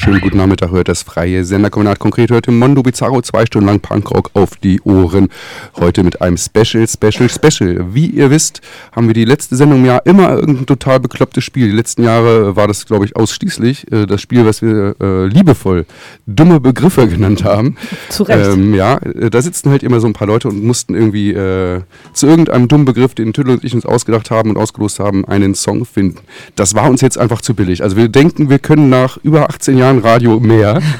[0.00, 1.98] Wunderschönen guten Nachmittag, hört das freie Senderkombinat.
[1.98, 5.28] Konkret im Mondo Bizarro zwei Stunden lang Punkrock auf die Ohren.
[5.80, 7.94] Heute mit einem Special, Special, Special.
[7.94, 8.60] Wie ihr wisst,
[8.92, 11.68] haben wir die letzte Sendung im Jahr immer irgendein total beklopptes Spiel.
[11.68, 15.86] Die letzten Jahre war das, glaube ich, ausschließlich äh, das Spiel, was wir äh, liebevoll
[16.26, 17.76] dumme Begriffe genannt haben.
[18.10, 18.52] Zu Recht.
[18.52, 21.80] Ähm, ja, äh, da sitzen halt immer so ein paar Leute und mussten irgendwie äh,
[22.12, 25.54] zu irgendeinem dummen Begriff, den Tüdel und ich uns ausgedacht haben und ausgelost haben, einen
[25.54, 26.18] Song finden.
[26.56, 27.82] Das war uns jetzt einfach zu billig.
[27.82, 30.82] Also wir denken, wir können nach über 18 Jahren Radio mehr.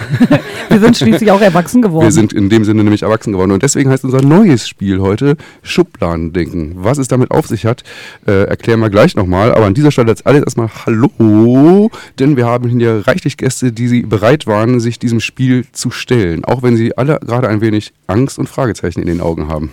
[0.70, 2.04] Wir sind schließlich auch erwachsen geworden.
[2.04, 3.50] Wir sind in dem Sinne nämlich erwachsen geworden.
[3.50, 6.76] Und deswegen heißt unser neues Spiel heute Schubladendenken.
[6.76, 7.82] Was es damit auf sich hat,
[8.26, 9.52] äh, erklären wir gleich nochmal.
[9.52, 13.88] Aber an dieser Stelle als alles erstmal Hallo, denn wir haben hier reichlich Gäste, die
[13.88, 16.44] sie bereit waren, sich diesem Spiel zu stellen.
[16.44, 19.70] Auch wenn sie alle gerade ein wenig Angst und Fragezeichen in den Augen haben.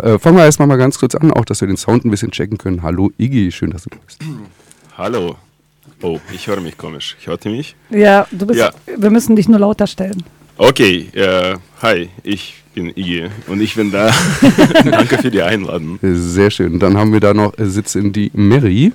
[0.00, 2.30] Äh, fangen wir erstmal mal ganz kurz an, auch dass wir den Sound ein bisschen
[2.30, 2.82] checken können.
[2.82, 4.20] Hallo Iggy, schön, dass du da bist.
[4.96, 5.36] Hallo.
[6.02, 7.16] Oh, ich höre mich komisch.
[7.24, 7.74] Hört ihr mich?
[7.90, 8.60] ja, du bist.
[8.60, 8.70] Ja.
[8.96, 10.22] Wir müssen dich nur lauter stellen.
[10.56, 14.12] Okay, äh, hi, ich bin Iggy und ich bin da.
[14.84, 15.98] Danke für die Einladung.
[16.02, 16.78] Sehr schön.
[16.78, 18.92] Dann haben wir da noch äh, sitzen die Mary.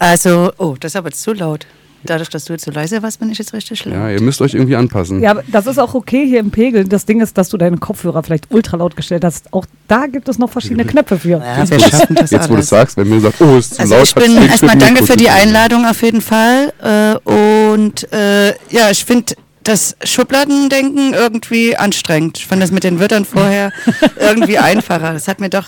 [0.00, 1.66] Also, oh, das ist aber zu laut.
[2.02, 3.94] Dadurch, dass du jetzt so leise warst, bin ich jetzt richtig laut.
[3.94, 5.22] Ja, ihr müsst euch irgendwie anpassen.
[5.22, 6.84] Ja, aber das ist auch okay hier im Pegel.
[6.84, 9.52] Das Ding ist, dass du deine Kopfhörer vielleicht ultra laut gestellt hast.
[9.52, 11.40] Auch da gibt es noch verschiedene Knöpfe für.
[11.40, 13.94] Ja, wir schaffen das Jetzt, wo du sagst, wenn mir sagt, oh, ist zu Also
[13.96, 14.04] laut.
[14.04, 15.28] ich bin erstmal danke für die.
[15.30, 16.72] Einladung auf jeden Fall.
[16.82, 19.34] Äh, und äh, ja, ich finde
[19.66, 22.38] das Schubladendenken irgendwie anstrengend.
[22.38, 23.72] Ich fand das mit den Wörtern vorher
[24.18, 25.12] irgendwie einfacher.
[25.12, 25.66] Das hat mir doch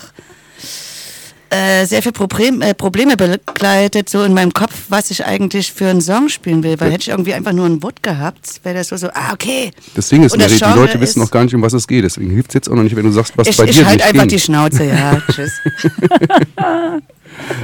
[1.49, 5.87] äh, sehr viel Problem, äh, Probleme begleitet, so in meinem Kopf, was ich eigentlich für
[5.87, 6.79] einen Song spielen will.
[6.79, 9.71] Weil hätte ich irgendwie einfach nur ein Wort gehabt, wäre das so, so, ah, okay.
[9.95, 12.03] Das Ding ist, Mary, die Leute wissen noch gar nicht, um was es geht.
[12.03, 13.85] Deswegen hilft es jetzt auch noch nicht, wenn du sagst, was Ich, bei ich dir
[13.85, 14.29] halte nicht einfach ging.
[14.29, 15.21] die Schnauze, ja.
[15.31, 15.51] Tschüss.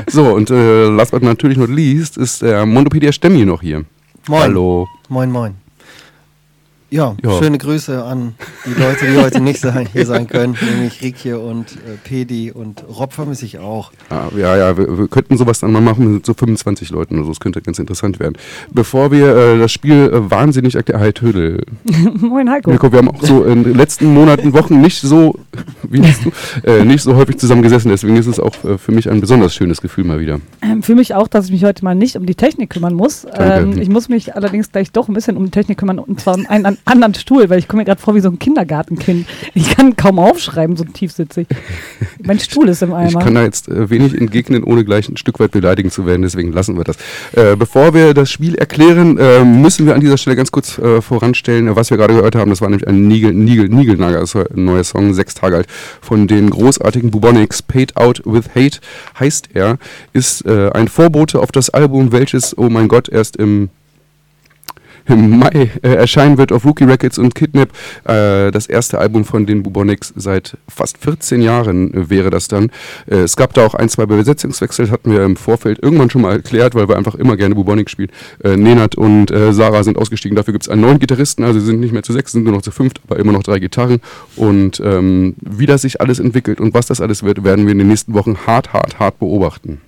[0.08, 3.84] So, und äh, last but natürlich not least ist der Mondopedia Stemmi noch hier.
[4.28, 4.42] Moin.
[4.42, 4.88] Hallo.
[5.10, 5.56] Moin, moin.
[6.96, 7.38] Ja, Ja.
[7.44, 11.74] schöne Grüße an die Leute, die heute nicht sein, hier sein können, nämlich Rikje und
[11.74, 13.92] äh, Pedi und Rob vermisse ich auch.
[14.10, 17.26] Ah, ja, ja, wir, wir könnten sowas dann mal machen mit so 25 Leuten oder
[17.26, 17.32] so.
[17.32, 18.38] Das könnte ganz interessant werden.
[18.72, 21.02] Bevor wir äh, das Spiel äh, wahnsinnig erklären.
[21.02, 21.66] Hi, Tödel.
[22.18, 22.70] Moin Heiko.
[22.70, 25.36] Mirko, wir haben auch so in den letzten Monaten, Wochen nicht so,
[25.84, 26.08] wie du,
[26.64, 27.90] äh, nicht so häufig zusammen gesessen.
[27.90, 30.40] Deswegen ist es auch äh, für mich ein besonders schönes Gefühl mal wieder.
[30.62, 33.28] Ähm, für mich auch, dass ich mich heute mal nicht um die Technik kümmern muss.
[33.34, 36.36] Ähm, ich muss mich allerdings gleich doch ein bisschen um die Technik kümmern und zwar
[36.36, 39.28] um einen an, anderen Stuhl, weil ich komme mir gerade vor wie so ein Kindergartenkind.
[39.54, 41.48] Ich kann kaum aufschreiben, so tief sitze ich.
[42.24, 43.20] mein Stuhl ist im Ich Eimer.
[43.20, 46.52] kann da jetzt äh, wenig entgegnen, ohne gleich ein Stück weit beleidigend zu werden, deswegen
[46.52, 46.98] lassen wir das.
[47.34, 51.02] Äh, bevor wir das Spiel erklären, äh, müssen wir an dieser Stelle ganz kurz äh,
[51.02, 52.50] voranstellen, was wir gerade gehört haben.
[52.50, 55.68] Das war nämlich ein Nigel, Nigel, Nigelnager, das war ein neuer Song, sechs Tage alt,
[56.02, 57.62] von den großartigen Bubonics.
[57.62, 58.80] Paid Out with Hate
[59.20, 59.78] heißt er,
[60.14, 63.70] ist äh, ein Vorbote auf das Album, welches, oh mein Gott, erst im
[65.08, 67.70] im Mai äh, erscheinen wird auf Rookie Records und Kidnap.
[68.04, 72.72] Äh, das erste Album von den Bubonics seit fast 14 Jahren äh, wäre das dann.
[73.08, 76.34] Äh, es gab da auch ein, zwei Besetzungswechsel, hatten wir im Vorfeld irgendwann schon mal
[76.34, 78.10] erklärt, weil wir einfach immer gerne Bubonic spielen.
[78.44, 81.66] Äh, Nenad und äh, Sarah sind ausgestiegen, dafür gibt es einen neuen Gitarristen, also sie
[81.66, 84.00] sind nicht mehr zu sechs, sind nur noch zu fünft, aber immer noch drei Gitarren.
[84.36, 87.80] Und ähm, wie das sich alles entwickelt und was das alles wird, werden wir in
[87.80, 89.82] den nächsten Wochen hart, hart, hart beobachten.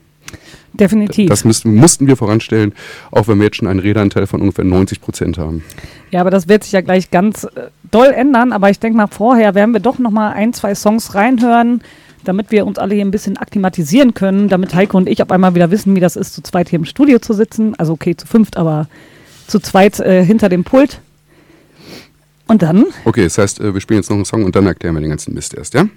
[0.73, 1.29] Definitiv.
[1.29, 2.73] Das müssten, mussten wir voranstellen,
[3.11, 5.63] auch wenn wir jetzt schon einen Redeanteil von ungefähr 90 Prozent haben.
[6.11, 8.51] Ja, aber das wird sich ja gleich ganz äh, doll ändern.
[8.53, 11.81] Aber ich denke mal, vorher werden wir doch noch mal ein, zwei Songs reinhören,
[12.23, 15.55] damit wir uns alle hier ein bisschen akklimatisieren können, damit Heiko und ich auf einmal
[15.55, 17.73] wieder wissen, wie das ist, zu zweit hier im Studio zu sitzen.
[17.79, 18.87] Also okay, zu fünft, aber
[19.47, 20.99] zu zweit äh, hinter dem Pult.
[22.47, 22.85] Und dann?
[23.05, 25.09] Okay, das heißt, äh, wir spielen jetzt noch einen Song und dann erklären wir den
[25.09, 25.87] ganzen Mist erst, ja?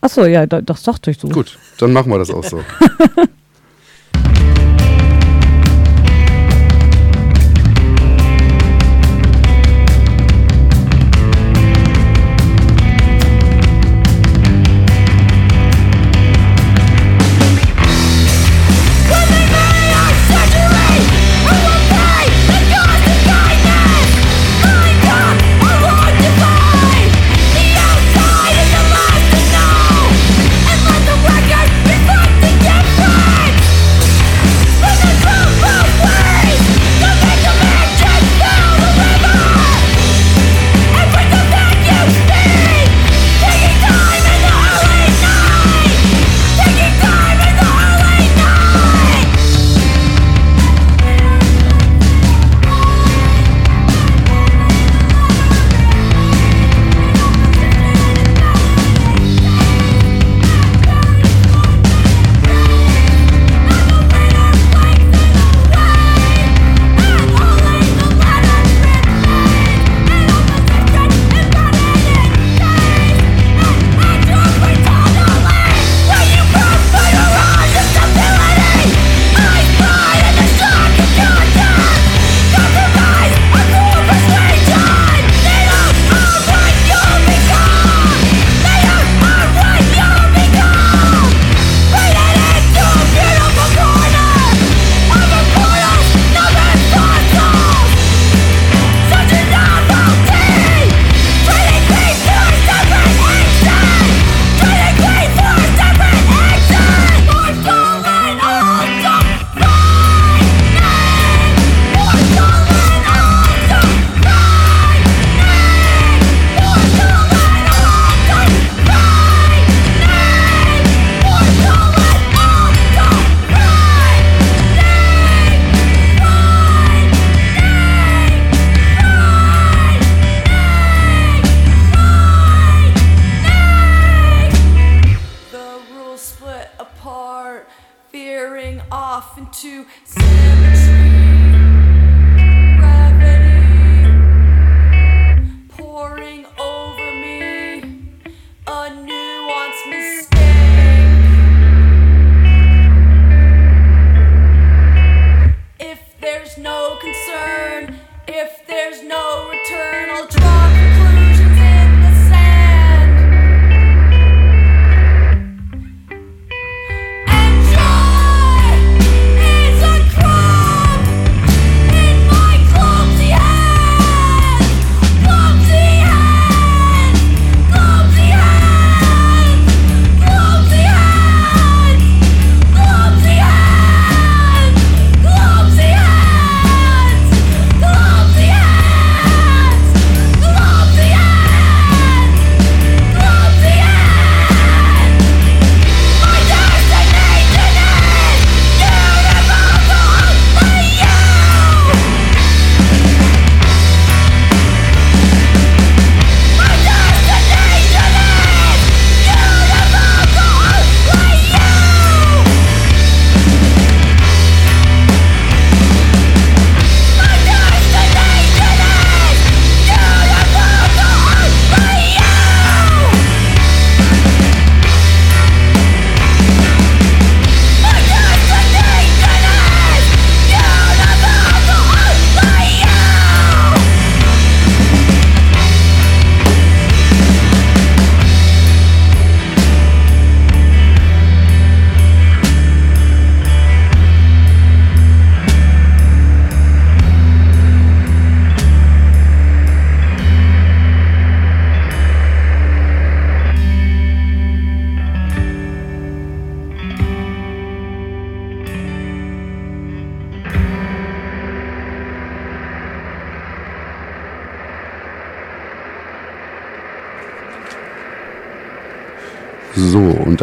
[0.00, 1.28] Achso, ja, da- das dachte ich so.
[1.28, 2.60] Gut, dann machen wir das auch so.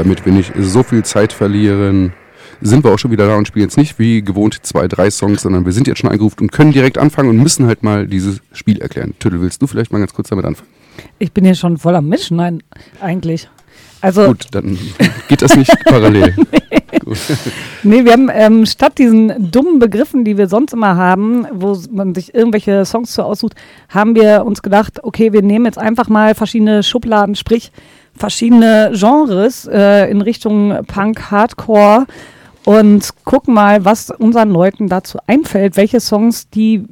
[0.04, 2.12] damit wir nicht so viel Zeit verlieren,
[2.62, 5.44] sind wir auch schon wieder da und spielen jetzt nicht wie gewohnt zwei, drei Songs,
[5.44, 8.42] sondern wir sind jetzt schon eingerufen und können direkt anfangen und müssen halt mal dieses
[8.52, 9.14] Spiel erklären.
[9.20, 10.70] Tüdel, willst du vielleicht mal ganz kurz damit anfangen?
[11.20, 12.62] Ich bin hier schon voll am Mischen, nein,
[13.00, 13.50] eigentlich.
[14.02, 14.78] Also, Gut, dann
[15.30, 16.36] geht das nicht parallel.
[17.00, 17.18] Gut.
[17.84, 22.14] nee, wir haben ähm, statt diesen dummen Begriffen, die wir sonst immer haben, wo man
[22.14, 23.56] sich irgendwelche Songs zu aussucht,
[23.88, 27.72] haben wir uns gedacht, okay, wir nehmen jetzt einfach mal verschiedene Schubladen, sprich
[28.16, 32.06] verschiedene Genres äh, in Richtung Punk, Hardcore
[32.66, 36.86] und gucken mal, was unseren Leuten dazu einfällt, welche Songs die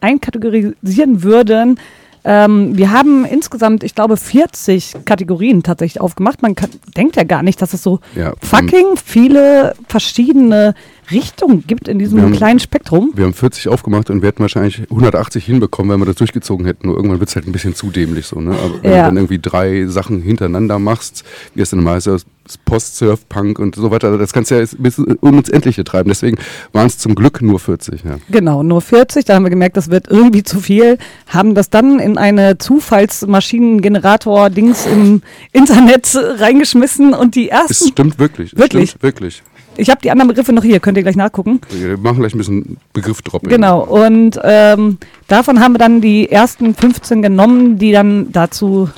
[0.00, 1.80] einkategorisieren würden.
[2.24, 6.42] Ähm, wir haben insgesamt, ich glaube, 40 Kategorien tatsächlich aufgemacht.
[6.42, 10.74] Man kann, denkt ja gar nicht, dass es so Ja, fucking viele verschiedene
[11.10, 13.12] Richtungen gibt in diesem haben- kleinen Spektrum.
[13.14, 16.86] Wir haben 40 aufgemacht und wir hätten wahrscheinlich 180 hinbekommen, wenn wir das durchgezogen hätten.
[16.88, 18.40] Nur irgendwann wird es halt ein bisschen zu dämlich so.
[18.40, 18.52] Ne?
[18.52, 19.02] Aber wenn Ja.
[19.02, 21.24] du dann irgendwie drei Sachen hintereinander machst,
[21.54, 22.24] wie es dann immer heißt, das
[22.64, 26.08] Post-Surf, Punk und so weiter, das kannst du ja bis ins Endliche treiben.
[26.08, 26.38] Deswegen
[26.72, 28.04] waren es zum Glück nur 40.
[28.04, 28.16] Ja.
[28.30, 29.26] Genau, nur 40.
[29.26, 30.96] Da haben wir gemerkt, das wird irgendwie zu viel.
[31.26, 35.20] Haben das dann in eine Zufallsmaschinengenerator-Dings im
[35.52, 37.88] Internet reingeschmissen und die Es ersten.
[37.88, 38.52] stimmt wirklich.
[38.54, 38.90] Es Wirklich?
[38.90, 39.42] Stimmt wirklich.
[39.78, 41.60] Ich habe die anderen Begriffe noch hier, könnt ihr gleich nachgucken.
[41.70, 43.48] Wir machen gleich ein bisschen Begriffdropping.
[43.48, 48.90] Genau, und ähm, davon haben wir dann die ersten 15 genommen, die dann dazu,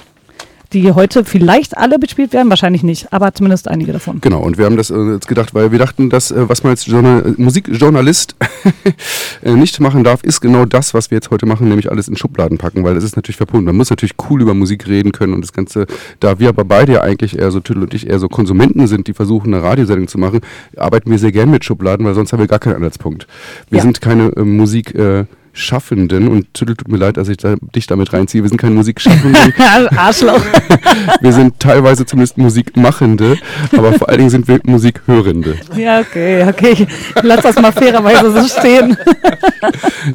[0.73, 4.21] die heute vielleicht alle bespielt werden, wahrscheinlich nicht, aber zumindest einige davon.
[4.21, 6.71] Genau, und wir haben das äh, jetzt gedacht, weil wir dachten, dass äh, was man
[6.71, 8.37] als Journal äh, Musikjournalist
[9.43, 12.17] äh, nicht machen darf, ist genau das, was wir jetzt heute machen, nämlich alles in
[12.17, 13.67] Schubladen packen, weil das ist natürlich verbunden.
[13.67, 15.87] Man muss natürlich cool über Musik reden können und das Ganze,
[16.21, 19.07] da wir aber beide ja eigentlich eher so, Tüdel und ich, eher so Konsumenten sind,
[19.09, 20.41] die versuchen, eine Radiosendung zu machen,
[20.77, 23.27] arbeiten wir sehr gern mit Schubladen, weil sonst haben wir gar keinen Anhaltspunkt.
[23.71, 23.83] Wir Ja.
[23.83, 24.95] sind keine äh, Musik...
[24.95, 28.42] Äh, Schaffenden und Tüdel tut mir leid, dass ich da, dich damit reinziehe.
[28.42, 29.52] Wir sind keine Musikschaffenden,
[29.97, 30.40] Arschloch.
[31.21, 33.37] wir sind teilweise zumindest Musikmachende,
[33.76, 35.57] aber vor allen Dingen sind wir Musikhörende.
[35.76, 36.73] Ja, okay, okay.
[36.87, 38.97] Ich lass das mal fairerweise so stehen.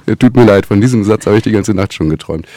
[0.07, 2.47] Ja, tut mir leid, von diesem Satz habe ich die ganze Nacht schon geträumt.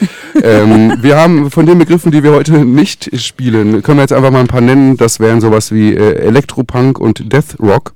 [0.43, 4.31] ähm, wir haben von den Begriffen, die wir heute nicht spielen, können wir jetzt einfach
[4.31, 4.97] mal ein paar nennen.
[4.97, 7.93] Das wären sowas wie äh, Elektropunk und Death Rock,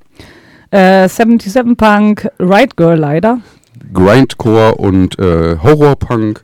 [0.70, 3.38] Äh, 77 Punk, Right Girl leider.
[3.92, 6.42] Grindcore und äh, Horrorpunk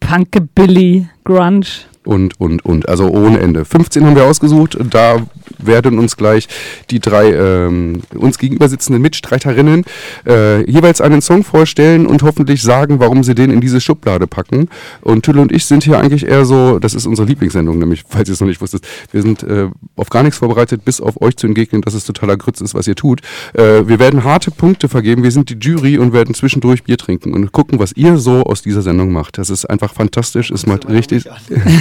[0.00, 1.66] Punkabilly, Grunge.
[2.04, 2.88] und, und, und.
[2.88, 3.64] Also ohne Ende.
[3.64, 4.78] 15 haben wir ausgesucht.
[4.90, 5.18] Da
[5.58, 6.48] werden uns gleich
[6.90, 9.84] die drei ähm, uns gegenüber sitzenden Mitstreiterinnen
[10.26, 14.68] äh, jeweils einen Song vorstellen und hoffentlich sagen, warum sie den in diese Schublade packen.
[15.00, 18.28] Und Tülle und ich sind hier eigentlich eher so, das ist unsere Lieblingssendung, nämlich, falls
[18.28, 21.36] ihr es noch nicht wusstet, wir sind äh, auf gar nichts vorbereitet, bis auf euch
[21.36, 23.20] zu entgegnen, dass es totaler Grütz ist, was ihr tut.
[23.54, 27.34] Äh, wir werden harte Punkte vergeben, wir sind die Jury und werden zwischendurch Bier trinken
[27.34, 29.38] und gucken, was ihr so aus dieser Sendung macht.
[29.38, 31.24] Das ist einfach fantastisch, es macht richtig,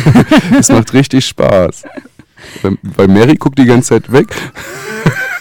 [0.59, 1.83] es macht richtig Spaß.
[2.61, 4.27] Weil, weil Mary guckt die ganze Zeit weg.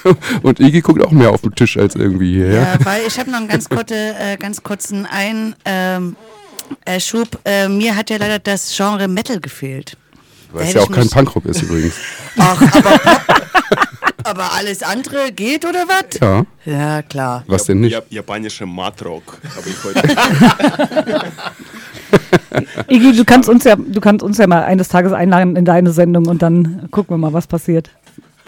[0.42, 2.78] Und Iggy guckt auch mehr auf den Tisch als irgendwie hierher.
[2.78, 6.14] Ja, weil ich habe noch einen ganz, kurze, äh, ganz kurzen ein, ähm,
[6.84, 7.38] äh, Schub.
[7.44, 9.96] Äh, mir hat ja leider das Genre Metal gefehlt.
[10.52, 11.94] Weil es ja auch kein Punkrock ist übrigens.
[12.38, 13.00] Ach, aber,
[14.22, 16.20] aber alles andere geht oder was?
[16.20, 17.42] Ja, Ja, klar.
[17.48, 17.92] was denn nicht?
[17.92, 20.02] Ja, japanische Matrock habe ich heute.
[22.88, 25.90] Iggy, du kannst uns ja, du kannst uns ja mal eines Tages einladen in deine
[25.90, 27.90] Sendung und dann gucken wir mal, was passiert.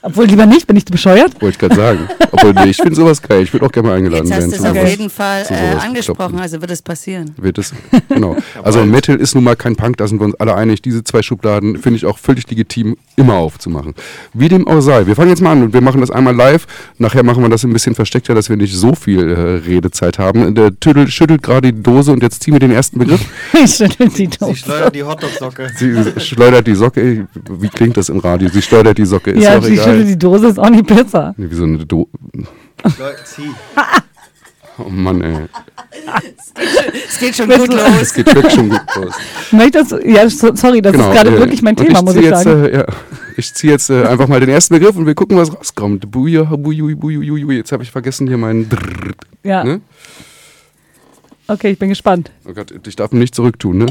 [0.02, 1.32] Obwohl lieber nicht, bin ich bescheuert?
[1.42, 2.08] Wollte ich gerade sagen.
[2.30, 3.42] Obwohl, nee, ich finde sowas geil.
[3.42, 4.50] Ich würde auch gerne mal eingeladen Jetzt hast werden.
[4.50, 7.34] du es zu auf jeden Fall zu äh, angesprochen, also wird es passieren.
[7.36, 7.72] Wird es,
[8.08, 8.36] genau.
[8.62, 10.82] Also Metal ist nun mal kein Punk, da sind wir uns alle einig.
[10.82, 13.94] Diese zwei Schubladen finde ich auch völlig legitim, immer aufzumachen.
[14.34, 15.06] Wie dem auch sei.
[15.06, 16.66] Wir fangen jetzt mal an und wir machen das einmal live.
[16.98, 20.54] Nachher machen wir das ein bisschen versteckter, dass wir nicht so viel äh, Redezeit haben.
[20.54, 23.20] Der Tüdel schüttelt gerade die Dose und jetzt ziehen wir den ersten Begriff.
[23.64, 24.54] Ich schüttel die Sie Dose.
[24.56, 25.70] schleudert die Hotdog-Socke.
[25.76, 27.26] Sie schleudert die Socke.
[27.58, 28.48] Wie klingt das im Radio?
[28.48, 29.32] Sie schleudert die Socke.
[29.32, 30.12] Ist Ja, auch die schüttelt egal.
[30.12, 31.34] die Dose, ist auch nicht besser.
[31.36, 32.08] Nee, Wie so eine Do
[32.84, 33.50] Schleu- Zieh.
[34.78, 35.46] Oh Mann, ey.
[37.08, 38.14] Es geht schon Weißt gut du- Es los.
[38.14, 39.14] geht wirklich schon gut los.
[39.52, 42.22] Möchtest du, ja, so- sorry, das ist gerade äh, wirklich mein Thema, ich muss ich
[42.24, 42.64] jetzt, sagen.
[42.66, 42.86] Äh, ja,
[43.36, 46.08] ich ziehe jetzt äh, einfach mal den ersten Begriff und wir gucken, was rauskommt.
[46.10, 46.48] Buja.
[46.52, 48.68] Jetzt habe ich vergessen hier meinen.
[48.68, 49.80] Drrrr, Ja, ne?
[51.48, 52.30] okay, ich bin gespannt.
[52.48, 53.86] Oh Gott, ich darf ihn nicht zurücktun, ne?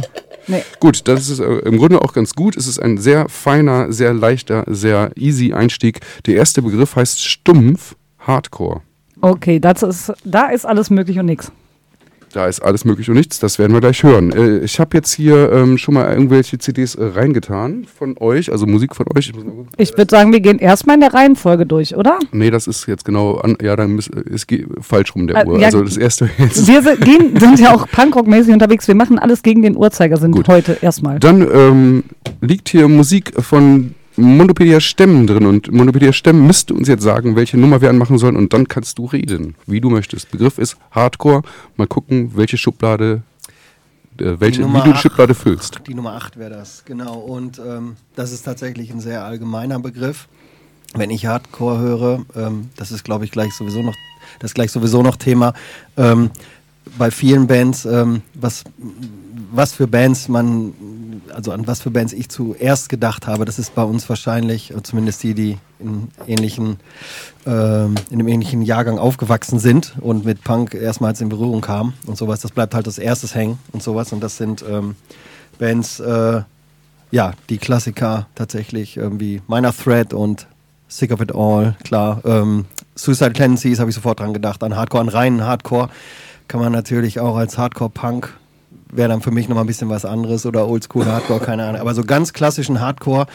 [0.48, 0.64] Nee.
[0.80, 2.56] Gut, das ist äh, im Grunde auch ganz gut.
[2.56, 6.00] Es ist ein sehr feiner, sehr leichter, sehr easy Einstieg.
[6.26, 8.82] Der erste Begriff heißt stumpf Hardcore.
[9.22, 11.52] Okay, das ist, da ist alles möglich und nix.
[12.38, 14.32] Da ist alles möglich und nichts, das werden wir gleich hören.
[14.32, 18.68] Äh, ich habe jetzt hier ähm, schon mal irgendwelche CDs äh, reingetan von euch, also
[18.68, 19.30] Musik von euch.
[19.76, 19.90] Ich.
[19.90, 22.20] Ich würde sagen, wir gehen erstmal in der Reihenfolge durch, oder?
[22.32, 25.48] Nee, das ist jetzt genau an, ja, dann ist es geht falsch rum der Äh,
[25.48, 25.60] Uhr.
[25.60, 26.68] ja, also das erste jetzt.
[26.68, 28.88] Wir sind, gehen, sind ja auch Punkrock-mäßig unterwegs.
[28.88, 31.18] Wir machen alles gegen den Uhrzeigersinn heute erstmal.
[31.18, 32.04] Dann ähm,
[32.42, 37.58] liegt hier Musik von Monopedia Stemmen drin und Monopedia Stemmen müsste uns jetzt sagen, welche
[37.58, 40.32] Nummer wir anmachen sollen und dann kannst du reden, wie du möchtest.
[40.32, 41.44] Begriff ist Hardcore.
[41.76, 43.22] Mal gucken, welche Schublade,
[44.20, 44.98] äh, welche, wie du die.
[44.98, 45.82] Schublade füllst.
[45.88, 47.16] Die Nummer 8 wäre das, genau.
[47.16, 50.28] Und ähm, das ist tatsächlich ein sehr allgemeiner Begriff.
[50.96, 53.96] Wenn ich Hardcore höre, ähm, das ist, glaube ich, gleich sowieso noch,
[54.40, 55.54] das gleich sowieso noch Thema.
[55.96, 56.32] Ähm,
[56.98, 58.64] bei vielen Bands, ähm, was,
[59.52, 60.74] was für Bands man,
[61.34, 64.82] also an was für Bands ich zuerst gedacht habe, das ist bei uns wahrscheinlich, äh,
[64.84, 66.80] zumindest die, die in ähnlichen,
[67.46, 72.18] ähm, in einem ähnlichen Jahrgang aufgewachsen sind und mit Punk erstmals in Berührung kamen und
[72.18, 74.12] sowas, das bleibt halt als erstes hängen und sowas.
[74.12, 74.96] Und das sind ähm,
[75.60, 76.42] Bands, äh,
[77.12, 80.48] ja, die Klassiker tatsächlich, irgendwie Minor Threat und
[80.88, 82.22] Sick of It All, klar.
[82.26, 85.90] Ähm, Suicide Tendencies habe ich sofort dran gedacht, an Hardcore, an reinen Hardcore
[86.48, 88.34] kann man natürlich auch als Hardcore-Punk
[88.92, 91.82] wäre dann für mich nochmal ein bisschen was anderes oder Oldschool Hardcore, keine Ahnung.
[91.82, 93.28] Aber so ganz klassischen Hardcore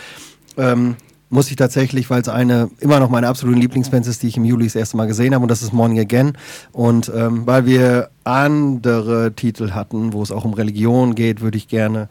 [0.57, 0.97] ähm,
[1.31, 4.45] muss ich tatsächlich, weil es eine immer noch meine absoluten Lieblingsbands ist, die ich im
[4.45, 6.37] Juli das erste Mal gesehen habe und das ist Morning Again.
[6.73, 11.69] Und ähm, weil wir andere Titel hatten, wo es auch um Religion geht, würde ich
[11.69, 12.09] gerne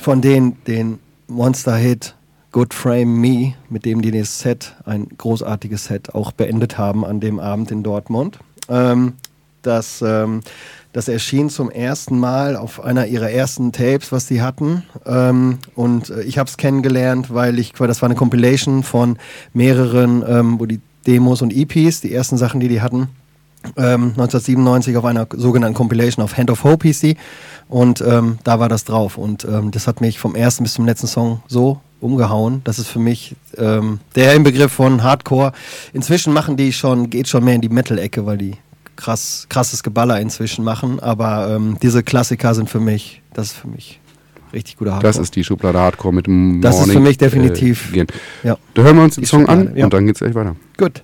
[0.00, 2.14] von denen den Monster-Hit
[2.52, 7.18] Good Frame Me, mit dem die das Set, ein großartiges Set, auch beendet haben an
[7.18, 8.38] dem Abend in Dortmund.
[8.68, 9.14] Ähm,
[9.62, 10.42] das, ähm,
[10.94, 14.84] das erschien zum ersten Mal auf einer ihrer ersten Tapes, was sie hatten.
[15.04, 19.18] Ähm, und äh, ich habe es kennengelernt, weil ich, das war eine Compilation von
[19.52, 23.08] mehreren, ähm, wo die Demos und EPs, die ersten Sachen, die die hatten,
[23.76, 27.16] ähm, 1997 auf einer sogenannten Compilation auf Hand of Hope die.
[27.68, 29.18] Und ähm, da war das drauf.
[29.18, 32.60] Und ähm, das hat mich vom ersten bis zum letzten Song so umgehauen.
[32.62, 35.52] Das ist für mich ähm, der Inbegriff von Hardcore.
[35.92, 38.56] Inzwischen machen die schon, geht schon mehr in die Metal-Ecke, weil die
[38.96, 41.00] krass, krasses Geballer inzwischen machen.
[41.00, 44.00] Aber ähm, diese Klassiker sind für mich, das ist für mich
[44.52, 45.12] richtig guter Hardcore.
[45.12, 48.06] Das ist die Schublade Hardcore mit dem Das ist Morning, für mich definitiv- Äh,
[48.44, 48.56] ja.
[48.74, 49.84] Da hören wir uns den Die Song an ja.
[49.84, 50.54] und dann geht's gleich weiter.
[50.76, 51.02] Gut.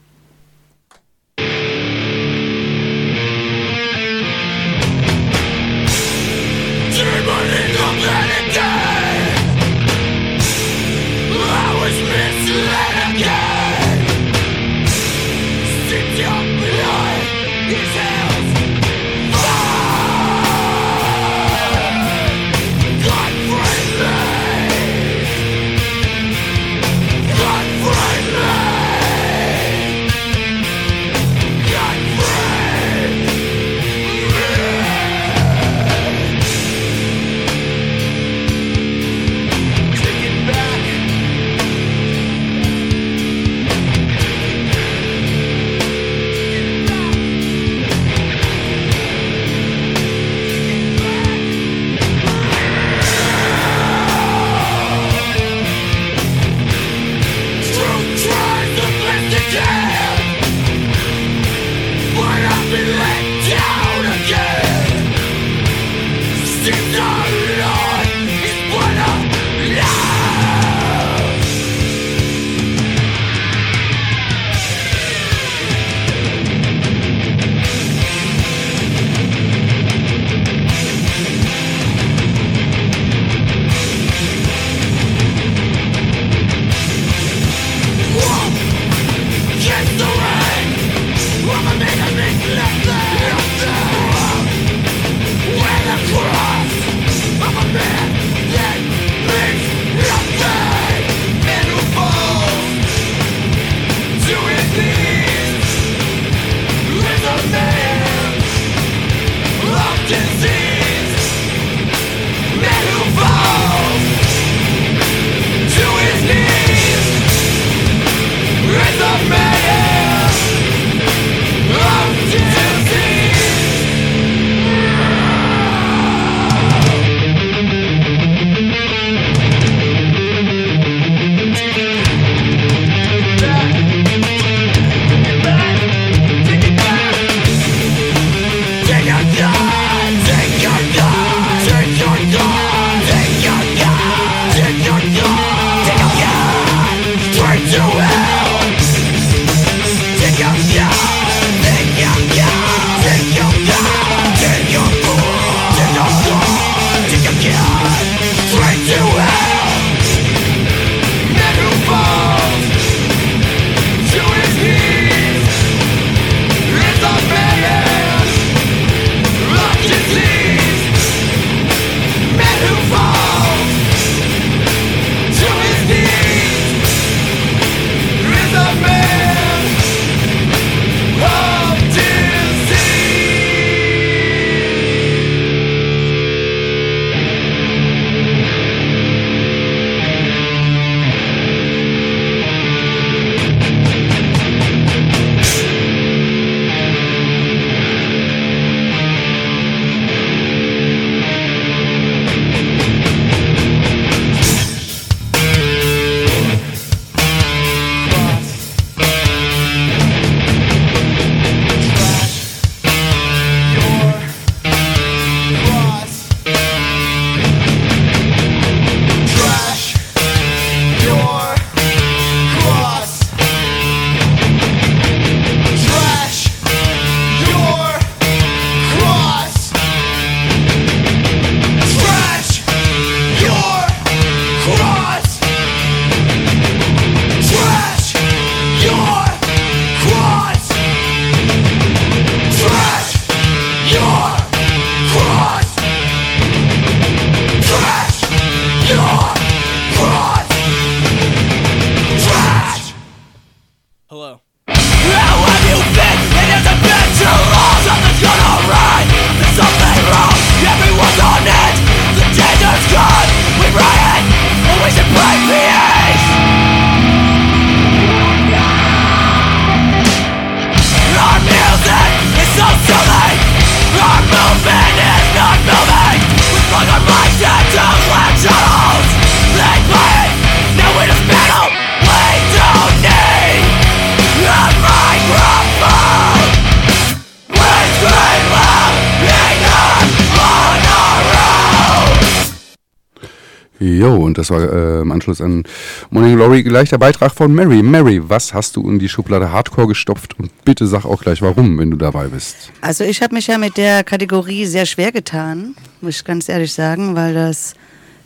[294.01, 295.63] Jo, und das war äh, im Anschluss an
[296.09, 297.83] Morning Glory gleich der Beitrag von Mary.
[297.83, 300.39] Mary, was hast du in die Schublade Hardcore gestopft?
[300.39, 302.73] Und bitte sag auch gleich warum, wenn du dabei bist.
[302.81, 306.73] Also ich habe mich ja mit der Kategorie sehr schwer getan, muss ich ganz ehrlich
[306.73, 307.75] sagen, weil das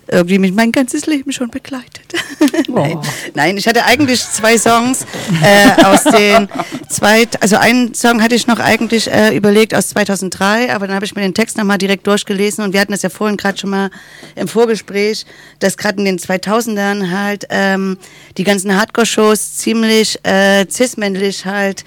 [0.09, 2.05] irgendwie mich mein ganzes Leben schon begleitet.
[2.69, 2.99] Nein.
[3.35, 5.07] Nein, ich hatte eigentlich zwei Songs
[5.43, 6.49] äh, aus den
[6.89, 11.05] zwei, also einen Song hatte ich noch eigentlich äh, überlegt aus 2003, aber dann habe
[11.05, 13.71] ich mir den Text nochmal direkt durchgelesen und wir hatten das ja vorhin gerade schon
[13.71, 13.91] mal
[14.37, 15.27] im Vorgespräch,
[15.59, 17.99] dass gerade in den 2000ern halt ähm,
[18.37, 21.85] die ganzen Hardcore-Shows ziemlich äh, cis-männlich halt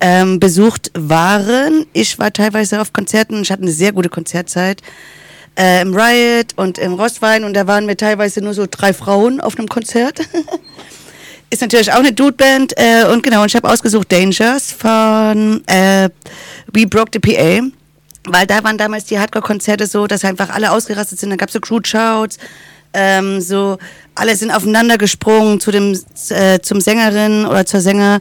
[0.00, 1.86] ähm, besucht waren.
[1.92, 4.82] Ich war teilweise auf Konzerten, ich hatte eine sehr gute Konzertzeit
[5.58, 9.40] äh, im Riot und im Rostwein und da waren wir teilweise nur so drei Frauen
[9.40, 10.20] auf einem Konzert.
[11.50, 16.08] Ist natürlich auch eine Dude-Band äh, und genau, und ich habe ausgesucht Dangers von äh,
[16.72, 17.62] We Broke the PA.
[18.26, 21.28] Weil da waren damals die Hardcore-Konzerte so, dass einfach alle ausgerastet sind.
[21.28, 22.38] Da gab es so Crew-Shouts,
[22.94, 23.76] ähm, so
[24.14, 25.98] alle sind aufeinander gesprungen zu dem,
[26.30, 28.20] äh, zum Sängerin oder zur Sänger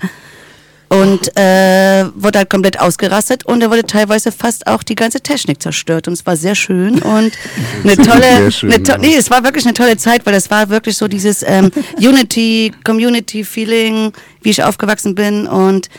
[0.93, 5.61] und äh, wurde halt komplett ausgerastet und er wurde teilweise fast auch die ganze Technik
[5.61, 7.31] zerstört und es war sehr schön und
[7.83, 10.69] eine tolle, schön, eine to nee, es war wirklich eine tolle Zeit, weil es war
[10.69, 15.89] wirklich so dieses ähm, Unity, Community Feeling, wie ich aufgewachsen bin und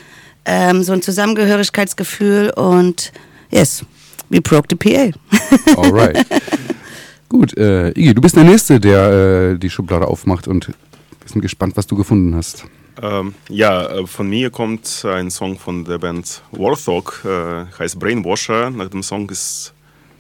[0.45, 3.13] ähm, so ein Zusammengehörigkeitsgefühl und
[3.51, 3.85] yes,
[4.29, 5.11] we broke the PA.
[5.81, 6.25] Alright.
[7.29, 10.75] Gut, äh, Iggy, du bist der Nächste, der äh, die Schublade aufmacht und wir
[11.27, 12.65] sind gespannt, was du gefunden hast.
[13.03, 18.71] Ähm, ja, äh, von mir kommt ein Song von der Band Warthog, äh, heißt Brainwasher.
[18.71, 19.75] Nach dem Song ist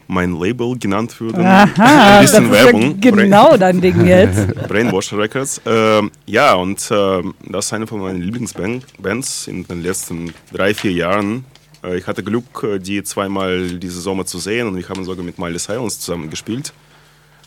[0.07, 1.45] mein Label genannt worden.
[1.45, 2.99] Aha, ein das bisschen ist Werbung.
[3.03, 4.49] ja genau dein Ding jetzt.
[4.69, 5.61] Brainwash Records.
[5.67, 10.93] Ähm, ja, und ähm, das ist eine von meinen Lieblingsbands in den letzten drei, vier
[10.93, 11.45] Jahren.
[11.83, 15.25] Äh, ich hatte Glück, äh, die zweimal diese Sommer zu sehen und wir haben sogar
[15.25, 16.73] mit Miley Silence zusammen gespielt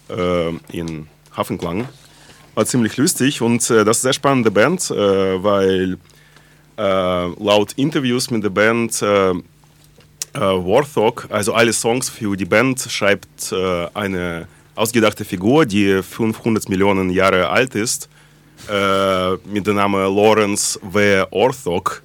[0.10, 1.88] äh, in Hafenklang.
[2.58, 6.00] War ziemlich lustig und äh, das ist eine sehr spannende Band, äh, weil
[6.76, 9.36] äh, laut Interviews mit der Band äh, äh,
[10.34, 13.54] Warthog, also alle Songs für die Band, schreibt
[13.94, 18.10] eine ausgedachte Figur, die 500 Millionen Jahre alt ist,
[19.46, 21.26] mit dem Namen Lawrence W.
[21.30, 22.02] Orthog,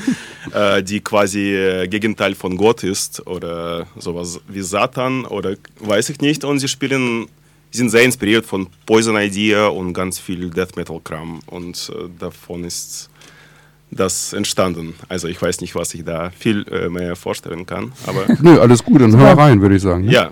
[0.82, 6.44] die quasi Gegenteil von Gott ist oder sowas wie Satan oder weiß ich nicht.
[6.44, 7.28] Und sie spielen,
[7.72, 12.64] sind sehr inspiriert von Poison Idea und ganz viel Death Metal Kram und äh, davon
[12.64, 13.08] ist
[13.90, 14.94] das entstanden.
[15.08, 18.82] Also ich weiß nicht, was ich da viel äh, mehr vorstellen kann, aber Nö, alles
[18.84, 20.06] gut, dann hör rein, würde ich sagen.
[20.06, 20.12] ne?
[20.12, 20.30] ja.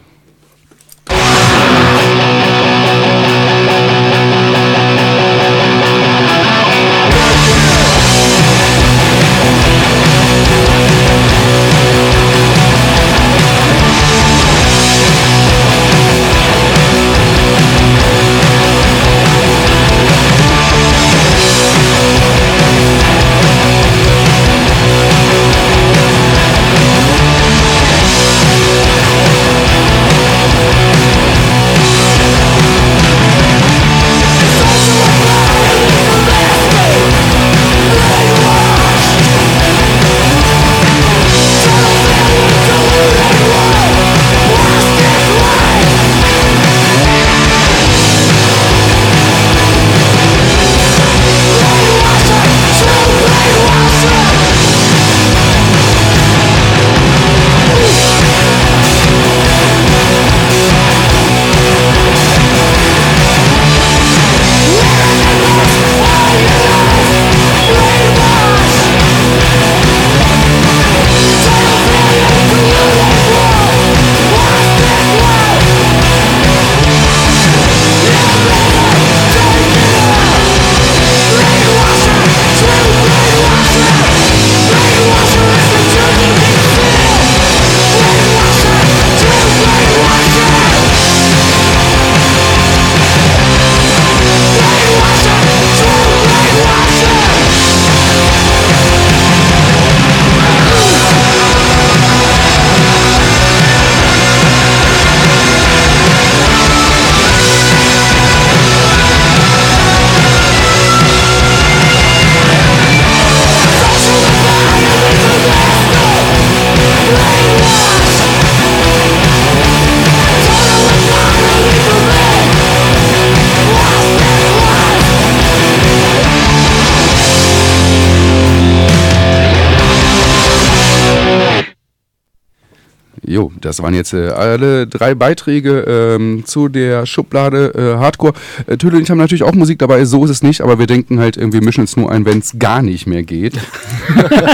[133.61, 138.33] Das waren jetzt äh, alle drei Beiträge ähm, zu der Schublade äh, Hardcore.
[138.66, 140.87] Äh, Tülle und ich haben natürlich auch Musik dabei, so ist es nicht, aber wir
[140.87, 143.55] denken halt, wir mischen es nur ein, wenn es gar nicht mehr geht.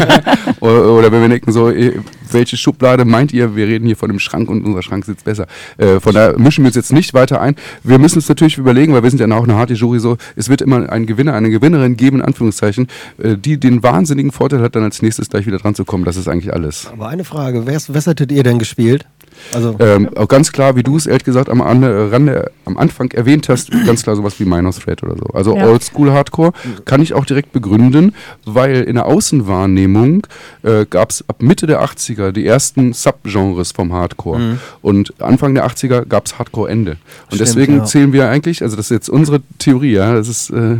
[0.60, 1.92] oder, oder wenn wir denken so, äh,
[2.36, 3.56] welche Schublade meint ihr?
[3.56, 5.46] Wir reden hier von dem Schrank und unser Schrank sitzt besser.
[5.78, 7.56] Äh, von daher mischen wir uns jetzt nicht weiter ein.
[7.82, 10.48] Wir müssen uns natürlich überlegen, weil wir sind ja auch eine harte Jury so, es
[10.48, 14.76] wird immer einen Gewinner, eine Gewinnerin geben, in Anführungszeichen, äh, die den wahnsinnigen Vorteil hat,
[14.76, 16.04] dann als nächstes gleich wieder dran zu kommen.
[16.04, 16.88] Das ist eigentlich alles.
[16.92, 19.06] Aber eine Frage, was hättet ihr denn gespielt?
[19.52, 23.10] Also, Ähm, auch ganz klar, wie du es ehrlich gesagt am, An Rande, am Anfang
[23.12, 25.24] erwähnt hast, ganz klar sowas wie Minor Threat oder so.
[25.34, 25.66] Also Ja.
[25.66, 26.52] Oldschool Hardcore
[26.84, 30.26] kann ich auch direkt begründen, weil in der Außenwahrnehmung
[30.62, 34.58] äh, gab es ab Mitte der 80er die ersten Subgenres vom Hardcore.
[34.82, 36.92] Und Anfang der 80er gab es Hardcore-Ende.
[36.92, 37.84] Und Stimmt, deswegen ja.
[37.84, 40.76] zählen wir eigentlich, also das ist jetzt unsere Theorie, ja, das ist äh,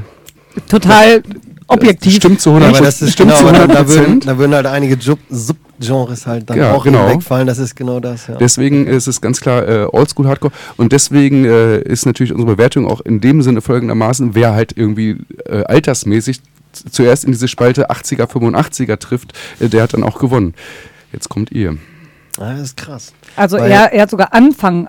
[0.69, 1.23] Total
[1.69, 2.14] objektiv.
[2.14, 4.27] stimmt zu 100 aber das ist stimmt genau, zu aber 100 da, würden, Prozent.
[4.27, 5.19] da würden halt einige Jub-
[5.79, 7.09] Subgenres halt dann Ja, auch genau.
[7.09, 7.47] wegfallen.
[7.47, 8.37] Das ist genau das, ja.
[8.37, 12.87] Deswegen ist es ganz klar äh, Oldschool Hardcore und deswegen äh, ist natürlich unsere Bewertung
[12.87, 16.41] auch in dem Sinne folgendermaßen, wer halt irgendwie äh, altersmäßig
[16.91, 20.55] zuerst in diese Spalte 80er, 85er trifft, äh, der hat dann auch gewonnen.
[21.12, 21.77] Jetzt kommt ihr.
[22.39, 23.12] Ah, das ist krass.
[23.37, 24.89] Also er, er hat sogar Anfang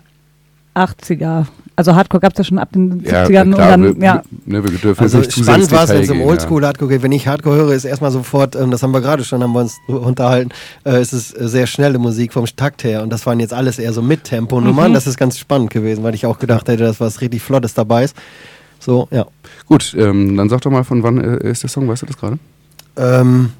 [0.75, 1.45] 80er.
[1.77, 4.23] Also Hardcore gab es ja schon ab den 70ern und klar, dann, wir, ja.
[4.45, 6.27] ne, wir dürfen Also nicht zu sehr ins spannend war es, wenn es um gehen,
[6.27, 7.03] Oldschool Hardcore geht.
[7.03, 9.59] Wenn ich Hardcore höre, ist erstmal sofort, ähm, das haben wir gerade schon, haben wir
[9.59, 10.49] uns unterhalten,
[10.85, 13.77] äh, es ist äh, sehr schnelle Musik vom Takt her und das waren jetzt alles
[13.77, 14.91] eher so Mittempo-Nummern.
[14.91, 18.05] Das ist ganz spannend gewesen, weil ich auch gedacht hätte, dass was richtig Flottes dabei
[18.05, 18.17] ist.
[18.79, 19.17] So, ja.
[19.17, 19.25] Ja.
[19.67, 22.17] Gut, ähm, dann sag doch mal, von wann äh, ist der Song, weißt du das
[22.17, 22.39] gerade?
[22.95, 23.51] Ähm,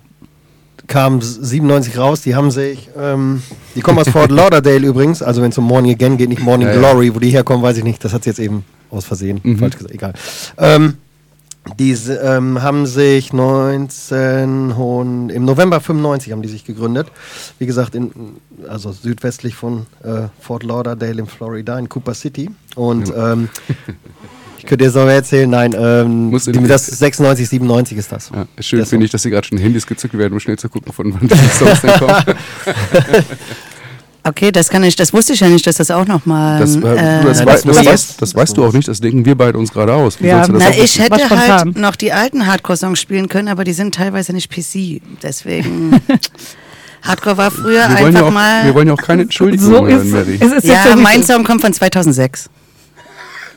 [0.87, 3.43] kam 97 raus, die haben sich, ähm,
[3.75, 6.67] die kommen aus Fort Lauderdale übrigens, also wenn es um Morning Again geht, nicht Morning
[6.67, 6.79] Ja, ja.
[6.79, 9.59] Glory, wo die herkommen, weiß ich nicht, das hat jetzt eben aus Versehen Mhm.
[9.59, 10.13] falsch gesagt, egal.
[10.57, 10.93] Ähm,
[11.77, 17.07] die ähm, haben sich 19, hon- im November 95 haben die sich gegründet.
[17.59, 18.11] Wie gesagt, in,
[18.69, 22.49] also südwestlich von äh, Fort Lauderdale in Florida, in Cooper City.
[22.75, 23.49] Und ähm,
[24.57, 28.29] ich könnte dir so erzählen, nein, ähm, Muss die, das 96, 97 ist das.
[28.33, 30.67] Ja, ist schön finde ich, dass hier gerade schon Handys gezückt werden, um schnell zu
[30.69, 32.15] gucken, von wann die Songs denn kommen.
[34.23, 36.59] Okay, das kann ich, das wusste ich ja nicht, dass das auch nochmal.
[36.59, 39.35] Das, äh, das, wei- das das, weißt, das weißt du auch nicht, das denken wir
[39.35, 40.19] beide uns gerade aus.
[40.21, 43.47] Wie Ja, sollst du das Na, ich hätte halt noch die alten Hardcore-Songs spielen können,
[43.47, 45.01] aber die sind teilweise nicht PC.
[45.23, 46.01] Deswegen.
[47.03, 48.65] Hardcore war früher wir, wollen einfach ja auch, mal.
[48.65, 50.35] wir wollen ja auch keine Entschuldigung So hören, ist Mary.
[50.41, 50.47] es.
[50.51, 52.49] Ist jetzt ja, mein Song kommt von 2006.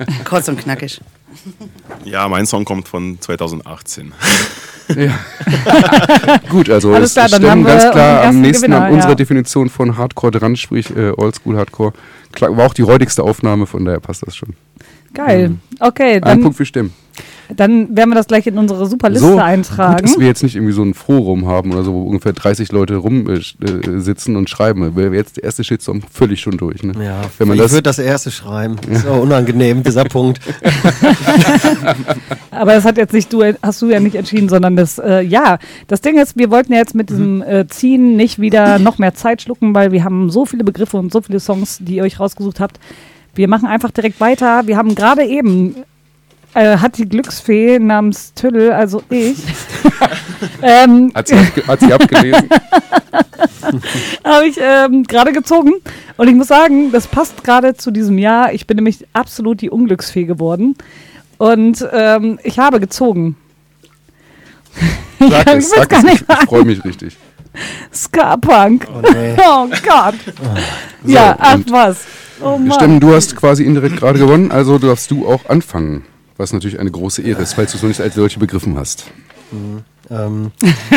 [0.24, 1.00] Kurz und knackig.
[2.04, 4.12] Ja, mein Song kommt von 2018.
[6.48, 9.14] Gut, also Alles es klar, stimmen ganz klar am nächsten Gewinner, an unserer ja.
[9.14, 11.92] Definition von Hardcore dran, sprich äh, Oldschool Hardcore.
[12.40, 14.54] War auch die räudigste Aufnahme, von daher passt das schon.
[15.14, 15.56] Geil.
[15.80, 16.92] Okay, Ein dann, Punkt für Stimmen.
[17.56, 19.96] dann werden wir das gleich in unsere Superliste so eintragen.
[19.96, 22.70] gut, dass wir jetzt nicht irgendwie so ein Forum haben oder so, wo ungefähr 30
[22.70, 24.94] Leute rumsitzen äh, sitzen und schreiben.
[24.96, 26.82] Wäre jetzt der erste Shitstorm völlig schon durch.
[26.82, 26.92] Ne?
[27.04, 28.76] Ja, Wenn man ich das- würde das erste schreiben.
[28.88, 30.40] Ist auch unangenehm, dieser Punkt.
[32.50, 35.58] Aber das hat jetzt nicht du, hast du ja nicht entschieden, sondern das, äh, ja,
[35.86, 39.14] das Ding ist, wir wollten ja jetzt mit diesem äh, Ziehen nicht wieder noch mehr
[39.14, 42.20] Zeit schlucken, weil wir haben so viele Begriffe und so viele Songs, die ihr euch
[42.20, 42.78] rausgesucht habt.
[43.34, 44.66] Wir machen einfach direkt weiter.
[44.66, 45.76] Wir haben gerade eben,
[46.54, 49.38] äh, hat die Glücksfee namens Tüdel, also ich,
[50.62, 52.48] ähm, Hat sie, hat sie abgelesen?
[54.24, 55.72] habe ich ähm, gerade gezogen.
[56.16, 58.52] Und ich muss sagen, das passt gerade zu diesem Jahr.
[58.52, 60.74] Ich bin nämlich absolut die Unglücksfee geworden.
[61.38, 63.36] Und ähm, ich habe gezogen.
[65.18, 66.02] Sag Ich es, sag es.
[66.02, 67.16] nicht Ich, ich freue mich richtig.
[67.92, 68.86] Ska-Punk.
[68.94, 69.36] Oh, nee.
[69.38, 70.14] Oh Gott.
[71.04, 72.04] So, ja, ach was.
[72.42, 72.72] Oh Mann.
[72.72, 76.04] Stimmen, du hast quasi indirekt gerade gewonnen, also darfst du auch anfangen.
[76.36, 79.04] Was natürlich eine große Ehre ist, falls du es noch nicht als solche begriffen hast.
[80.10, 80.52] Ähm,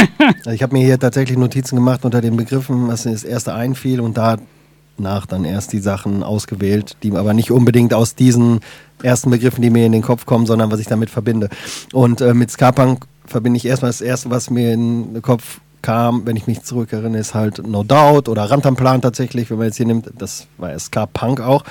[0.52, 4.00] ich habe mir hier tatsächlich Notizen gemacht unter den Begriffen, was mir das erste einfiel
[4.00, 8.62] und danach dann erst die Sachen ausgewählt, die aber nicht unbedingt aus diesen
[9.02, 11.50] ersten Begriffen, die mir in den Kopf kommen, sondern was ich damit verbinde.
[11.92, 16.26] Und äh, mit Ska-Punk verbinde ich erstmal das erste, was mir in den Kopf kam,
[16.26, 19.86] wenn ich mich zurückerinnere, ist halt No Doubt oder Rantanplan tatsächlich, wenn man jetzt hier
[19.86, 21.63] nimmt, das war ja Ska-Punk auch.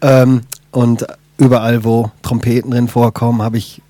[0.00, 1.06] Ähm, und
[1.38, 3.82] überall, wo Trompeten drin vorkommen, habe ich.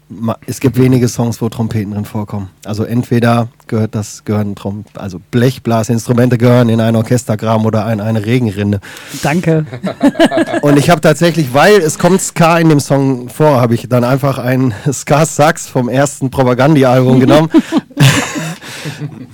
[0.47, 2.51] Es gibt wenige Songs, wo Trompeten drin vorkommen.
[2.65, 8.25] Also entweder gehört das, gehören Trom also Blechblasinstrumente gehören in ein Orchestergraben oder in eine
[8.25, 8.81] Regenrinne.
[9.23, 9.67] Danke.
[10.63, 14.05] Und ich habe tatsächlich, weil es kommt Ska in dem Song vor, habe ich dann
[14.05, 17.49] einfach einen Ska-Sax vom ersten Propagandi-Album genommen.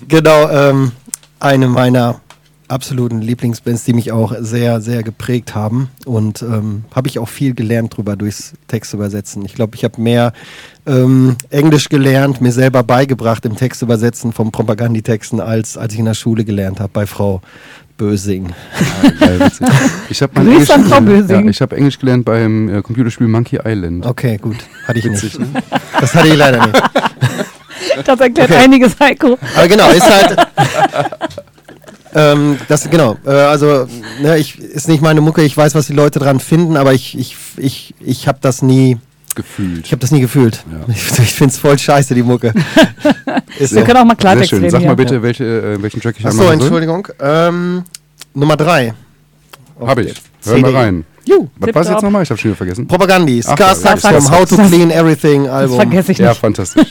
[0.08, 0.92] genau, ähm,
[1.38, 2.20] eine meiner
[2.68, 5.88] absoluten Lieblingsbands, die mich auch sehr, sehr geprägt haben.
[6.06, 9.44] Und ähm, habe ich auch viel gelernt drüber durchs Text übersetzen.
[9.44, 10.32] Ich glaube, ich habe mehr
[10.86, 16.04] ähm, Englisch gelernt, mir selber beigebracht im Text übersetzen von Propaganditexten, als als ich in
[16.04, 17.40] der Schule gelernt habe bei Frau
[17.96, 18.50] Bösing.
[19.18, 19.66] Geil, witzig.
[20.08, 21.44] Ich habe Grüß an Frau Englisch, Bösing.
[21.44, 24.06] ja, ich hab Englisch gelernt beim äh, Computerspiel Monkey Island.
[24.06, 24.56] Okay, gut.
[24.86, 25.54] Hatte ich Witzig, nicht.
[25.54, 25.62] ne?
[26.00, 26.82] Das hatte ich leider nicht.
[28.04, 28.60] Das erklärt Okay.
[28.64, 29.38] einiges, Heiko.
[29.56, 30.36] Aber genau, ist halt.
[32.14, 33.86] ähm, das, genau, äh, also,
[34.20, 37.16] ne, ich, ist nicht meine Mucke, ich weiß, was die Leute dran finden, aber ich,
[37.18, 38.98] ich, ich, ich habe das nie,
[39.36, 39.86] Gefühlt.
[39.86, 40.64] ich habe das nie gefühlt.
[40.70, 40.92] Ja.
[40.94, 42.52] Ich, ich finde es voll scheiße, die Mucke.
[43.58, 43.84] ist Wir so.
[43.86, 44.58] können auch mal Sehr Klartext schön.
[44.60, 44.70] reden.
[44.72, 44.88] Sag ja.
[44.88, 46.66] mal bitte, welche, äh, welchen Track ich Achso, anmachen soll.
[46.82, 47.08] Entschuldigung.
[47.20, 47.84] Ähm,
[48.34, 48.94] Nummer drei.
[49.80, 50.14] Hab ich.
[50.44, 50.60] Hör CD.
[50.62, 51.04] mal rein.
[51.24, 51.48] Juh.
[51.58, 52.22] Was war es jetzt nochmal?
[52.24, 52.88] Ich habe schon wieder vergessen.
[52.88, 54.30] Propagandi, ja, Sax vom.
[54.32, 55.76] How to Clean Everything Das Album.
[55.76, 56.40] vergesse ich Ja, nicht.
[56.40, 56.88] fantastisch.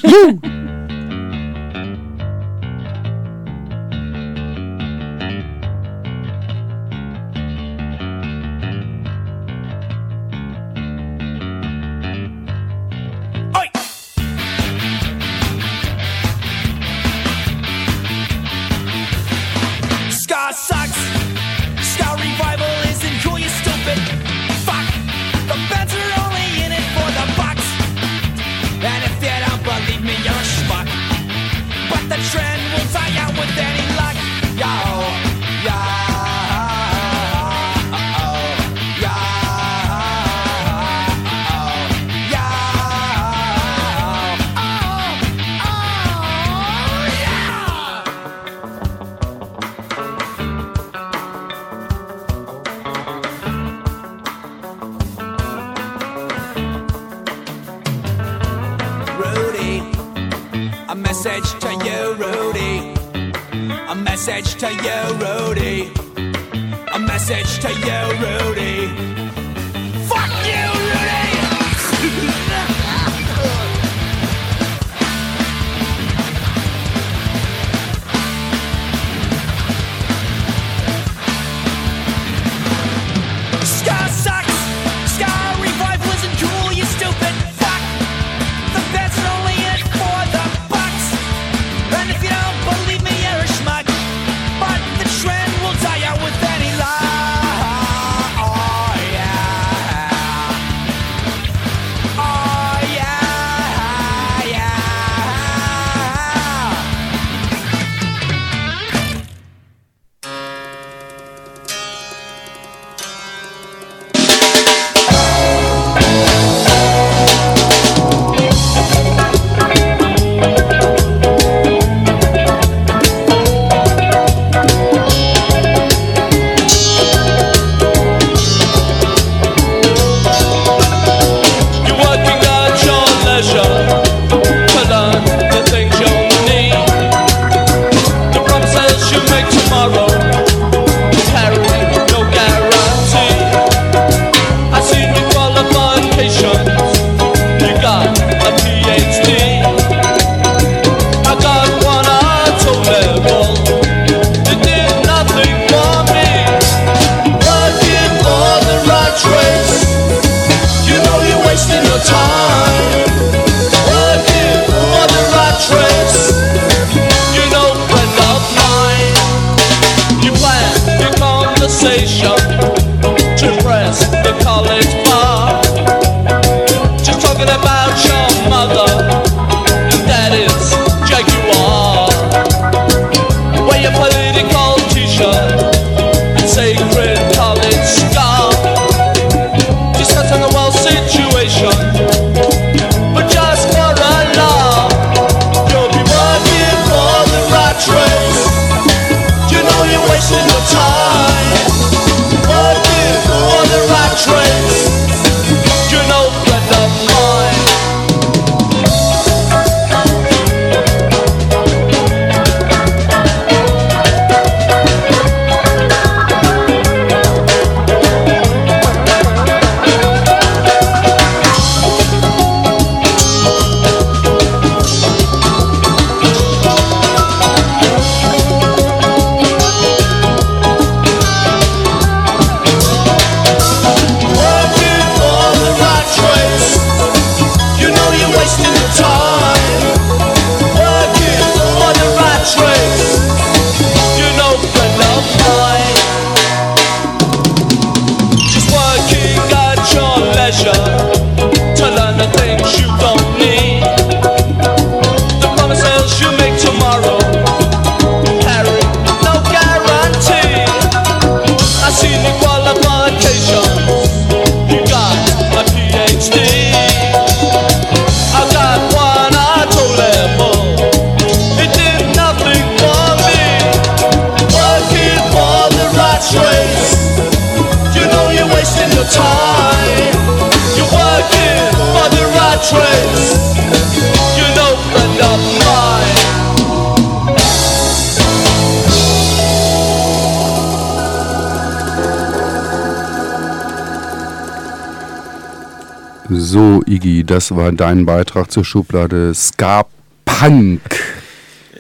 [297.30, 299.86] Das war dein Beitrag zur Schublade Ska
[300.26, 300.82] Punk.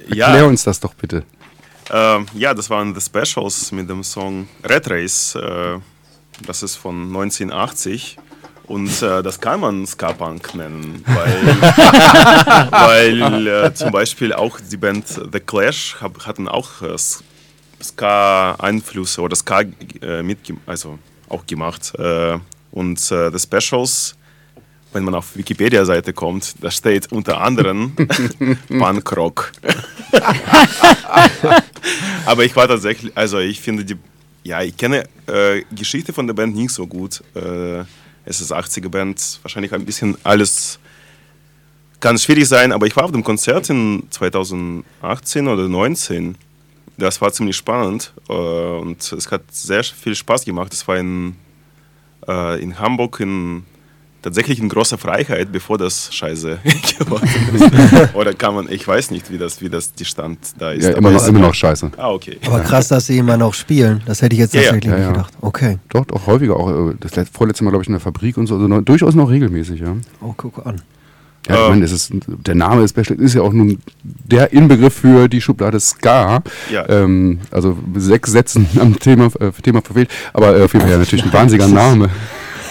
[0.07, 1.23] Erklär Ja, uns das doch bitte.
[1.91, 5.35] ähm, ja, das waren The Specials mit dem Song Red Race.
[5.35, 5.79] Äh,
[6.45, 8.17] das ist von 1980.
[8.67, 11.47] Und äh, das kann man Ska-Punk nennen, weil,
[12.71, 16.95] weil äh, zum Beispiel auch die Band The Clash hab, hatten auch äh,
[17.81, 19.63] Ska-Einflüsse oder Ska
[20.03, 21.95] äh, mitge also auch gemacht.
[21.97, 22.37] Äh,
[22.71, 23.98] und äh, The Specials,
[24.91, 27.95] wenn man auf Wikipedia-Seite kommt, da steht unter anderem
[28.67, 29.51] Punkrock.
[32.25, 33.95] Aber ich war tatsächlich, also ich finde die,
[34.43, 37.23] ja, ich kenne äh, Geschichte von der Band nicht so gut.
[37.35, 37.83] Äh,
[38.25, 40.79] es ist 80er Band, wahrscheinlich ein bisschen alles
[41.99, 46.35] kann schwierig sein, aber ich war auf dem Konzert in 2018 oder 2019.
[46.97, 50.73] Das war ziemlich spannend äh, und es hat sehr viel Spaß gemacht.
[50.73, 51.35] Es war in,
[52.27, 53.65] äh, in Hamburg in
[54.21, 56.59] tatsächlich in großer Freiheit, bevor das Scheiße
[56.99, 58.13] geworden ist.
[58.15, 60.83] Oder kann man, ich weiß nicht, wie das, wie das die Stand da ist.
[60.83, 61.91] Ja, aber immer noch, es- immer noch scheiße.
[61.97, 62.37] Ah, okay.
[62.45, 64.01] Aber krass, dass sie immer noch spielen.
[64.05, 64.67] Das hätte ich jetzt Ja, ja.
[64.71, 65.11] tatsächlich Ja, nicht ja.
[65.13, 65.33] gedacht.
[65.41, 65.77] Okay.
[65.89, 66.89] Doch, doch, häufiger auch.
[66.91, 68.55] äh, Das let- vorletzte Mal, glaube ich, in der Fabrik und so.
[68.55, 69.95] Also noch, durchaus noch regelmäßig, ja.
[70.21, 70.81] Oh, guck an.
[71.47, 71.69] Ja, ich Ähm.
[71.69, 72.11] meine, es ist,
[72.45, 76.43] der Name ist, Special ist ja auch nun der Inbegriff für die Schublade Ska.
[76.69, 76.87] Ja.
[76.89, 80.09] Ähm, also sechs Sätzen am Thema, äh, Thema verfehlt.
[80.33, 82.09] Aber äh, auf jeden Fall ja natürlich ein wahnsinniger Name.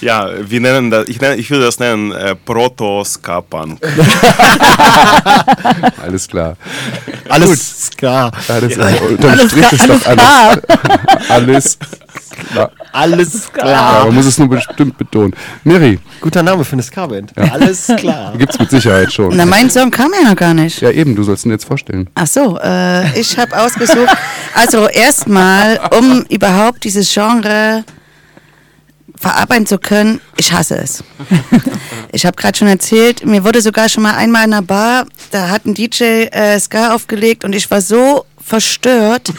[0.00, 3.80] Ja, wir nennen das, ich, nenne, ich würde das nennen äh, Proto-Ska-Punk.
[6.02, 6.56] Alles klar.
[7.28, 8.30] Alles Ska.
[8.48, 10.62] Alles, äh, unterm Strich ist doch alles.
[11.28, 11.78] alles
[12.52, 12.70] klar.
[12.92, 14.04] Alles Ja, klar.
[14.06, 15.34] man muss es nur bestimmt betonen.
[15.64, 17.32] Mary, Guter Name für eine Ska-Band.
[17.36, 18.32] Alles klar.
[18.36, 19.36] gibt's mit Sicherheit schon.
[19.36, 20.80] Na, mein Song kam ja noch gar nicht.
[20.80, 22.08] Ja, eben, du sollst ihn jetzt vorstellen.
[22.14, 24.08] Ach so, äh, ich habe ausgesucht.
[24.54, 27.84] Also erstmal, um überhaupt dieses Genre
[29.18, 31.02] verarbeiten zu können, ich hasse es.
[32.10, 35.50] Ich habe gerade schon erzählt, mir wurde sogar schon mal einmal in einer Bar, da
[35.50, 39.30] hat ein DJ äh, Ska aufgelegt und ich war so verstört,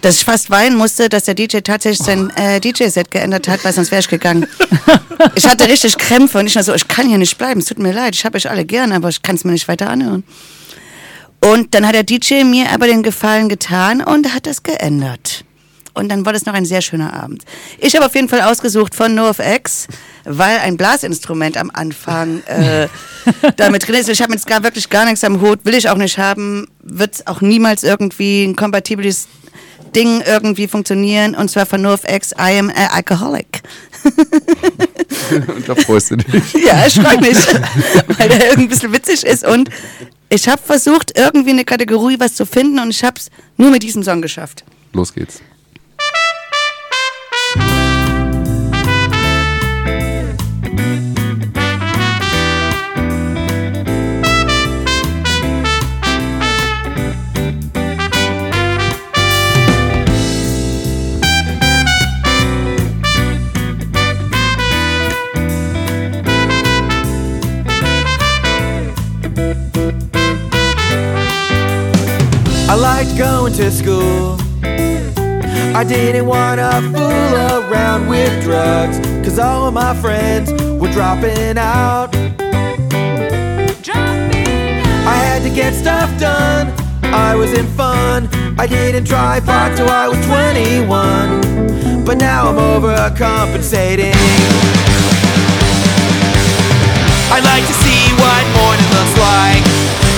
[0.00, 3.72] dass ich fast weinen musste, dass der DJ tatsächlich sein äh, DJ-Set geändert hat, weil
[3.72, 4.46] sonst wäre ich gegangen.
[5.36, 7.78] Ich hatte richtig Krämpfe und ich war so, ich kann hier nicht bleiben, es tut
[7.78, 10.24] mir leid, ich habe euch alle gern, aber ich kann es mir nicht weiter anhören.
[11.40, 15.43] Und dann hat der DJ mir aber den Gefallen getan und hat das geändert.
[15.94, 17.44] Und dann war das noch ein sehr schöner Abend.
[17.78, 19.86] Ich habe auf jeden Fall ausgesucht von NoFX,
[20.24, 22.88] weil ein Blasinstrument am Anfang äh,
[23.56, 24.08] damit drin ist.
[24.08, 27.26] Ich habe jetzt gar wirklich gar nichts am Hut, will ich auch nicht haben, wird
[27.26, 29.28] auch niemals irgendwie ein kompatibles
[29.94, 31.34] Ding irgendwie funktionieren.
[31.36, 33.62] Und zwar von NoFX, I am a alcoholic.
[35.54, 36.54] Und da freust du dich.
[36.66, 37.38] Ja, ich freue mich,
[38.18, 39.70] weil der irgendwie ein bisschen witzig ist und
[40.28, 43.82] Ich habe versucht, irgendwie eine Kategorie was zu finden und ich habe es nur mit
[43.82, 44.64] diesem Song geschafft.
[44.92, 45.40] Los geht's.
[72.74, 74.36] I liked going to school.
[75.76, 77.36] I didn't wanna fool
[77.70, 80.50] around with drugs, cause all of my friends
[80.80, 82.10] were dropping out.
[85.06, 86.74] I had to get stuff done,
[87.14, 88.28] I was in fun.
[88.58, 94.16] I didn't try pot till I was 21, but now I'm overcompensating.
[97.30, 99.62] I like to see what morning looks like.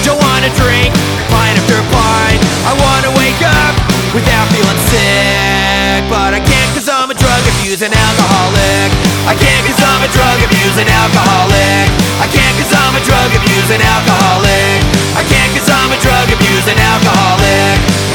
[0.07, 0.95] Don't wanna drink
[1.29, 2.36] pint after pint.
[2.67, 3.75] I wanna wake up
[4.11, 8.91] without feeling sick, but I can't cause I'm a drug abusing alcoholic.
[9.23, 11.87] I can't cause I'm a drug abusing alcoholic.
[12.19, 14.83] I can't cause I'm a drug abusing alcoholic.
[15.15, 18.06] I can't cause I'm a drug abusing alcoholic.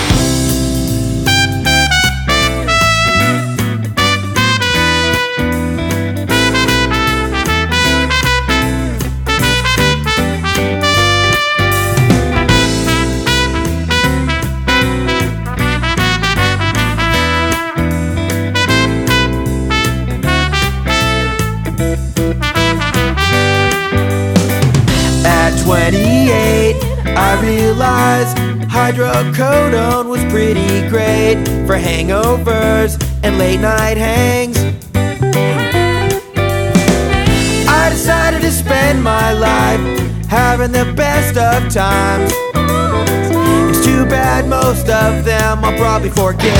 [25.71, 26.75] 28,
[27.15, 28.35] I realized
[28.67, 34.57] hydrocodone was pretty great for hangovers and late night hangs.
[37.69, 39.79] I decided to spend my life
[40.27, 42.33] having the best of times.
[43.71, 46.51] It's too bad most of them I'll probably forget.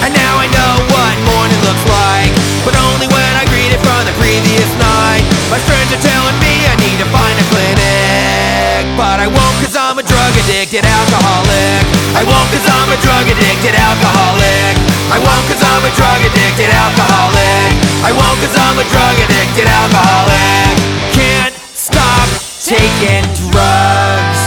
[0.00, 2.32] And now I know what morning looks like,
[2.64, 5.39] but only when I greet it from the previous night.
[5.50, 9.74] My friends are telling me I need to find a clinic, but I won't cause
[9.74, 11.82] I'm a drug addicted alcoholic.
[12.14, 14.78] I won't cause I'm a drug addicted alcoholic.
[15.10, 17.66] I won't cause I'm a drug addicted alcoholic.
[18.06, 20.70] I won't cause I'm a drug addicted alcoholic.
[21.18, 22.30] Can't stop
[22.62, 24.40] taking drugs.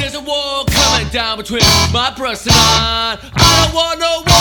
[0.00, 1.60] There's a war coming down between
[1.92, 3.20] my breast and mine.
[3.36, 4.33] I don't want no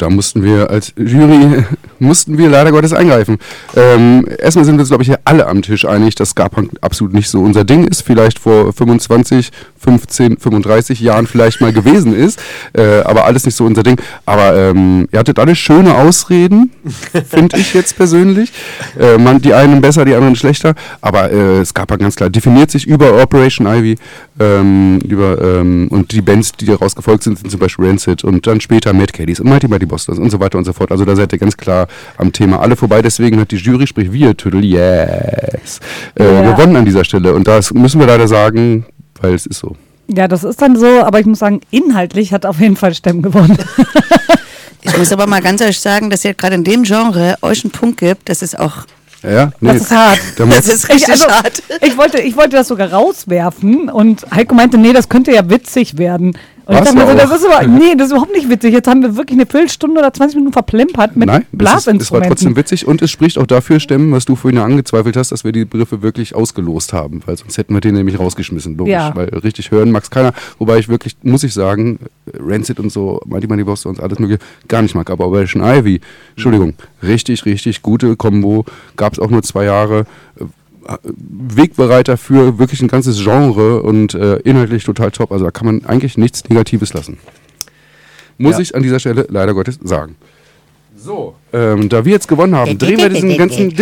[0.00, 1.64] da mussten wir als Jury
[2.00, 3.38] mussten wir leider Gottes eingreifen.
[3.76, 7.14] Ähm, erstmal sind wir uns, glaube ich, hier alle am Tisch einig, dass Ska-Punk absolut
[7.14, 8.02] nicht so unser Ding ist.
[8.02, 12.40] Vielleicht vor 25, 15, 35 Jahren vielleicht mal gewesen ist.
[12.72, 14.00] Äh, aber alles nicht so unser Ding.
[14.26, 16.70] Aber ähm, ihr hattet alle schöne Ausreden,
[17.28, 18.52] finde ich jetzt persönlich.
[18.98, 20.74] Äh, man, die einen besser, die anderen schlechter.
[21.00, 23.96] Aber äh, Ska-Punk ganz klar definiert sich über Operation Ivy.
[24.38, 28.46] Ähm, über, ähm, und die Bands, die daraus gefolgt sind, sind zum Beispiel Rancid und
[28.46, 30.90] dann später Mad Caddies und Mighty Mighty Boston und so weiter und so fort.
[30.90, 31.88] Also da seid ihr ganz klar
[32.18, 33.02] am Thema alle vorbei.
[33.02, 35.80] Deswegen hat die Jury, sprich wir, Tüdel, yes,
[36.18, 36.52] äh, Ja.
[36.52, 37.34] gewonnen an dieser Stelle.
[37.34, 38.86] Und das müssen wir leider sagen,
[39.20, 39.76] weil es ist so.
[40.12, 43.22] Ja, das ist dann so, aber ich muss sagen, inhaltlich hat auf jeden Fall Stemm
[43.22, 43.58] gewonnen.
[44.82, 47.70] Ich muss aber mal ganz ehrlich sagen, dass ihr gerade in dem Genre euch einen
[47.70, 48.86] Punkt gibt, das ist auch,
[49.22, 49.52] Ja?
[49.60, 50.18] Nee, Das ist hart.
[50.38, 51.62] Das ist richtig Ich, also, hart.
[51.82, 55.98] ich, wollte, ich wollte das sogar rauswerfen und Heiko meinte, nee, das könnte ja witzig
[55.98, 56.32] werden.
[56.70, 58.72] Und ich dachte mir so, das ist, aber, nee, das ist überhaupt nicht witzig.
[58.72, 61.52] Jetzt haben wir wirklich eine Viertelstunde oder 20 Minuten verplempert mit Nein, es, ist, es
[61.52, 62.30] war Blasinstrumenten.
[62.30, 65.42] trotzdem witzig und es spricht auch dafür Stemmen, was du vorhin ja angezweifelt hast, dass
[65.42, 68.92] wir die Begriffe wirklich ausgelost haben, weil sonst hätten wir den nämlich rausgeschmissen, logisch.
[68.92, 69.10] Ja.
[69.16, 70.32] Weil richtig hören mag's keiner.
[70.60, 71.98] Wobei ich wirklich, muss ich sagen,
[72.38, 75.10] Rancid und so, Mighty Mighty Boss und alles mögliche, gar nicht mag.
[75.10, 76.00] Aber Operation Ivy,
[76.36, 78.64] Entschuldigung, richtig, richtig gute Kombo.
[78.96, 80.06] Gab's auch nur zwei Jahre.
[81.04, 85.32] Wegbereiter für wirklich ein ganzes Genre und äh, inhaltlich total top.
[85.32, 87.18] Also da kann man eigentlich nichts Negatives lassen.
[88.38, 88.60] Muss Ja.
[88.60, 90.16] ich an dieser Stelle leider Gottes sagen.
[91.02, 93.74] So, ähm, da wir jetzt gewonnen haben, drehen wir diesen ganzen.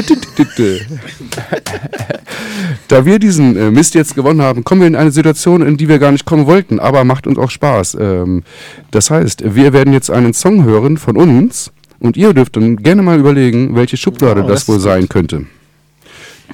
[2.88, 5.88] da wir diesen äh, Mist jetzt gewonnen haben, kommen wir in eine Situation, in die
[5.88, 7.96] wir gar nicht kommen wollten, aber macht uns auch Spaß.
[8.01, 8.44] Ähm,
[8.92, 13.03] das heißt, wir werden jetzt einen Song hören von uns und ihr dürft dann gerne
[13.03, 15.46] mal überlegen, welche Schublade Oh, das, das wohl sein könnte.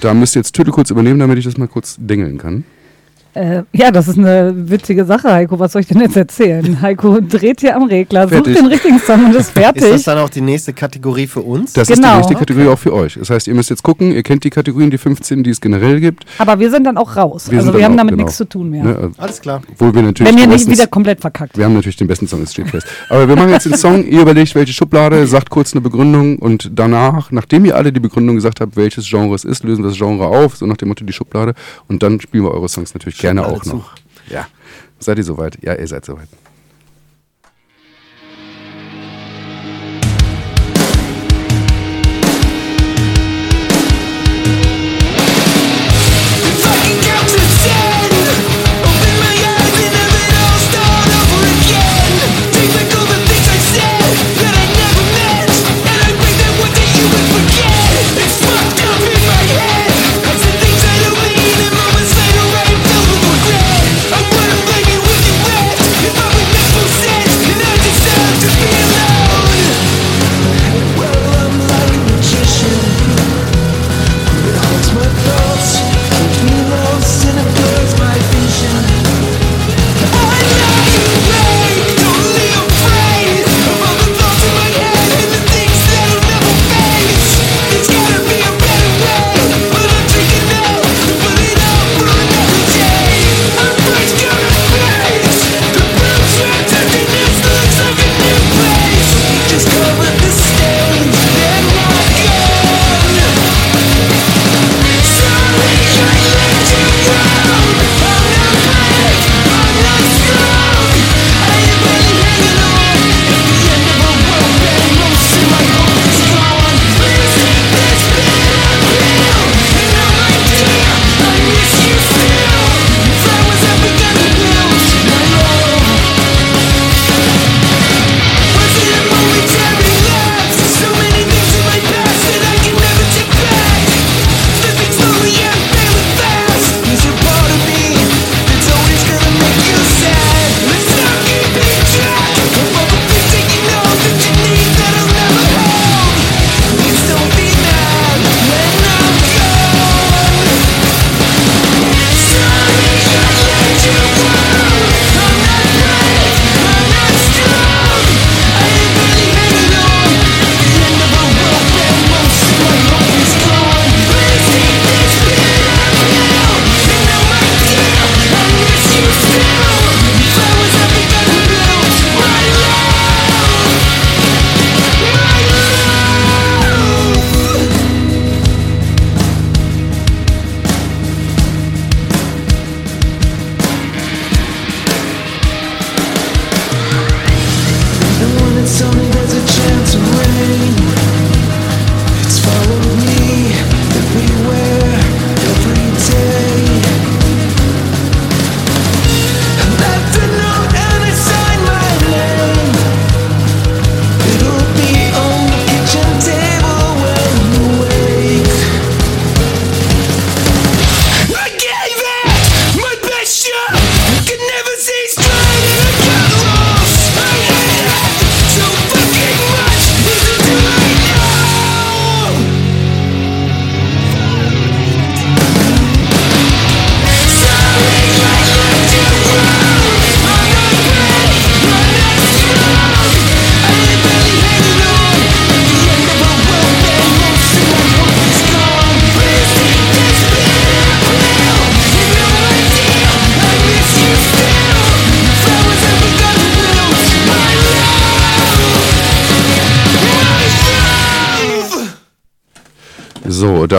[0.01, 2.65] Da müsst ihr jetzt Tüte kurz übernehmen, damit ich das mal kurz dengeln kann.
[3.35, 5.59] Äh, ja, das ist eine witzige Sache, Heiko.
[5.59, 6.81] Was soll ich denn jetzt erzählen?
[6.83, 8.55] Heiko dreht hier am Regler, sucht Fertig.
[8.57, 9.83] den richtigen Song und ist fertig.
[9.83, 11.73] Ist das dann auch die nächste Kategorie für uns?
[11.73, 12.17] Das ist die Genau.
[12.17, 13.15] nächste Kategorie auch für euch.
[13.15, 16.01] Das heißt, ihr müsst jetzt gucken, ihr kennt die Kategorien, die 15, die es generell
[16.01, 16.25] gibt.
[16.39, 17.51] aber wir sind dann auch raus.
[17.51, 18.25] Wir also wir haben auch, damit genau.
[18.25, 18.85] nichts zu tun mehr.
[18.85, 19.63] Ne, äh, Alles klar.
[19.73, 21.59] obwohl wir natürlich Wenn ihr den nicht besten- wieder komplett verkackt.
[21.59, 22.87] Wir haben natürlich den besten Song, es steht fest.
[23.09, 26.71] Aber wir machen jetzt den Song, ihr überlegt, welche Schublade, sagt kurz eine Begründung und
[26.75, 29.99] danach, nachdem ihr alle die Begründung gesagt habt, welches Genre es ist, lösen wir das
[29.99, 31.55] Genre auf, so nach dem Motto die Schublade
[31.89, 33.77] und dann spielen wir eure Songs natürlich gerne auch zu.
[33.77, 33.95] noch.
[34.29, 34.47] Ja.
[34.99, 35.63] Seid ihr soweit?
[35.63, 36.29] Ja, ihr seid soweit.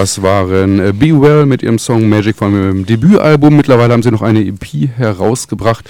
[0.06, 3.56] Das waren äh, Be Well mit ihrem Song Magic von ihrem Debütalbum.
[3.56, 5.90] Mittlerweile haben sie noch eine EP herausgebracht.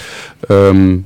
[0.49, 1.03] Ähm,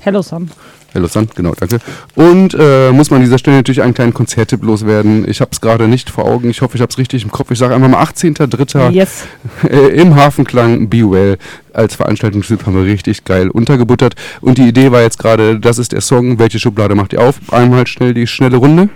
[0.00, 0.50] Hello Sun.
[0.92, 1.78] Hello Sun, genau, danke.
[2.16, 5.24] Und äh, muss man an dieser Stelle natürlich einen kleinen Konzerttipp loswerden.
[5.30, 6.50] Ich habe es gerade nicht vor Augen.
[6.50, 7.52] Ich hoffe, ich habe es richtig im Kopf.
[7.52, 8.90] Ich sage einfach mal 18.03.
[8.90, 9.22] Yes.
[9.62, 11.38] Äh, im Hafenklang Be Well
[11.72, 14.16] als Veranstaltungstyp haben wir richtig geil untergebuttert.
[14.40, 16.40] Und die Idee war jetzt gerade, das ist der Song.
[16.40, 17.36] Welche Schublade macht ihr auf?
[17.52, 18.88] Einmal schnell die schnelle Runde.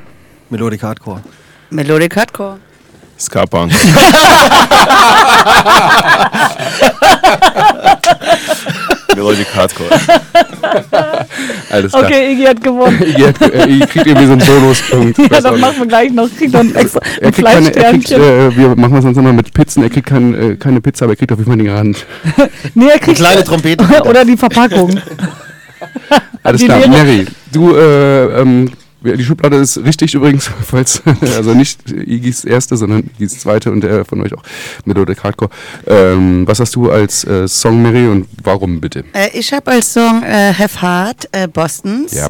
[0.50, 1.22] Melodic Hardcore.
[1.70, 2.58] Melodic Hardcore.
[3.18, 3.72] Ska-Punk.
[9.14, 9.88] Melodic Hardcore.
[11.70, 12.04] Alles klar.
[12.04, 13.02] Okay, Iggy hat gewonnen.
[13.16, 15.18] Ihr, äh, ihr kriegt irgendwie so einen Bonuspunkt.
[15.30, 15.60] Ja, nicht.
[15.60, 16.28] machen wir gleich noch.
[16.36, 18.52] Kriegt noch ein extra Er ein kriegt keine, er kriegt, Fleischsternchen.
[18.52, 19.82] äh, wir machen das sonst immer mit Pizzen.
[19.82, 22.04] Er kriegt kein, äh, keine Pizza, aber er kriegt auf jeden Fall den Rand.
[22.74, 23.84] nee, er kriegt Kleine Trompete.
[24.04, 25.00] oder die Verpackung.
[26.42, 26.86] Alles Die klar.
[26.88, 28.70] Mary, du, äh, ähm,
[29.14, 31.02] die Schublade ist richtig übrigens, falls,
[31.36, 34.42] also nicht Igis erste, sondern Igis zweite und der von euch auch
[34.84, 35.50] Melodic Hardcore.
[35.86, 39.04] Ähm, was hast du als äh, Song, Mary, und warum bitte?
[39.12, 42.12] Äh, ich habe als Song äh, Have Heart äh, Bostons.
[42.12, 42.28] Ja.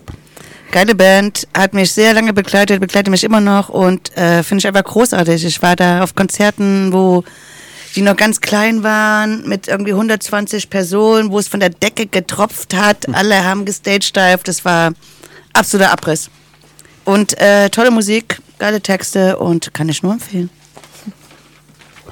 [0.73, 4.67] Geile Band, hat mich sehr lange begleitet, begleitet mich immer noch und äh, finde ich
[4.67, 5.45] einfach großartig.
[5.45, 7.25] Ich war da auf Konzerten, wo
[7.95, 12.75] die noch ganz klein waren, mit irgendwie 120 Personen, wo es von der Decke getropft
[12.75, 13.09] hat.
[13.13, 14.47] Alle haben gestagedived.
[14.47, 14.93] Das war
[15.55, 16.29] absoluter Abriss.
[17.07, 20.51] Und äh, tolle Musik, geile Texte und kann ich nur empfehlen.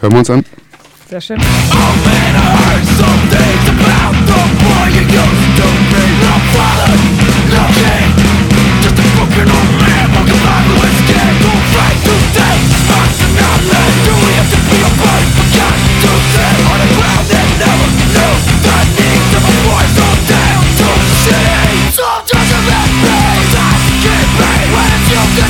[0.00, 0.44] Hören wir uns an.
[1.10, 1.40] Sehr schön.
[21.24, 21.53] Never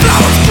[0.00, 0.47] flowers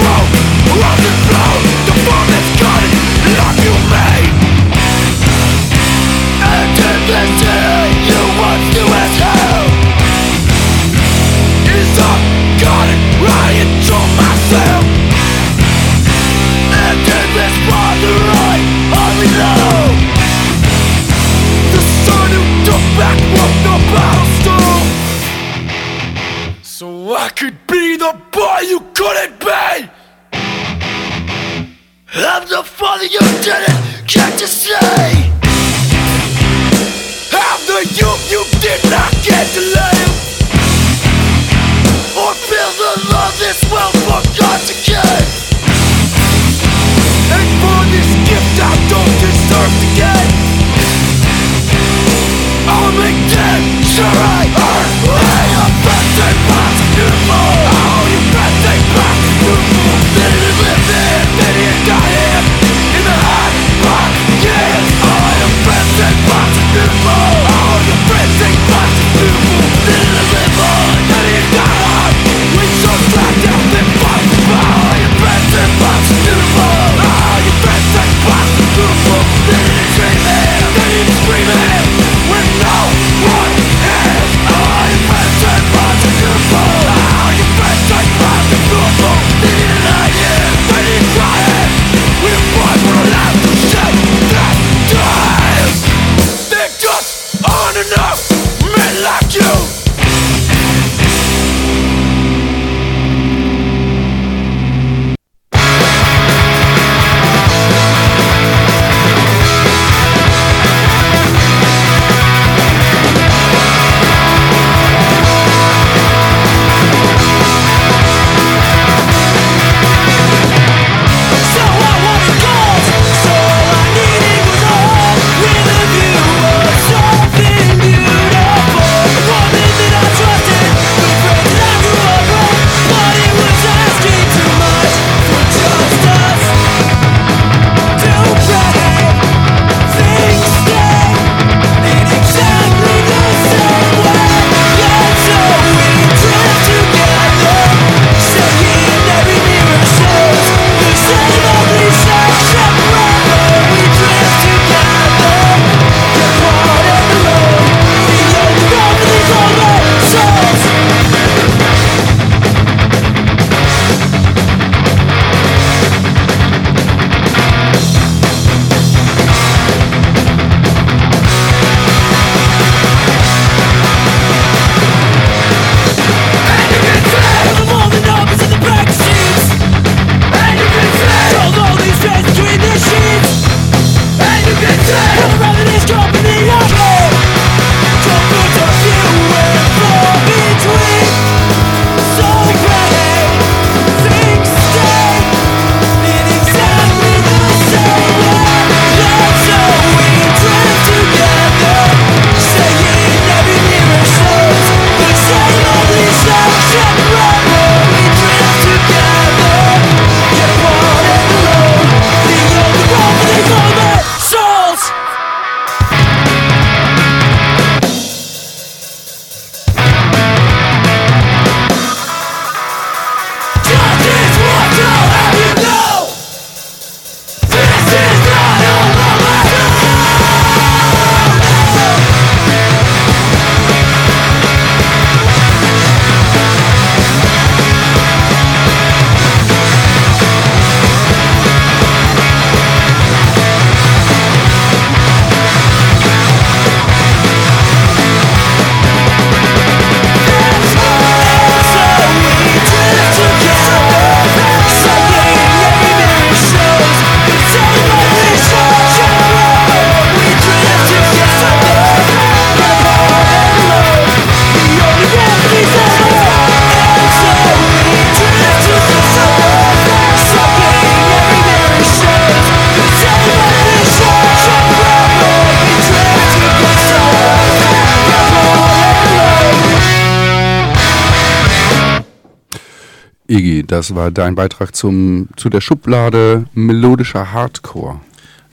[283.78, 288.00] das war dein Beitrag zum, zu der Schublade melodischer Hardcore.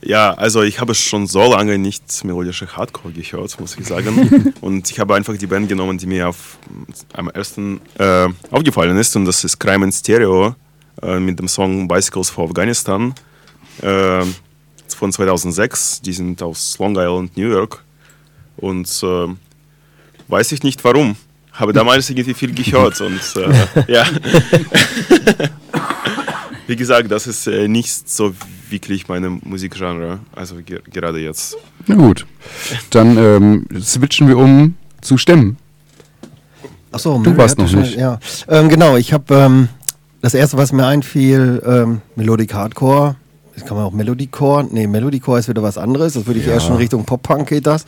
[0.03, 4.53] Ja, also ich habe schon so lange nicht melodische Hardcore gehört, muss ich sagen.
[4.61, 6.59] und ich habe einfach die Band genommen, die mir auf,
[7.13, 9.15] am ersten äh, aufgefallen ist.
[9.15, 10.53] Und das ist Crime in Stereo
[11.01, 13.15] äh, mit dem Song Bicycles for Afghanistan
[13.81, 14.23] äh,
[14.95, 16.01] von 2006.
[16.01, 17.83] Die sind aus Long Island, New York.
[18.57, 19.27] Und äh,
[20.27, 21.15] weiß ich nicht warum.
[21.55, 24.05] Habe damals irgendwie viel gehört und äh, ja.
[26.67, 28.33] Wie gesagt, das ist äh, nicht so
[28.69, 31.55] wirklich meine Musikgenre, also ge gerade jetzt.
[31.87, 32.25] Na gut,
[32.89, 35.57] dann ähm, switchen wir um zu Stimmen.
[36.91, 37.95] Achso, Du warst noch nicht.
[37.97, 38.95] Ja, ähm, genau.
[38.95, 39.67] Ich habe ähm,
[40.21, 43.15] das erste, was mir einfiel, ähm, Melodic Hardcore.
[43.55, 44.67] Das kann man auch Melodycore.
[44.69, 46.13] Nee, Melodycore ist wieder was anderes.
[46.13, 47.85] Das würde ich eher schon Richtung Pop-Punk geht das.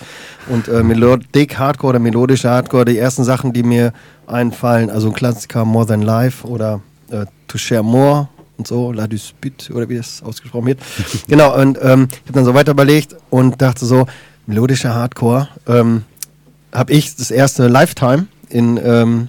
[0.48, 3.92] Und äh, Melodic Hardcore oder melodischer Hardcore, die ersten Sachen, die mir
[4.28, 9.08] einfallen, also ein Klassiker More Than Life oder äh, To Share More und so, La
[9.08, 10.80] Dispute oder wie das ausgesprochen wird.
[11.28, 14.08] genau, und ähm, ich habe dann so weiter überlegt und dachte so,
[14.46, 16.04] melodischer Hardcore, ähm,
[16.74, 19.28] habe ich das erste Lifetime in, ähm,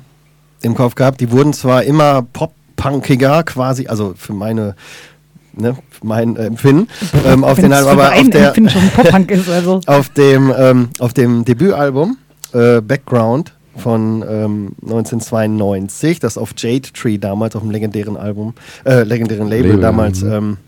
[0.63, 1.21] im Kopf gehabt.
[1.21, 4.77] Die wurden zwar immer pop-punkiger quasi, also für meine
[5.61, 6.89] ne, mein äh, Empfinden,
[7.27, 9.81] ähm, auf den Wenn's für aber auf der, ist, also.
[9.87, 12.17] auf dem, ähm, auf dem Debütalbum
[12.53, 18.55] äh, Background von ähm, 1992, das auf Jade Tree damals, auf dem legendären Album,
[18.85, 20.59] äh, legendären Label, Label, damals ähm,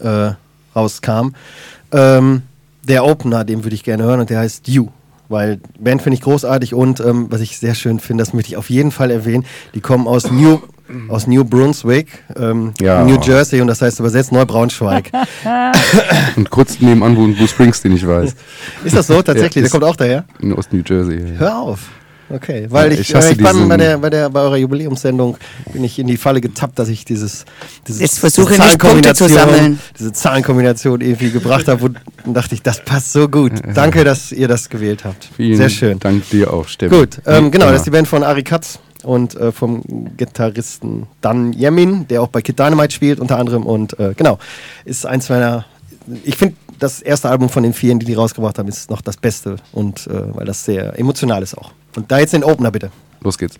[0.00, 0.32] äh,
[0.74, 1.34] rauskam.
[1.92, 2.42] Ähm,
[2.82, 4.88] der Opener, den würde ich gerne hören und der heißt You.
[5.28, 8.56] Weil Band finde ich großartig und ähm, was ich sehr schön finde, das möchte ich
[8.56, 9.44] auf jeden Fall erwähnen,
[9.74, 10.60] die kommen aus New,
[11.08, 13.02] aus New Brunswick, ähm, Ja.
[13.04, 15.10] New Jersey und das heißt übersetzt Neubraunschweig.
[16.36, 18.34] Und kurz nebenan wohnt Bruce Springsteen, ich weiß.
[18.84, 19.56] Ist das so tatsächlich?
[19.56, 20.24] Ja, der kommt auch daher?
[20.40, 21.20] In Ost New Jersey.
[21.38, 21.80] Hör auf.
[22.28, 24.56] Okay, weil Ja, ich, ich hasse äh, ich diesen- bei, der, bei, der, bei eurer
[24.56, 25.36] Jubiläumssendung
[25.72, 27.44] bin ich in die Falle getappt, dass ich dieses,
[27.86, 29.78] dieses Jetzt versuche diese nicht Punkte zu Zahlenkombination- sammeln.
[29.96, 33.52] Diese Zahlenkombination irgendwie gebracht habe und dann dachte ich, das passt so gut.
[33.74, 35.28] Danke, dass ihr das gewählt habt.
[35.36, 36.00] Vielen Sehr schön.
[36.00, 36.98] Dank dir auch, Steffen.
[36.98, 37.70] Gut, ähm, genau, Ja.
[37.70, 39.82] das ist die Band von Ari Katz und äh, vom
[40.16, 44.38] Gitarristen Dan Yemin, der auch bei Kid Dynamite spielt unter anderem und äh, genau,
[44.84, 45.64] ist eins meiner,
[46.24, 49.16] ich finde das erste Album von den vielen, die die rausgebracht haben, ist noch das
[49.16, 51.72] Beste und äh, weil das sehr emotional ist auch.
[51.94, 52.90] Und da jetzt den Opener bitte.
[53.22, 53.58] Los geht's.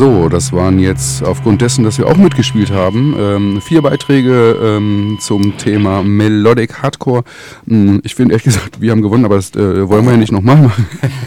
[0.00, 5.18] So, das waren jetzt aufgrund dessen, dass wir auch mitgespielt haben, ähm, vier Beiträge ähm,
[5.20, 7.22] zum Thema Melodic Hardcore.
[7.68, 10.32] Hm, Ich finde ehrlich gesagt, wir haben gewonnen, aber das äh, wollen wir ja nicht
[10.32, 10.86] nochmal machen.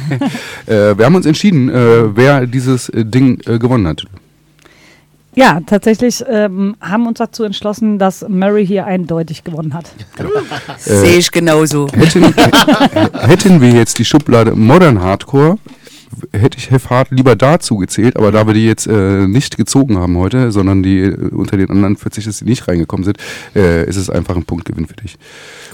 [0.66, 4.06] äh, wir haben uns entschieden, äh, wer dieses äh, Ding äh, gewonnen hat.
[5.36, 9.92] Ja, tatsächlich ähm, haben uns dazu entschlossen, dass Murray hier eindeutig gewonnen hat.
[10.80, 11.90] Sehe ich genauso.
[11.94, 12.24] Hätten,
[13.20, 15.60] hätten wir jetzt die Schublade Modern Hardcore,
[16.32, 19.98] hätte ich Have Hard lieber dazu gezählt, aber da wir die jetzt äh, nicht gezogen
[19.98, 23.18] haben heute, sondern die äh, unter den anderen 40, dass die nicht reingekommen sind,
[23.56, 25.18] äh, ist es einfach ein Punktgewinn für dich.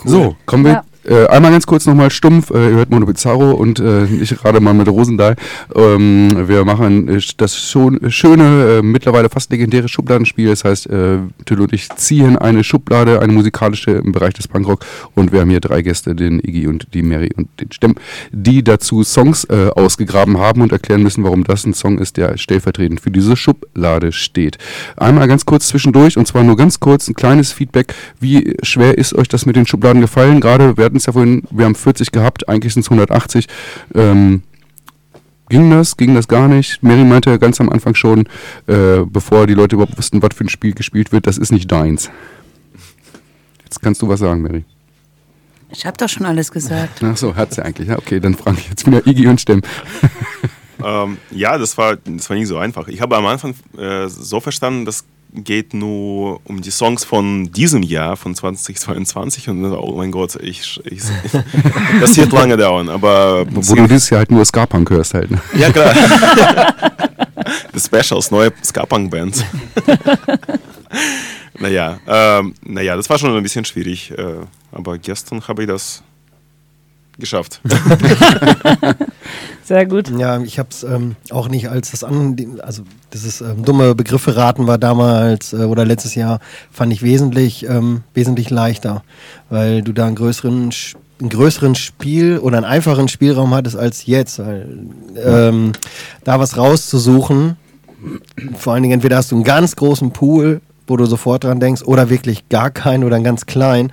[0.05, 0.71] So, kommen wir.
[0.71, 0.83] Ja.
[1.10, 4.60] Äh, einmal ganz kurz nochmal stumpf, äh, ihr hört Mono Bizarro und äh, ich gerade
[4.60, 5.36] mal mit Rosendahl.
[5.74, 10.49] Ähm, wir machen äh, das schon schöne, äh, mittlerweile fast legendäre Schubladenspiel.
[10.49, 14.86] Das heißt, äh, Till und ich ziehen eine Schublade, eine musikalische im Bereich des Punkrock
[15.16, 17.95] und wir haben hier drei Gäste, den Iggy und die Mary und den Stemm,
[18.32, 22.38] die dazu Songs äh, ausgegraben haben und erklären müssen, warum das ein Song ist, der
[22.38, 24.60] stellvertretend für diese Schublade steht.
[24.95, 27.95] Einmal ganz kurz zwischendurch und zwar nur ganz kurz ein kleines Feedback.
[28.20, 30.39] Wie schwer ist euch das mit den Schubladen gefallen?
[30.39, 33.47] Gerade, wir hatten es ja vorhin, wir haben 40 gehabt, eigentlich sind es 180.
[33.95, 34.43] Ähm,
[35.50, 35.97] ging das?
[35.97, 36.84] Ging das gar nicht?
[36.84, 38.28] Mary meinte ganz am Anfang schon,
[38.68, 41.72] äh, bevor die Leute überhaupt wussten, was für ein Spiel gespielt wird, das ist nicht
[41.72, 42.10] deins.
[43.64, 44.66] Jetzt kannst du was sagen, Mary.
[45.72, 47.02] Ich habe doch schon alles gesagt.
[47.04, 47.88] Ach so, hat sie eigentlich.
[47.88, 49.62] Ja, okay, dann frage ich jetzt wieder Iggy und Stemm.
[50.82, 52.88] Ähm, ja, das war, das war nicht so einfach.
[52.88, 57.84] Ich habe am Anfang äh, so verstanden, das geht nur um die Songs von diesem
[57.84, 59.49] Jahr, von 2022.
[59.49, 61.01] Und oh mein Gott, ich, ich,
[62.01, 62.89] das wird lange dauern.
[62.89, 65.32] Aber Wo du dieses Jahr halt nur Ska-Punk hörst halt.
[65.32, 65.41] Ne?
[65.57, 65.93] ja, klar.
[67.73, 69.45] The Specials, neue Ska-Punk-Band.
[71.59, 74.11] naja, ähm, naja, das war schon ein bisschen schwierig.
[74.11, 76.03] Äh, aber gestern habe ich das
[77.20, 77.61] geschafft.
[79.63, 80.09] Sehr gut.
[80.17, 84.36] Ja, ich habe es ähm, auch nicht als das an, also dieses ähm, dumme Begriffe
[84.36, 86.39] raten war damals äh, oder letztes Jahr
[86.72, 89.03] fand ich wesentlich ähm, wesentlich leichter,
[89.49, 90.72] weil du da einen größeren
[91.20, 95.74] einen größeren Spiel oder einen einfachen Spielraum hattest als jetzt, weil ähm,
[96.24, 97.57] da was rauszusuchen,
[98.55, 101.84] vor allen Dingen entweder hast du einen ganz großen Pool, wo du sofort dran denkst,
[101.84, 103.91] oder wirklich gar keinen oder einen ganz kleinen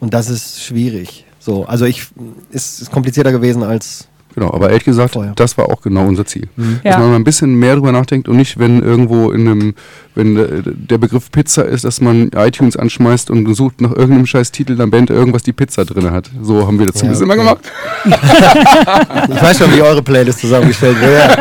[0.00, 1.25] und das ist schwierig.
[1.46, 2.08] So, also ich
[2.50, 5.32] ist, ist komplizierter gewesen als Genau, aber ehrlich gesagt, Vorher.
[5.34, 6.48] das war auch genau unser Ziel.
[6.84, 6.98] Dass Ja.
[6.98, 9.74] man mal ein bisschen mehr drüber nachdenkt und nicht, wenn irgendwo in einem,
[10.14, 14.52] wenn äh, der Begriff Pizza ist, dass man iTunes anschmeißt und sucht nach irgendeinem scheiß
[14.52, 16.30] Titel in der Band irgendwas die Pizza drin hat.
[16.42, 17.32] So haben wir das Ja, zumindest okay.
[17.32, 17.64] immer gemacht.
[19.34, 21.38] Ich weiß schon, wie eure Playlist zusammengestellt wird.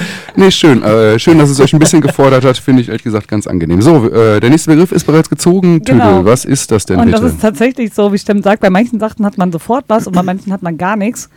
[0.34, 0.82] Nee, schön.
[0.82, 3.82] Äh, schön, dass es euch ein bisschen gefordert hat, finde ich ehrlich gesagt ganz angenehm.
[3.82, 5.82] So, äh, der nächste Begriff ist bereits gezogen.
[5.82, 6.20] Genau.
[6.20, 7.20] Tüdel, was ist das denn Und bitte?
[7.20, 10.14] das ist tatsächlich so, wie Stemm sagt, bei manchen Sachen hat man sofort was und
[10.16, 11.28] bei manchen hat man gar nichts.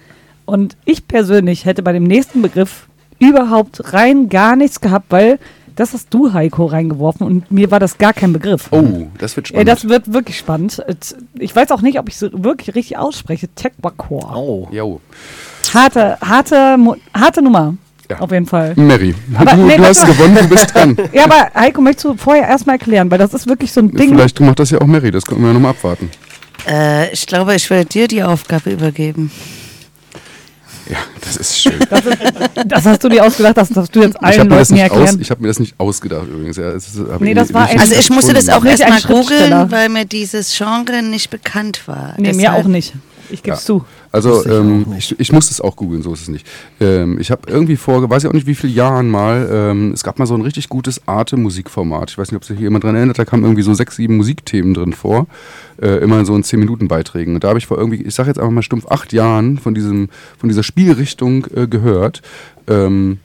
[0.46, 2.88] Und ich persönlich hätte bei dem nächsten Begriff
[3.20, 5.40] überhaupt rein gar nichts gehabt, weil
[5.76, 8.68] das hast du, Heiko, reingeworfen und mir war das gar kein Begriff.
[8.72, 9.68] oh, das wird Ey, spannend.
[9.70, 10.84] das wird wirklich spannend.
[11.38, 13.50] Ich weiß auch nicht, ob ich so wirklich richtig ausspreche.
[13.50, 14.38] Techwacore.
[14.38, 14.68] Oh.
[14.72, 15.02] Jo.
[15.74, 16.78] Harte, harte,
[17.14, 17.76] harte Nummer.
[18.10, 18.20] Ja.
[18.20, 18.74] Auf jeden Fall.
[18.76, 20.96] Mary, Aber du, nee, du hast gewonnen, du bist dran.
[21.12, 24.10] Ja, aber Heiko, möchtest du vorher erstmal erklären, weil das ist wirklich so ein Ding.
[24.10, 26.12] Vielleicht macht das ja auch Mary, das können wir ja nochmal abwarten.
[26.68, 29.32] Äh, ich glaube, ich werde dir die Aufgabe übergeben.
[30.90, 31.80] Ja, das ist schön.
[32.68, 34.92] Das hast du dir ausgedacht, das darfst du jetzt habe allen mir, das Leuten nicht
[34.92, 35.22] aus- erklären.
[35.22, 36.58] ich hab mir das nicht ausgedacht übrigens.
[36.58, 39.50] Ja, es ist, Nee, ich das nicht- war Also ich musste das auch erstmal Schriftsteller.
[39.66, 42.14] googeln, weil mir dieses Genre nicht bekannt war.
[42.18, 42.94] Nee, mir Deshalb- auch nicht.
[43.32, 43.66] Ich gebe es Ja.
[43.66, 43.86] zu.
[44.16, 46.48] Also ich ähm, ich, ich musste es auch googeln, so ist es nicht.
[46.80, 50.04] Ähm, ich habe irgendwie vor, weiß ich auch nicht wie viele Jahren mal, ähm, es
[50.04, 52.12] gab mal so ein richtig gutes Arte-Musikformat.
[52.12, 54.16] Ich weiß nicht, ob sich hier jemand dran erinnert, da kamen irgendwie so sechs, sieben
[54.16, 55.28] Musikthemen drin vor.
[55.82, 57.36] Äh, immer in so in 10-Minuten-Beiträgen.
[57.36, 59.76] Und da habe ich vor irgendwie, ich sage jetzt einfach mal stumpf, acht Jahren von,
[59.76, 62.22] diesem, von dieser Spielrichtung äh, gehört.
[62.68, 63.20] Ähm,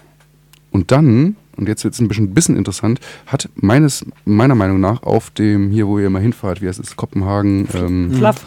[0.72, 5.04] und dann, und jetzt wird es ein bisschen, bisschen interessant, hat meines, meiner Meinung nach
[5.04, 8.46] auf dem, hier wo ihr immer hinfahrt, wie heißt es, Kopenhagen, ähm, Fluff.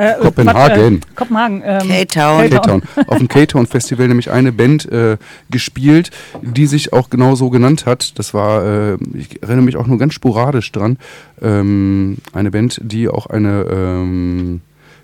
[0.00, 0.96] Äh, äh, Kopenhagen.
[0.96, 1.62] Äh, Kopenhagen.
[1.64, 2.50] Ähm, K-Town.
[2.50, 2.82] K-Town.
[3.06, 5.18] Auf dem K-Town Festival nämlich eine Band äh,
[5.50, 6.10] gespielt,
[6.40, 8.18] die sich auch genau so genannt hat.
[8.18, 10.96] Das war, äh, ich erinnere mich auch nur ganz sporadisch dran,
[11.42, 14.62] ähm, eine Band, die auch eine ähm,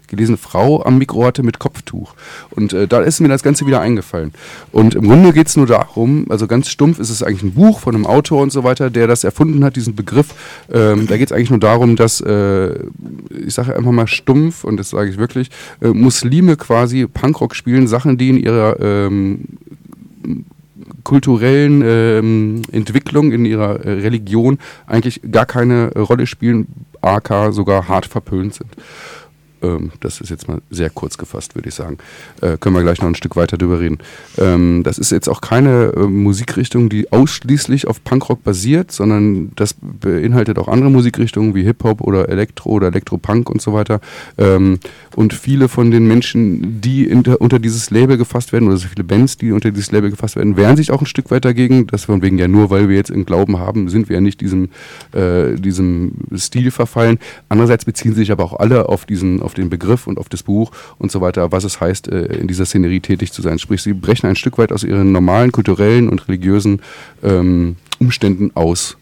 [0.09, 2.15] gelesene Frau am Mikro hatte mit Kopftuch.
[2.51, 4.33] Und äh, da ist mir das Ganze wieder eingefallen.
[4.73, 7.81] Und im Grunde geht es nur darum, also ganz stumpf ist es eigentlich ein Buch
[7.81, 10.35] von einem Autor und so weiter, der das erfunden hat, diesen Begriff.
[10.73, 12.74] Ähm, da geht es eigentlich nur darum, dass, äh,
[13.31, 15.51] ich sage einfach mal stumpf, und das sage ich wirklich,
[15.81, 19.45] äh, Muslime quasi Punkrock spielen, Sachen, die in ihrer ähm,
[21.05, 26.66] kulturellen ähm, Entwicklung, in ihrer äh, Religion eigentlich gar keine Rolle spielen,
[27.01, 28.70] AK sogar hart verpönt sind.
[29.66, 31.98] Ähm, das ist jetzt mal sehr kurz gefasst, würde ich sagen.
[32.40, 33.98] Äh, können wir gleich noch ein Stück weiter drüber reden.
[34.38, 39.74] Ähm, das ist jetzt auch keine äh, Musikrichtung, die ausschließlich auf Punkrock basiert, sondern das
[39.80, 44.01] beinhaltet auch andere Musikrichtungen wie Hip-Hop oder Elektro oder Elektropunk und so weiter.
[44.38, 44.78] Ähm,
[45.14, 49.36] und viele von den Menschen, die unter dieses Label gefasst werden, oder so viele Bands,
[49.36, 51.86] die unter dieses Label gefasst werden, wehren sich auch ein Stück weit dagegen.
[51.86, 54.40] Das von wegen ja nur, weil wir jetzt im Glauben haben, sind wir ja nicht
[54.40, 54.68] diesem,
[55.12, 57.18] äh, diesem Stil verfallen.
[57.48, 60.70] Andererseits beziehen sich aber auch alle auf diesen, auf den Begriff und auf das Buch
[60.99, 63.59] und so weiter, was es heißt, äh, in dieser Szenerie tätig zu sein.
[63.59, 66.83] Sprich, sie brechen ein Stück weit aus ihren normalen kulturellen und religiösen
[67.23, 68.97] ähm, Umständen aus.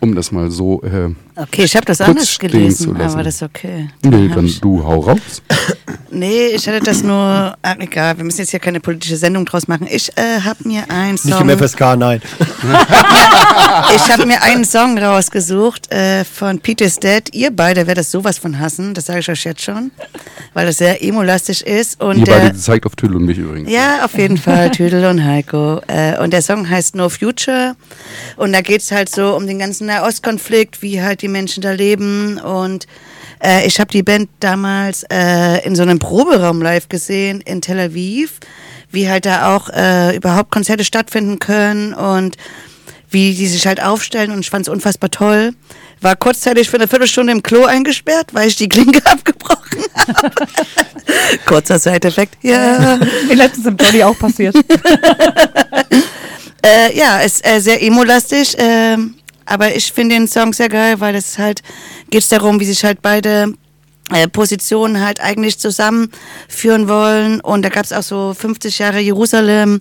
[0.00, 1.10] Um das mal so äh,
[1.42, 3.88] Okay, ich habe das anders gelesen, aber das ist okay.
[4.04, 5.18] Nee, hab dann ich- du hau raus.
[6.12, 7.56] Nee, ich hätte das nur.
[7.62, 9.86] Ach, egal, wir müssen jetzt hier keine politische Sendung draus machen.
[9.88, 11.48] Ich äh, habe mir einen Nicht Song.
[11.48, 12.20] im FSK, nein.
[13.94, 17.22] Ich habe mir einen Song rausgesucht äh, von Peter's Dead.
[17.32, 19.90] Ihr beide werdet das sowas von hassen, das sage ich euch jetzt schon,
[20.54, 22.00] weil das sehr emolastisch ist.
[22.02, 23.70] Und Ihr beide zeigt auf Tüdel und mich übrigens.
[23.70, 25.80] ja, auf jeden Fall, Tüdel und Heiko.
[25.86, 27.76] Äh, und der Song heißt No Future.
[28.36, 32.38] Und da geht's halt so um den ganzen Nahostkonflikt, wie halt die Menschen da leben.
[32.38, 32.86] Und
[33.42, 37.78] äh, ich habe die Band damals äh, in so einem Proberaum live gesehen in Tel
[37.78, 38.40] Aviv,
[38.90, 42.36] wie halt da auch äh, überhaupt Konzerte stattfinden können und
[43.10, 44.30] wie die sich halt aufstellen.
[44.30, 45.52] Und ich fand's unfassbar toll.
[46.00, 50.30] War kurzzeitig für eine Viertelstunde im Klo eingesperrt, weil ich die Klinke abgebrochen habe.
[51.46, 52.42] Kurzer Seiteffekt.
[52.42, 52.98] Ja.
[53.28, 54.56] Mir letztens im Jolly auch passiert.
[56.62, 59.14] Äh, ja, ist äh, sehr emo-lastig, ähm,
[59.50, 61.62] aber ich finde den Song sehr geil, weil es halt
[62.10, 63.52] geht darum, wie sich halt beide
[64.12, 67.40] äh, Positionen halt eigentlich zusammenführen wollen.
[67.40, 69.80] Und da gab es auch so 50 Jahre Jerusalem.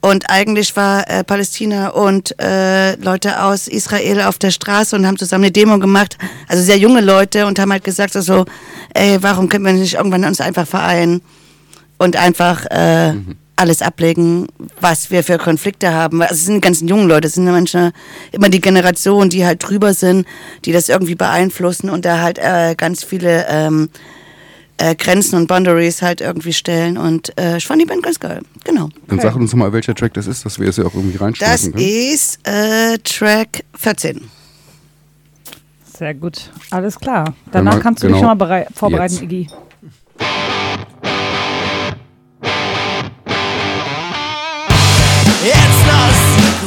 [0.00, 5.18] Und eigentlich war äh, Palästina und äh, Leute aus Israel auf der Straße und haben
[5.18, 6.16] zusammen eine Demo gemacht.
[6.48, 8.44] Also sehr junge Leute und haben halt gesagt, also,
[8.94, 11.22] ey, warum können wir nicht irgendwann uns einfach vereinen?
[11.98, 13.14] und einfach äh,
[13.56, 14.46] alles ablegen,
[14.80, 16.20] was wir für Konflikte haben.
[16.22, 17.92] Also es sind die ganzen jungen Leute, es sind manchmal
[18.32, 20.26] immer die Generation, die halt drüber sind,
[20.64, 23.88] die das irgendwie beeinflussen und da halt äh, ganz viele ähm,
[24.78, 26.98] äh, Grenzen und Boundaries halt irgendwie stellen.
[26.98, 28.42] Und äh, ich fand die Band ganz geil.
[28.64, 28.90] Genau.
[29.08, 31.22] Dann sag uns mal, welcher Track das ist, dass wir es ja auch irgendwie Das
[31.22, 31.84] reinschmeißen können.
[31.86, 34.20] ist äh, Track 14.
[35.96, 36.50] Sehr gut.
[36.70, 37.34] Alles klar.
[37.52, 39.22] Danach kannst du genau dich schon mal berei- vorbereiten, jetzt.
[39.22, 39.46] Iggy.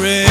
[0.05, 0.28] A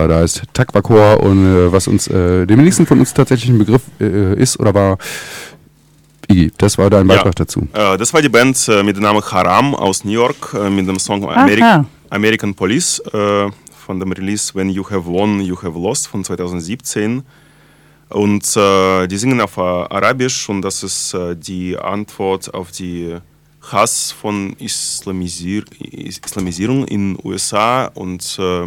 [0.00, 0.42] Schublade heißt.
[0.52, 4.58] Takwakor und äh, was uns, äh, dem wenigsten von uns tatsächlich ein Begriff äh, ist
[4.58, 4.98] oder war.
[6.28, 7.66] Iggy, das war dein Beitrag dazu.
[7.72, 10.86] Äh, das war die Band äh, mit dem Namen Haram aus New York äh, mit
[10.88, 11.42] dem Song Aha.
[11.42, 13.48] Ameri American Police äh,
[13.84, 17.22] von dem Release When You Have Won, You Have Lost von 2017.
[18.10, 23.16] Und äh, die singen auf Arabisch und das ist äh, die Antwort auf die
[23.70, 28.66] Hass von Islamisier Is- Islamisierung in USA und äh,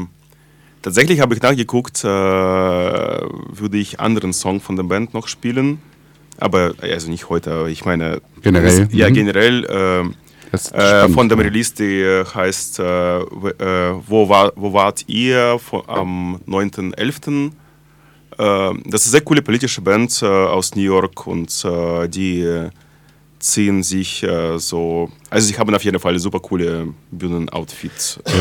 [0.84, 5.81] tatsächlich habe ich nachgeguckt, äh, würde ich anderen Song von der Band noch spielen,
[6.38, 9.14] aber also nicht heute, aber ich meine Generell, das- ja mhm.
[9.15, 10.01] generell äh,
[10.73, 11.39] äh, von dem.
[11.39, 13.23] Release, die äh, heißt äh, äh,
[14.07, 17.47] wo, war, wo wart ihr von, am 9.11.
[17.47, 17.51] Äh,
[18.38, 22.69] das ist eine sehr coole politische Band äh, aus New York und äh, die äh,
[23.39, 28.19] ziehen sich äh, so, also sie haben auf jeden Fall super coole Bühnenoutfits.
[28.26, 28.31] Äh,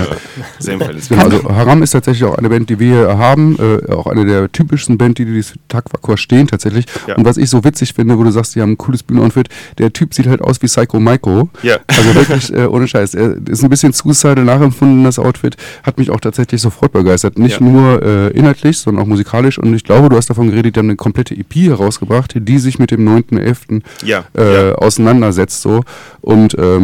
[0.59, 0.78] sehr.
[0.78, 4.24] Genau, also Haram ist tatsächlich auch eine Band, die wir hier haben, äh, auch eine
[4.27, 6.86] der typischsten Band, die dieses Takwakor stehen tatsächlich.
[7.06, 7.16] Ja.
[7.16, 9.48] Und was ich so witzig finde, wo du sagst, die haben ein cooles Bühnenoutfit,
[9.78, 11.48] der Typ sieht halt aus wie Psycho Maiko.
[11.62, 11.77] Ja.
[11.86, 13.14] Also wirklich äh, ohne Scheiß.
[13.14, 15.56] Er ist ein bisschen suicidal nachempfunden, das Outfit.
[15.82, 17.39] Hat mich auch tatsächlich sofort begeistert.
[17.39, 17.66] Nicht Ja.
[17.66, 19.59] nur äh, inhaltlich, sondern auch musikalisch.
[19.59, 22.78] Und ich glaube, du hast davon geredet, die haben eine komplette EP herausgebracht, die sich
[22.78, 23.82] mit dem 9.11.
[24.05, 25.82] Ja, Äh, auseinandersetzt so
[26.20, 26.82] und ähm,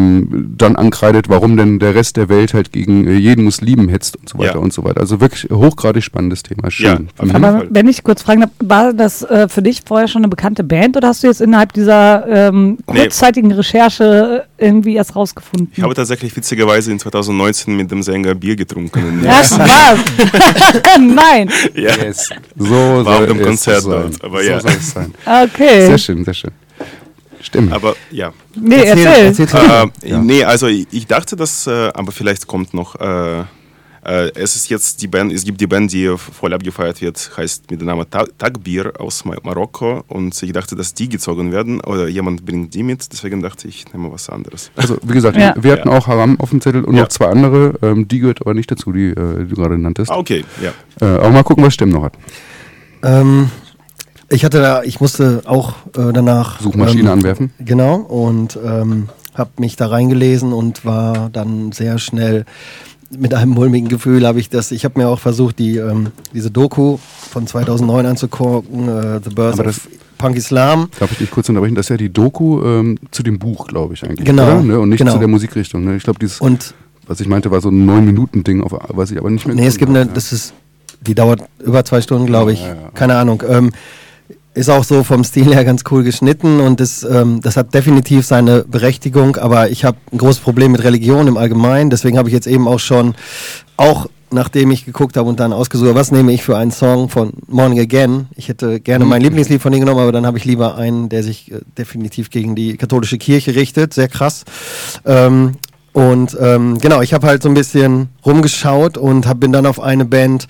[0.57, 4.29] dann ankreidet, warum denn der Rest der Welt halt gegen äh, jeden Muslimen hetzt und
[4.29, 4.61] so weiter Ja.
[4.61, 5.01] und so weiter.
[5.01, 6.71] Also wirklich hochgradig spannendes Thema.
[6.71, 7.09] Schön.
[7.19, 7.35] Ja, Mhm.
[7.45, 10.65] Aber wenn ich kurz fragen darf, war das äh, für dich vorher schon eine bekannte
[10.65, 13.01] Band oder hast du jetzt innerhalb dieser ähm, Nee.
[13.03, 15.73] kurzzeitigen Recherche irgendwie erst rausgefunden?
[15.77, 19.21] Ich habe tatsächlich witzigerweise in 2019 mit dem Sänger Bier getrunken.
[19.25, 19.99] das war's.
[20.99, 21.51] Nein.
[21.75, 21.95] ja.
[21.97, 22.29] Yes.
[22.57, 23.91] So War auf soll dem es Konzert sein.
[23.93, 24.61] dort, aber so ja.
[24.61, 25.15] soll es sein.
[25.27, 25.87] Okay.
[25.87, 26.51] Sehr schön, sehr schön.
[27.41, 27.73] Stimmt.
[27.73, 28.33] Aber ja.
[28.55, 29.47] nee, erzähl.
[30.03, 32.97] Äh, Nee, also ich, ich dachte, dass, äh, aber vielleicht kommt noch.
[33.01, 33.41] Äh,
[34.05, 37.69] äh, es ist jetzt die Band, es gibt die Band, die voll abgefeiert wird, heißt
[37.71, 41.81] mit dem Namen Ta- Tagbir aus Ma Marokko und ich dachte, dass die gezogen werden
[41.81, 44.71] oder jemand bringt die mit, deswegen dachte ich, ich nehme was anderes.
[44.77, 45.53] Also, wie gesagt, Ja.
[45.61, 47.03] wir hatten auch Haram auf dem Zettel und Ja.
[47.03, 47.75] noch zwei andere.
[47.83, 50.11] Ähm, die gehört aber nicht dazu, die, äh, die du gerade nanntest.
[50.13, 50.71] Ah, okay, ja.
[51.07, 52.15] Äh, aber mal gucken, was Stimmen noch hat.
[53.03, 53.51] Ähm,
[54.31, 57.51] ich hatte da, ich musste auch äh, danach Suchmaschine ähm, anwerfen.
[57.59, 62.45] Genau und ähm, habe mich da reingelesen und war dann sehr schnell
[63.17, 64.71] mit einem mulmigen Gefühl habe ich das.
[64.71, 66.99] Ich habe mir auch versucht, die ähm, diese Doku
[67.31, 69.89] von 2009 anzugucken, äh, The Birth of
[70.19, 70.89] Punk Islam.
[70.99, 71.75] Darf ich dich kurz unterbrechen?
[71.75, 74.27] Das ist ja die Doku ähm, zu dem Buch, glaube ich eigentlich.
[74.27, 74.61] Genau?
[74.61, 74.79] Ne?
[74.79, 75.13] Und nicht genau.
[75.13, 75.85] zu der Musikrichtung.
[75.85, 75.97] Ne?
[75.97, 76.75] Ich glaube, dieses, Und
[77.07, 79.79] was ich meinte, war so ein 9-Minuten-Ding, auf- was ich aber nicht mehr Nee, es
[79.79, 80.53] gibt eine, das ist,
[81.01, 82.61] die dauert über zwei Stunden, glaube ich.
[82.61, 82.91] Ja, ja, ja.
[82.95, 83.43] Keine Ahnung.
[83.49, 83.71] Ähm,
[84.59, 88.27] ist auch so vom Stil her ganz cool geschnitten und das, ähm, das hat definitiv
[88.27, 92.35] seine Berechtigung, aber ich habe ein großes Problem mit Religion im Allgemeinen, deswegen habe ich
[92.35, 93.15] jetzt eben auch schon,
[93.77, 97.33] auch nachdem ich geguckt habe und dann ausgesucht, was nehme ich für einen Song von
[97.47, 98.27] Morning Again.
[98.37, 99.11] Ich hätte gerne Mhm.
[99.11, 102.29] mein Lieblingslied von denen genommen, aber dann habe ich lieber einen, der sich äh, definitiv
[102.29, 104.45] gegen die katholische Kirche richtet, sehr krass.
[105.07, 105.53] Ähm,
[105.93, 109.81] und ähm, genau, ich habe halt so ein bisschen rumgeschaut und hab, bin dann auf
[109.81, 110.47] eine Band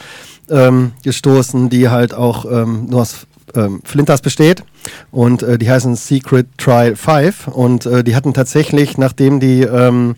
[0.50, 4.62] ähm, gestoßen, die halt auch ähm, nur aus ähm, Flinters besteht.
[5.10, 7.48] Und äh, die heißen Secret Trial 5.
[7.48, 10.16] Und äh, die hatten tatsächlich, nachdem die ähm,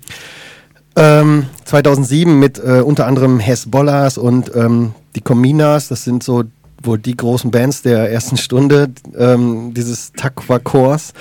[0.96, 6.44] ähm, 2007 mit äh, unter anderem Hezbollahs und ähm, die Cominas, das sind so
[6.82, 11.12] wohl die großen Bands der ersten Stunde ähm, dieses Takwa-Chors,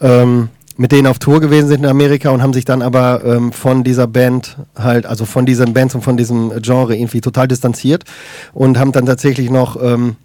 [0.00, 3.52] ähm, mit denen auf Tour gewesen sind in Amerika und haben sich dann aber ähm,
[3.52, 8.04] von dieser Band halt, also von diesen Bands und von diesem Genre irgendwie total distanziert
[8.52, 10.16] und haben dann tatsächlich noch ähm,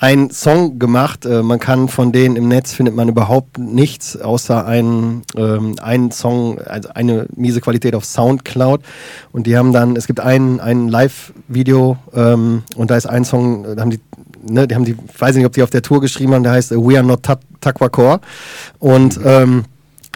[0.00, 1.26] einen Song gemacht.
[1.26, 6.10] Äh, man kann von denen im Netz findet man überhaupt nichts, außer einen, ähm, einen
[6.12, 8.80] Song, also eine miese Qualität auf Soundcloud.
[9.32, 13.64] Und die haben dann, es gibt ein, ein Live-Video ähm, und da ist ein Song,
[13.64, 14.00] äh, da haben die,
[14.48, 16.52] ne, die haben die, ich weiß nicht, ob die auf der Tour geschrieben haben, der
[16.52, 18.20] heißt äh, We Are Not Ta- Takwakor.
[18.78, 19.64] Und ähm,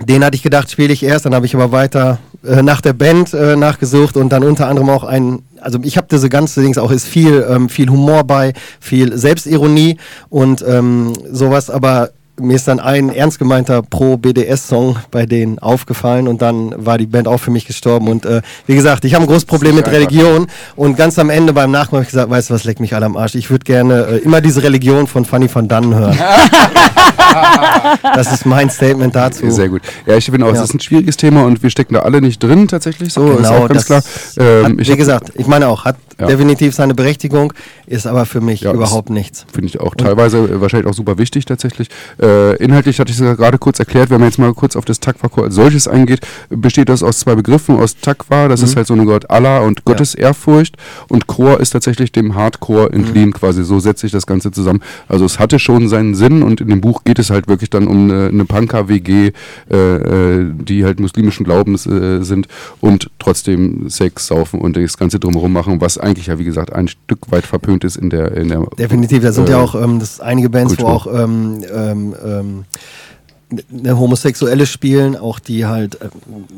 [0.05, 2.93] den hatte ich gedacht, spiele ich erst, dann habe ich aber weiter äh, nach der
[2.93, 6.79] Band äh, nachgesucht und dann unter anderem auch einen, also ich habe diese ganze Dings
[6.79, 9.97] auch, ist viel, ähm, viel Humor bei, viel Selbstironie
[10.29, 12.11] und ähm, sowas, aber
[12.43, 17.29] mir ist dann ein ernst gemeinter Pro-BDS-Song bei denen aufgefallen und dann war die Band
[17.29, 19.87] auch für mich gestorben und äh, wie gesagt, ich habe ein großes Problem mit.
[19.93, 20.47] Religion
[20.77, 23.07] und ganz am Ende beim Nachmachen habe ich gesagt, weißt du was, leck mich alle
[23.07, 26.17] am Arsch, ich würde gerne äh, immer diese Religion von Fanny van Dannen hören.
[28.15, 29.51] das ist mein Statement dazu.
[29.51, 29.83] Sehr gut.
[30.07, 30.63] Ja, ich finde auch, Ja.
[30.63, 33.13] es ist ein schwieriges Thema und wir stecken da alle nicht drin tatsächlich.
[33.13, 34.03] So ist auch ganz klar.
[34.35, 36.27] Genau, Ähm, hat, wie gesagt, ich meine auch, hat Ja.
[36.27, 37.53] definitiv seine Berechtigung,
[37.87, 39.45] ist aber für mich Ja, überhaupt nichts.
[39.53, 41.89] Finde ich auch teilweise äh, wahrscheinlich auch super wichtig tatsächlich.
[42.19, 44.77] Äh, Äh, inhaltlich hatte ich es ja gerade kurz erklärt, wenn man jetzt mal kurz
[44.77, 48.77] auf das Takwa-Chor als solches eingeht, besteht das aus zwei Begriffen, aus Takwa, das ist
[48.77, 50.77] halt so eine Gott Allah und Gottesehrfurcht
[51.09, 54.81] und Chor ist tatsächlich dem Hardcore entliehen quasi, so setzt sich das Ganze zusammen.
[55.09, 57.87] Also es hatte schon seinen Sinn und in dem Buch geht es halt wirklich dann
[57.87, 59.33] um eine, eine Punker-WG,
[59.71, 62.49] äh, äh, die halt muslimischen Glaubens äh, sind
[62.81, 66.89] und trotzdem Sex, Saufen und das Ganze drumherum machen, was eigentlich ja wie gesagt ein
[66.89, 69.99] Stück weit verpönt ist in der in der Definitiv, da sind äh, ja auch ähm,
[69.99, 70.89] das einige Bands, Kultur.
[70.89, 72.65] wo auch ähm, ähm, ähm,
[73.77, 76.09] eine Homosexuelle spielen, auch die halt, äh,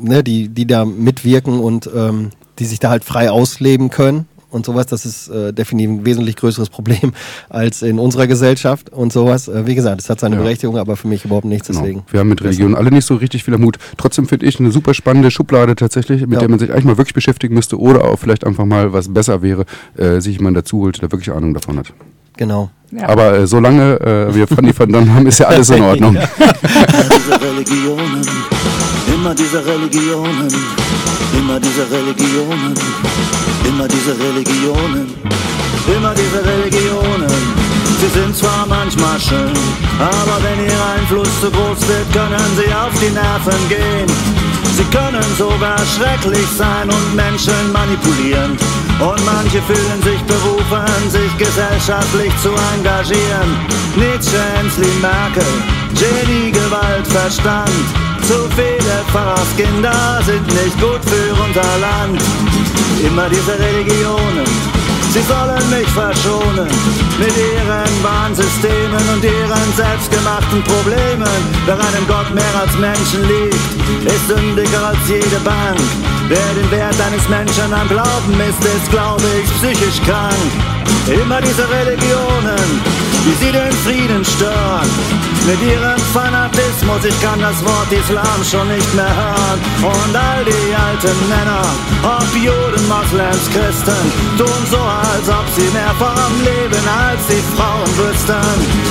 [0.00, 4.64] ne, die, die da mitwirken und ähm, die sich da halt frei ausleben können und
[4.64, 4.86] sowas.
[4.86, 7.12] Das ist äh, definitiv ein wesentlich größeres Problem
[7.48, 9.48] als in unserer Gesellschaft und sowas.
[9.48, 10.42] Äh, wie gesagt, es hat seine Ja.
[10.42, 11.66] Berechtigung, aber für mich überhaupt nichts.
[11.66, 11.80] Genau.
[11.80, 12.02] Deswegen.
[12.12, 13.78] Wir haben mit Religion alle nicht so richtig viel am Hut.
[13.96, 16.38] Trotzdem finde ich eine super spannende Schublade tatsächlich, mit Ja.
[16.38, 19.42] der man sich eigentlich mal wirklich beschäftigen müsste oder auch vielleicht einfach mal was besser
[19.42, 19.64] wäre,
[19.96, 21.92] äh, sich jemand dazu holt, der wirklich Ahnung davon hat.
[22.36, 22.70] Genau.
[22.90, 23.08] Ja.
[23.08, 26.14] Aber äh, solange äh, wir Fanny verdammt haben, ist ja alles in Ordnung.
[26.16, 28.22] diese Religionen,
[29.12, 30.48] immer diese Religionen,
[31.38, 32.74] immer diese Religionen,
[33.68, 35.12] immer diese Religionen,
[35.96, 37.74] immer diese Religionen.
[38.00, 39.52] Sie sind zwar manchmal schön,
[39.98, 44.43] aber wenn ihr Einfluss zu groß wird, können sie auf die Nerven gehen.
[44.76, 48.58] Sie können sogar schrecklich sein und Menschen manipulieren.
[48.98, 53.50] Und manche fühlen sich berufen, sich gesellschaftlich zu engagieren.
[53.96, 55.52] Nietzsche, Hensli, Merkel,
[55.94, 57.70] Genie, Gewalt, Verstand.
[58.22, 62.20] Zu viele Pfarrerskinder sind nicht gut für unser Land.
[63.06, 64.46] Immer diese Religionen,
[65.14, 66.68] sie sollen mich verschonen.
[67.18, 71.38] Mit ihren Bahnsystemen und ihren selbstgemachten Problemen.
[71.66, 73.70] Wer einem Gott mehr als Menschen liebt,
[74.04, 75.78] ist sündiger als jede Bank.
[76.28, 80.50] Wer den Wert eines Menschen am Glauben misst, ist, glaube ich, psychisch krank.
[81.06, 82.66] Immer diese Religionen,
[83.24, 84.88] wie sie den Frieden stören.
[85.46, 89.58] Mit ihrem Fanatismus, ich kann das Wort Islam schon nicht mehr hören.
[89.82, 91.64] Und all die alten Männer,
[92.02, 94.04] ob Juden, Moslems, Christen,
[94.38, 98.84] tun so, als ob sie mehr vom Leben als die Frauen wüssten.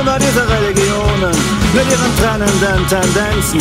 [0.00, 1.36] Immer diese Religionen,
[1.74, 3.60] mit ihren trennenden Tendenzen.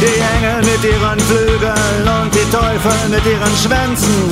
[0.00, 4.30] Die Engel mit ihren Flügeln und die Teufel mit ihren Schwänzen.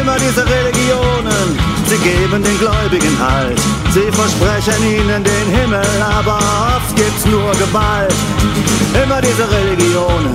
[0.00, 1.58] Immer diese Religionen,
[1.90, 3.58] sie geben den Gläubigen Halt.
[3.92, 5.82] Sie versprechen ihnen den Himmel,
[6.18, 6.38] aber
[6.76, 8.14] oft gibt's nur Gewalt.
[9.02, 10.34] Immer diese Religionen,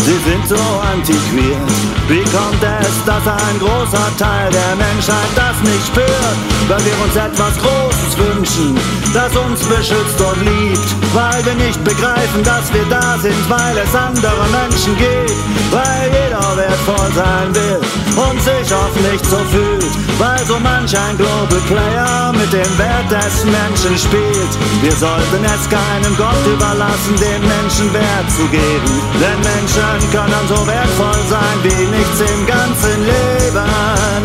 [0.00, 0.62] sie sind so
[0.92, 1.96] antiquiert.
[2.08, 6.38] Wie kommt es, dass ein großer Teil der Menschheit das nicht spürt?
[6.68, 8.78] Weil wir uns etwas Großes wünschen,
[9.12, 10.88] das uns beschützt und liebt.
[11.14, 15.34] Weil wir nicht begreifen, dass wir da sind, weil es andere Menschen gibt.
[15.70, 17.80] Weil jeder wertvoll sein will
[18.16, 19.92] und sich oft nicht so fühlt.
[20.18, 24.52] Weil so manch ein Global Player mit dem Wert des Menschen spielt.
[24.80, 28.92] Wir sollten es keinem Gott überlassen, den Menschen Wert zu geben.
[29.20, 34.22] Denn Menschen können so wertvoll sein wie nichts im ganzen Leben.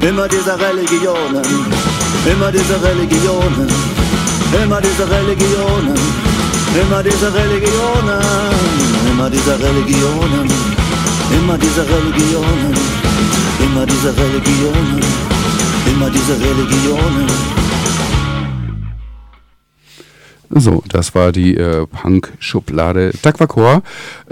[0.00, 1.44] Immer diese Religionen,
[2.32, 3.68] immer diese Religionen,
[4.62, 5.94] immer diese Religionen,
[6.80, 8.48] immer diese Religionen,
[9.10, 10.48] immer diese Religionen,
[11.38, 12.74] immer diese Religionen,
[13.66, 15.00] immer diese Religionen,
[15.92, 17.67] immer diese Religionen.
[20.50, 23.82] So, das war die äh, Punk-Schublade Taquacor,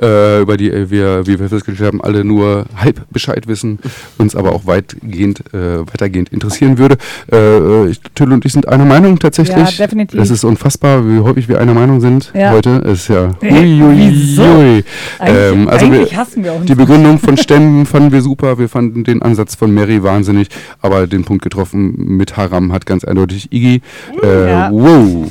[0.00, 3.78] äh, über die äh, wir, wie wir festgestellt haben, alle nur halb Bescheid wissen,
[4.18, 6.96] uns aber auch weitgehend, äh, weitergehend interessieren würde.
[7.30, 9.78] Äh, äh, ich, Tüll und ich sind einer Meinung tatsächlich.
[9.78, 10.20] Ja, definitiv.
[10.20, 12.50] Es ist unfassbar, wie häufig wir einer Meinung sind Ja.
[12.52, 12.76] heute.
[12.86, 14.42] Es ist ja Äh, ui, ui, wieso?
[14.42, 14.84] ui.
[15.18, 16.74] Eigentlich, also eigentlich wir, hassen wir auch die.
[16.74, 18.58] Begründung von Stämmen fanden wir super.
[18.58, 20.48] Wir fanden den Ansatz von Mary wahnsinnig,
[20.80, 23.82] aber den Punkt getroffen mit Haram hat ganz eindeutig Iggy.
[24.22, 24.70] Äh, Ja.
[24.72, 25.26] Wow.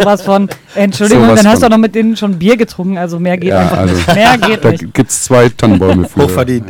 [0.00, 3.18] Sowas von, Entschuldigung, Sowas dann hast du auch noch mit denen schon Bier getrunken, also
[3.18, 4.14] mehr geht Ja, einfach also, nicht.
[4.14, 4.94] Mehr geht da nicht.
[4.94, 6.22] gibt es zwei Tannenbäume für.
[6.24, 6.66] Hochverdient.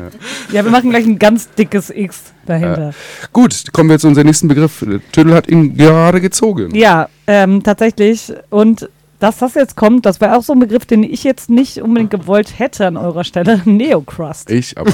[0.52, 2.92] Ja, wir machen gleich ein ganz dickes X dahinter.
[3.32, 4.84] Gut, kommen wir zu unserem nächsten Begriff.
[5.12, 6.74] Tüdel hat ihn gerade gezogen.
[6.74, 8.32] Ja, ähm, tatsächlich.
[8.50, 8.88] Und
[9.18, 12.10] dass das jetzt kommt, das wäre auch so ein Begriff, den ich jetzt nicht unbedingt
[12.10, 13.60] gewollt hätte an eurer Stelle.
[13.64, 14.50] Neocrust.
[14.50, 14.92] Ich aber.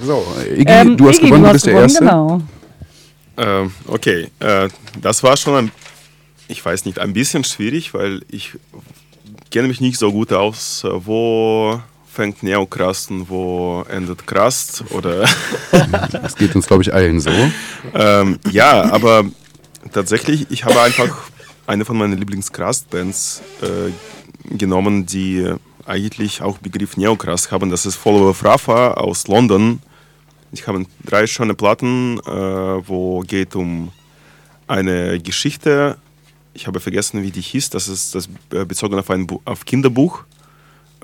[0.00, 2.04] so, Iggy, Ähm, du hast Iggy, gewonnen, du hast bist der gewonnen, Erste.
[2.04, 2.40] Genau.
[3.36, 4.68] Ähm, okay, äh,
[5.00, 5.72] das war schon ein,
[6.50, 8.52] ich weiß nicht, ein bisschen schwierig, weil ich
[9.50, 15.28] kenne mich nicht so gut aus, wo fängt Neocrust und wo endet Crust oder
[16.12, 17.30] Das geht uns, glaube ich, allen so.
[17.94, 19.24] ähm, ja, aber
[19.92, 21.30] tatsächlich, ich habe einfach
[21.66, 25.52] eine von meinen Lieblings-Crust-Bands äh, genommen, die
[25.86, 27.70] eigentlich auch Begriff Neocrust haben.
[27.70, 29.80] Das ist Follower of Rafa aus London.
[30.52, 33.92] Ich habe drei schöne Platten, äh, wo geht um
[34.66, 35.96] eine Geschichte,
[36.54, 39.64] ich habe vergessen, wie die hieß, das ist das äh, bezogen auf ein Bu auf
[39.64, 40.24] Kinderbuch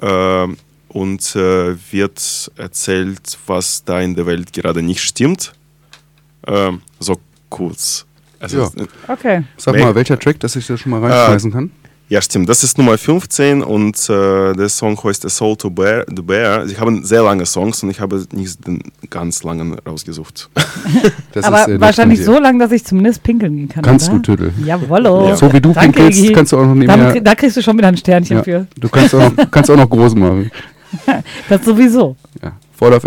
[0.02, 0.56] ähm,
[0.88, 5.52] und äh, wird erzählt, was da in der Welt gerade nicht stimmt.
[6.46, 7.16] Ähm, so
[7.48, 8.06] kurz.
[8.38, 8.66] Also, Ja.
[8.76, 9.44] äh, Okay.
[9.56, 11.70] Sag mal, welcher Track, dass ich das schon mal reinschmeißen kann?
[12.08, 12.48] Ja, stimmt.
[12.48, 16.66] Das ist Nummer 15 und äh, der Song heißt A Soul to Bear, the Bear.
[16.68, 18.80] Sie haben sehr lange Songs und ich habe nicht den
[19.10, 20.48] ganz langen rausgesucht.
[21.32, 23.82] Das Aber äh, nett wahrscheinlich so lang, dass ich zumindest pinkeln gehen kann.
[23.82, 24.18] Kannst oder?
[24.20, 24.52] du, Tüdel.
[24.64, 25.28] Jawollo.
[25.28, 25.36] Ja.
[25.36, 26.32] So wie du Danke, pinkelst, Iggy.
[26.32, 27.20] kannst du auch noch Da, nebenher.
[27.20, 28.66] da kriegst du schon wieder ein Sternchen Ja, für.
[28.78, 30.50] du kannst auch, noch, kannst auch noch groß machen.
[31.48, 32.16] Das sowieso.
[32.42, 33.04] Ja, voll auf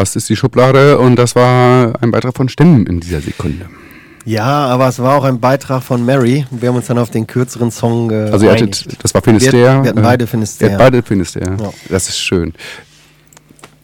[0.00, 3.66] Neokrast ist die Schublade und das war ein Beitrag von Stimmen in dieser Sekunde.
[4.24, 6.46] Ja, aber es war auch ein Beitrag von Mary.
[6.50, 8.84] Wir haben uns dann auf den kürzeren Song äh, Also ihr geeinigt.
[8.86, 9.52] hattet, das war Finisterre.
[9.54, 10.70] Wir, wir hatten beide Ihr Finisterre.
[10.72, 11.56] hattet beide Finisterre.
[11.60, 11.70] Ja.
[11.88, 12.54] Das ist schön.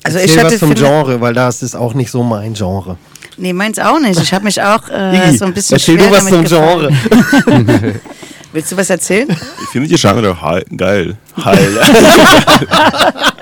[0.04, 2.96] Also Erzähl ich hatte was zum Genre, weil das ist auch nicht so mein Genre.
[3.38, 4.20] Nee, meins auch nicht.
[4.20, 6.96] Ich habe mich auch äh, so ein bisschen erzähl schwer du was damit zum gefallen.
[7.46, 7.94] Genre.
[8.52, 9.28] Willst du was erzählen?
[9.64, 11.16] Ich finde die Genre heil, geil.
[11.44, 11.68] Heil.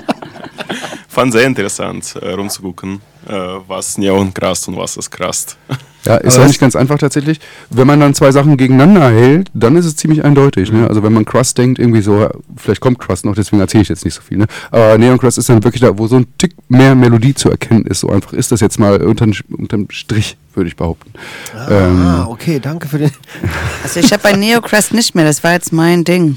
[1.15, 3.33] Fand sehr interessant, äh, rumzugucken, äh,
[3.69, 5.57] was Neon krast und was ist krast.
[6.05, 7.39] Ja, ist auch nicht ganz einfach tatsächlich.
[7.71, 10.73] Wenn man dann zwei Sachen gegeneinander hält, dann ist es ziemlich eindeutig.
[10.73, 10.89] Ne?
[10.89, 14.05] Also wenn man Crust denkt, irgendwie so, vielleicht kommt Crust noch, deswegen erzähle ich jetzt
[14.05, 14.39] nicht so viel.
[14.39, 14.47] Ne?
[14.73, 17.87] Aber Neon Crust ist dann wirklich da, wo so ein Tick mehr Melodie zu erkennen
[17.87, 18.01] ist.
[18.01, 21.13] So einfach ist das jetzt mal unterm, unterm Strich, würde ich behaupten.
[21.57, 23.13] Ah, Ähm, okay, danke für den.
[23.85, 26.37] Also ich habe bei Neocrest nicht mehr, das war jetzt mein Ding.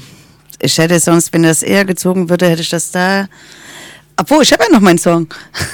[0.60, 3.26] Ich hätte sonst, wenn das eher gezogen würde, hätte ich das da.
[4.20, 5.28] Obwohl, ich habe ja noch meinen Song.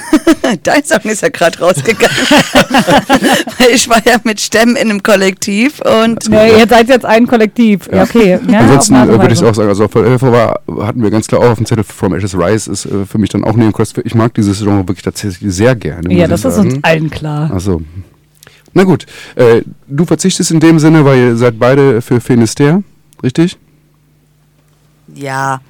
[0.62, 2.14] Dein Song ist ja gerade rausgegangen.
[3.58, 7.26] Weil ich war ja mit Stemmen in einem Kollektiv und Nee, ihr seid jetzt ein
[7.26, 7.88] Kollektiv.
[7.90, 8.38] Ja, okay.
[8.46, 11.40] Ja, Ansonsten äh, würde ich auch sagen, also auf Helfer war, hatten wir ganz klar
[11.40, 13.98] auch auf dem Zettel From Ashes Rise ist äh, für mich dann auch Neon Crust.
[14.04, 16.12] Ich mag dieses Genre wirklich tatsächlich sehr gerne.
[16.12, 17.50] Ja, das ist uns allen klar.
[17.50, 17.80] Achso.
[18.74, 19.06] Na gut,
[19.36, 22.82] äh, du verzichtest in dem Sinne, weil ihr seid beide für Finisterre,
[23.22, 23.56] richtig?
[25.14, 25.60] ja.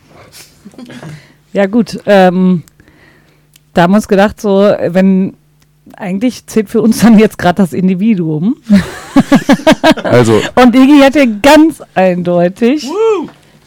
[1.54, 2.00] Ja, gut.
[2.04, 2.64] Ähm,
[3.72, 4.58] da haben wir uns gedacht, so,
[4.88, 5.34] wenn
[5.96, 8.56] eigentlich zählt für uns dann jetzt gerade das Individuum.
[10.02, 12.88] Also Und Iggy hätte ganz eindeutig,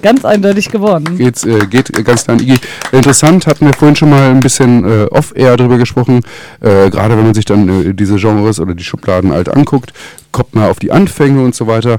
[0.01, 1.17] ganz eindeutig gewonnen.
[1.17, 2.57] geht's, äh, geht ganz klar an Iggy.
[2.91, 6.21] Interessant, hatten wir vorhin schon mal ein bisschen äh, off-air drüber gesprochen.
[6.59, 9.93] Äh, Gerade wenn man sich dann äh, diese Genres oder die Schubladen alt anguckt,
[10.31, 11.97] kommt man auf die Anfänge und so weiter.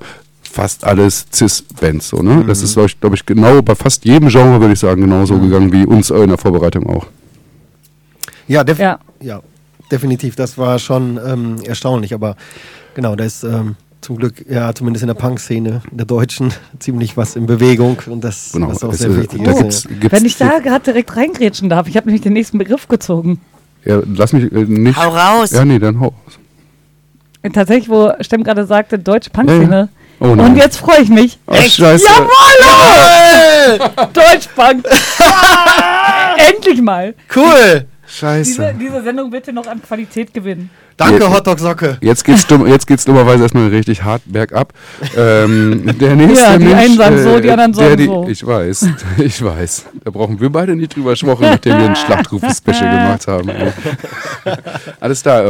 [0.51, 2.45] Fast alles Cis-Bands, so, ne?
[2.47, 5.39] Das ist, glaube ich, glaub ich, genau bei fast jedem Genre, würde ich sagen, genauso
[5.39, 7.07] gegangen wie uns in der Vorbereitung auch.
[8.47, 8.99] Ja, def Ja.
[9.21, 9.41] ja.
[9.91, 10.37] definitiv.
[10.37, 12.15] Das war schon ähm, erstaunlich.
[12.15, 12.37] Aber
[12.95, 17.17] genau, da ist ähm, zum Glück, ja, zumindest in der Punk-Szene, in der deutschen, ziemlich
[17.17, 17.99] was in Bewegung.
[18.07, 18.69] Und das, Genau.
[18.69, 19.59] was auch Es, sehr wichtig da ist.
[19.59, 22.89] gibt's, gibt's Wenn ich da gerade direkt reingrätschen darf, ich habe nämlich den nächsten Begriff
[22.89, 23.41] gezogen.
[23.85, 24.99] Ja, lass mich äh, nicht.
[24.99, 25.51] Hau raus.
[25.51, 26.39] Ja, nee, dann hau raus.
[27.53, 29.71] Tatsächlich, wo Stemm gerade sagte, deutsche Punk-Szene.
[29.71, 29.89] Ja, ja.
[30.21, 30.27] Oh.
[30.27, 31.39] Und jetzt freue ich mich.
[31.47, 32.05] Ach, scheiße.
[32.05, 33.79] Jawohl!
[34.13, 34.85] Deutschpunk!
[36.49, 37.15] Endlich mal!
[37.35, 37.87] Cool!
[38.09, 38.75] Diese, Scheiße.
[38.81, 40.71] diese Sendung wird hier noch an Qualität gewinnen.
[40.97, 41.31] Danke, Ja.
[41.33, 41.99] Hotdog Socke.
[42.01, 44.73] Jetzt geht's, dumm, jetzt geht's dummerweise erstmal richtig hart bergab.
[45.17, 48.27] Ähm, der nächste Ja, die Mensch, einen sagen so, die anderen der sagen die, so.
[48.29, 49.87] Ich weiß, ich weiß.
[50.05, 53.51] Da brauchen wir beide nicht drüber schwochen, nachdem wir ein Schlachtruf-Special gemacht haben.
[55.01, 55.45] Alles klar,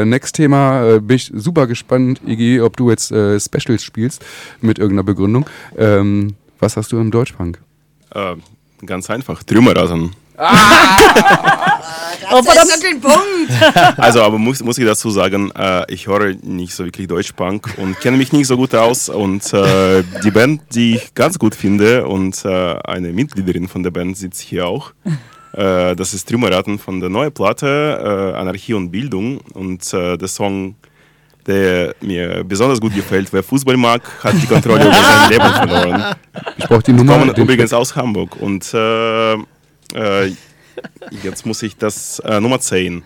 [0.00, 0.94] äh, next Thema.
[0.96, 4.24] Äh, bin ich super gespannt, Iggy, ob du jetzt äh, Specials spielst
[4.60, 5.46] mit irgendeiner Begründung.
[5.78, 7.60] Ähm, was hast du im Deutschpunk?
[8.14, 8.34] Äh,
[8.84, 10.10] ganz einfach, Trümmerrasen.
[12.32, 12.68] Oh, verdammt.
[12.68, 13.18] Das ist den Punkt.
[13.98, 18.00] Also, aber muss, muss ich dazu sagen, äh, ich höre nicht so wirklich Deutschpunk und
[18.00, 19.08] kenne mich nicht so gut aus.
[19.10, 23.90] Und äh, die Band, die ich ganz gut finde und äh, eine Mitgliederin von der
[23.90, 24.92] Band sitzt hier auch.
[25.52, 29.38] Äh, das ist Trümmerraten von der neuen Platte, äh, Anarchie und Bildung.
[29.52, 30.76] Und äh, der Song,
[31.46, 36.14] der mir besonders gut gefällt, wer Fußball mag, hat die Kontrolle über sein Leben verloren.
[36.56, 37.18] Ich brauche die Die Nummer.
[37.18, 38.34] kommen den- übrigens aus Hamburg.
[38.40, 38.72] Und
[39.94, 40.32] äh,
[41.22, 43.02] jetzt muss ich das äh, Nummer 10.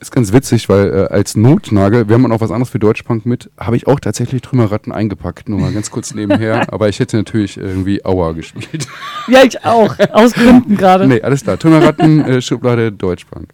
[0.00, 3.50] Ist ganz witzig, weil äh, als Notnagel, wir haben auch was anderes für Deutschpunk mit,
[3.58, 6.72] habe ich auch tatsächlich Trümmerratten eingepackt, nur mal ganz kurz nebenher.
[6.72, 8.86] aber ich hätte natürlich irgendwie Aua gespielt.
[9.26, 9.94] Ja, ich auch.
[10.12, 11.06] Aus Gründen gerade.
[11.06, 11.58] nee, alles klar.
[11.58, 13.48] Trümmerratten, äh, Schublade Deutschpunk.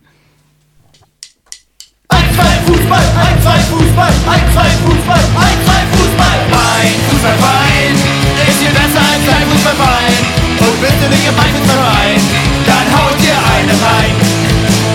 [2.09, 6.39] Ein, zwei Fußball, ein, zwei Fußball, ein, zwei Fußball, ein, zwei Fußball.
[6.51, 7.95] Mein Fußballverein
[8.49, 10.44] ist viel besser als dein Fußballverein.
[10.61, 12.21] Und bist du nicht im Fußballverein,
[12.67, 14.15] dann haut dir eine rein.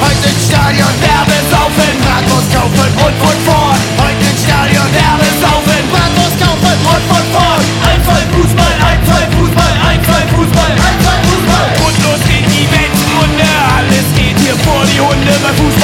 [0.01, 3.79] Heute ins Stadion, Werbe saufen, Bratwurst kaufen und von vorn.
[3.99, 7.63] Heute ins Stadion, Werbe saufen, Bratwurst kaufen und von vorn.
[7.89, 11.67] Ein, zwei Fußball, ein, zwei Fußball, ein, zwei Fußball, ein, zwei Fußball.
[11.85, 15.33] Und los geht die Weltrunde, alles geht hier vor die Hunde.
[15.43, 15.78] Bei Fußball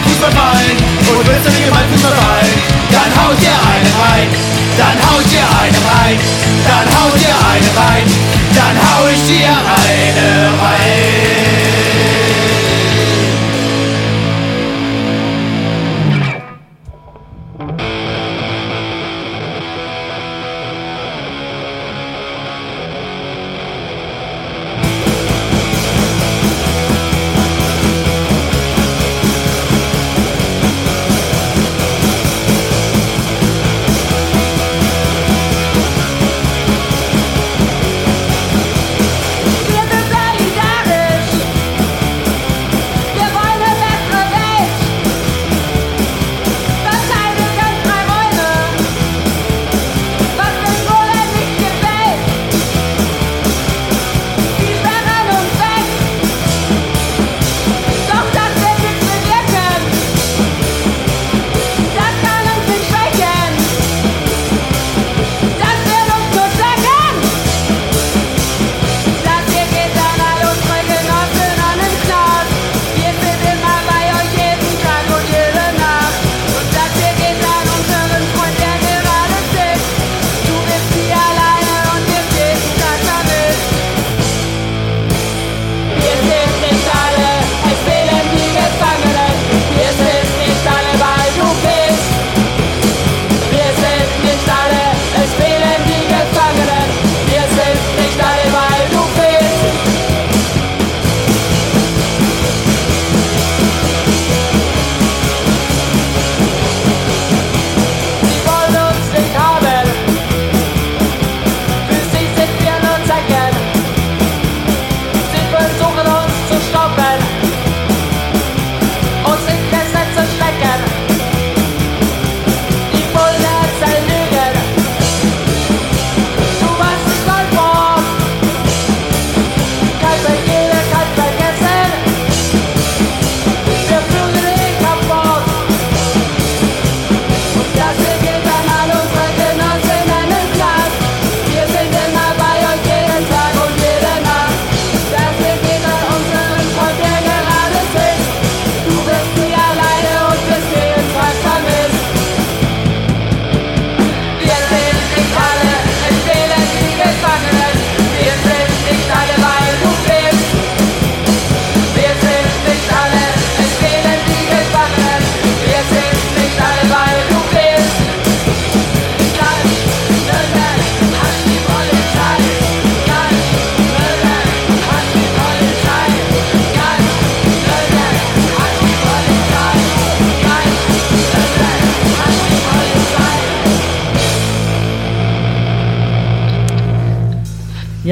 [0.00, 0.76] dein Fußballverein.
[1.10, 2.50] Und willst du nicht in meinen Fußballverein?
[2.90, 4.28] Dann haut dir eine rein.
[4.78, 6.18] Dann haut dir eine rein.
[6.66, 8.06] Dann haut dir eine rein.
[8.54, 11.19] Dann hau ich dir eine rein.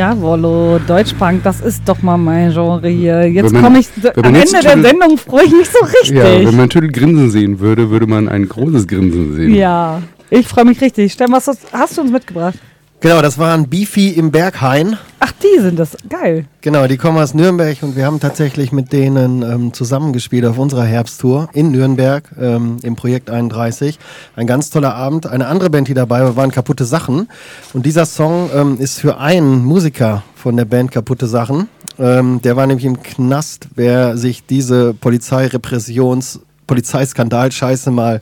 [0.08, 3.30] Jawollo, Deutschpunk, das ist doch mal mein Genre hier.
[3.30, 6.16] Jetzt komme ich, am Ende der Sendung freue ich mich so richtig.
[6.16, 9.54] Ja, wenn man Tüdel grinsen sehen würde, würde man ein großes Grinsen sehen.
[9.54, 11.12] Ja, ich freue mich richtig.
[11.12, 12.54] Stemm, was hast, hast du uns mitgebracht?
[13.00, 14.96] Genau, das waren Beefy im Berghain.
[15.20, 15.94] Ach, die sind das.
[16.08, 16.46] Geil.
[16.68, 20.84] Genau, die kommen aus Nürnberg und wir haben tatsächlich mit denen ähm, zusammengespielt auf unserer
[20.84, 23.98] Herbsttour in Nürnberg ähm, im Projekt 31.
[24.36, 25.26] Ein ganz toller Abend.
[25.26, 27.30] Eine andere Band, die dabei war, waren Kaputte Sachen.
[27.72, 31.68] Und dieser Song ähm, ist für einen Musiker von der Band Kaputte Sachen.
[31.98, 38.20] Ähm, der war nämlich im Knast, wer sich diese Polizeirepressions- Polizeiskandal-Scheiße mal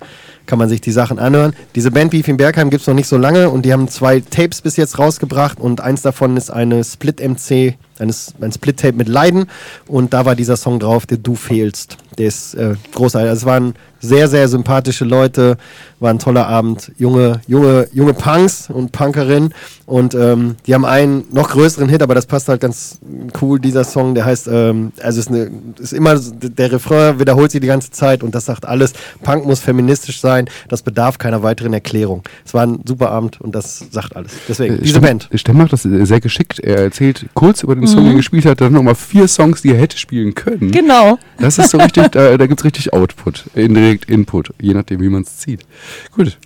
[0.46, 1.54] kann man sich die Sachen anhören.
[1.74, 4.20] Diese Band Beef in Bergheim gibt es noch nicht so lange und die haben zwei
[4.20, 9.46] Tapes bis jetzt rausgebracht und eins davon ist eine Split-MC, eines- ein Split-Tape mit Leiden
[9.86, 11.96] und da war dieser Song drauf, der Du fehlst.
[12.18, 13.28] Der ist äh, großartig.
[13.28, 15.56] Also es waren sehr, sehr sympathische Leute,
[16.00, 16.92] war ein toller Abend.
[16.98, 19.52] Junge, junge, junge Punks und Punkerinnen
[19.86, 22.98] und ähm, die haben einen noch größeren Hit, aber das passt halt ganz
[23.40, 27.60] cool, dieser Song, der heißt, ähm, also ist, eine, ist immer, der Refrain wiederholt sich
[27.60, 28.92] die ganze Zeit und das sagt alles,
[29.22, 32.22] Punk muss feministisch sein, das bedarf keiner weiteren Erklärung.
[32.44, 34.32] Es war ein super Abend und das sagt alles.
[34.48, 35.28] Deswegen, Äh, diese Stemm- Band.
[35.34, 36.60] Stemm macht das sehr geschickt.
[36.60, 39.78] Er erzählt kurz über den Song, den gespielt hat, dann nochmal vier Songs, die er
[39.78, 40.70] hätte spielen können.
[40.70, 41.18] Genau.
[41.38, 45.08] Das ist so richtig, da, da gibt es richtig Output, indirekt Input, je nachdem, wie
[45.08, 45.60] man es zieht.
[46.14, 46.38] Gut.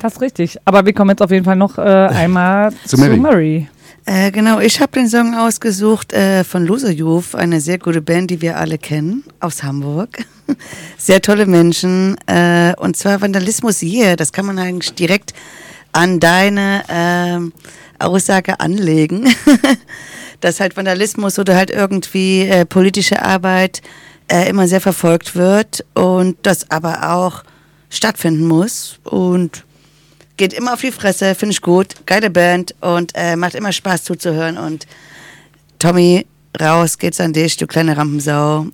[0.00, 0.56] Das ist richtig.
[0.64, 3.16] Aber wir kommen jetzt auf jeden Fall noch äh, einmal Zu zu, Mary.
[3.16, 3.68] Mary.
[4.04, 8.32] Äh, genau, ich habe den Song ausgesucht äh, von Loser Youth, eine sehr gute Band,
[8.32, 10.24] die wir alle kennen, aus Hamburg.
[10.98, 12.16] Sehr tolle Menschen.
[12.26, 14.16] Äh, und zwar Vandalismus hier.
[14.16, 15.34] Das kann man eigentlich direkt
[15.92, 17.52] an deine ähm,
[18.00, 19.24] Aussage anlegen.
[20.42, 23.80] Dass halt Vandalismus oder halt irgendwie äh, politische Arbeit
[24.28, 27.44] äh, immer sehr verfolgt wird und das aber auch
[27.88, 28.98] stattfinden muss.
[29.04, 29.64] Und
[30.36, 31.94] geht immer auf die Fresse, finde ich gut.
[32.06, 34.58] Geile Band und äh, macht immer Spaß zuzuhören.
[34.58, 34.86] Und
[35.78, 36.26] Tommy,
[36.60, 38.66] raus geht's an dich, du kleine Rampensau.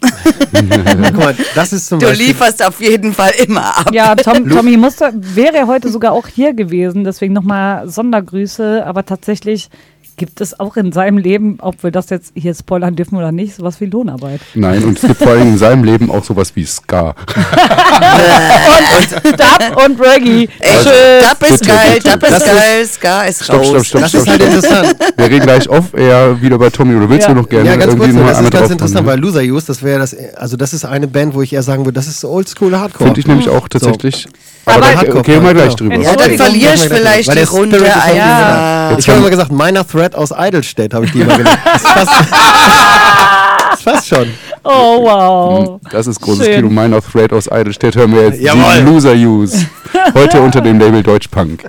[0.52, 3.90] Guck mal, das ist zum Du Beispiel, lieferst auf jeden Fall immer ab.
[3.92, 9.68] Ja, Tom, Tommy musste, wäre heute sogar auch hier gewesen, deswegen nochmal Sondergrüße, aber tatsächlich
[10.18, 13.54] gibt es auch in seinem Leben, ob wir das jetzt hier spoilern dürfen oder nicht,
[13.54, 14.40] sowas wie Lohnarbeit.
[14.54, 17.14] Nein, und es gibt vor allem in seinem Leben auch sowas wie Ska.
[18.98, 20.48] und Dub und Reggae.
[20.60, 21.30] Ey, Tschüss.
[21.30, 22.10] Dub ist Bitte, geil, bitte.
[22.10, 23.66] Dub ist Das ist- geil, Ska ist Stopp, raus.
[23.68, 24.54] stopp, stopp, das stopp, ist halt stopp.
[24.54, 24.96] interessant.
[25.16, 26.94] Wir reden gleich auf eher wieder bei Tommy.
[26.96, 27.34] Oder willst Ja.
[27.34, 29.18] du noch gerne Ja, ganz kurz, irgendwie nur, noch das ist ganz interessant, kommen, weil
[29.20, 31.94] Loser Use, das wäre das, also das ist eine Band, wo ich eher sagen würde,
[31.94, 33.04] das ist Oldschool Hardcore.
[33.08, 34.26] Finde ich nämlich auch tatsächlich.
[34.68, 35.96] Aber, Aber- da Hardcore- gehen wir gleich drüber.
[35.96, 37.78] Ja, dann verlierst vielleicht die Runde.
[37.94, 38.96] Ah, ja.
[38.98, 41.58] Ich habe immer gesagt, meiner Thread aus Eidelstedt, habe ich die immer genannt.
[41.64, 42.10] Das passt,
[43.72, 44.30] das passt schon.
[44.64, 45.80] Oh, wow.
[45.90, 46.56] Das ist großes Schön.
[46.56, 46.68] Kino.
[46.70, 48.62] Meiner Thread aus Eidelstedt hören wir jetzt Jawohl.
[48.78, 49.66] die Loser Use.
[50.14, 51.64] Heute unter dem Label Deutschpunk.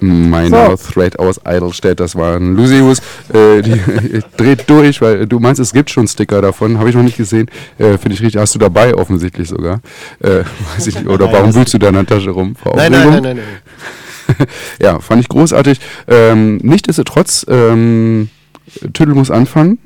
[0.00, 3.00] Meiner Thread aus Eidelstedt, das war ein Lusius.
[3.32, 3.80] Äh, die
[4.36, 7.50] dreht durch, weil du meinst, es gibt schon Sticker davon, habe ich noch nicht gesehen.
[7.78, 9.80] Äh, Finde ich richtig, hast du dabei offensichtlich sogar.
[10.20, 10.44] Äh,
[10.76, 12.54] weiß ich nicht, oder warum wühlst du da in der Tasche rum?
[12.76, 14.46] Nein, nein, nein, nein, nein.
[14.80, 15.80] ja, fand ich großartig.
[16.06, 18.28] Ähm, Nichtsdestotrotz ähm,
[18.92, 19.78] Tüdel muss anfangen.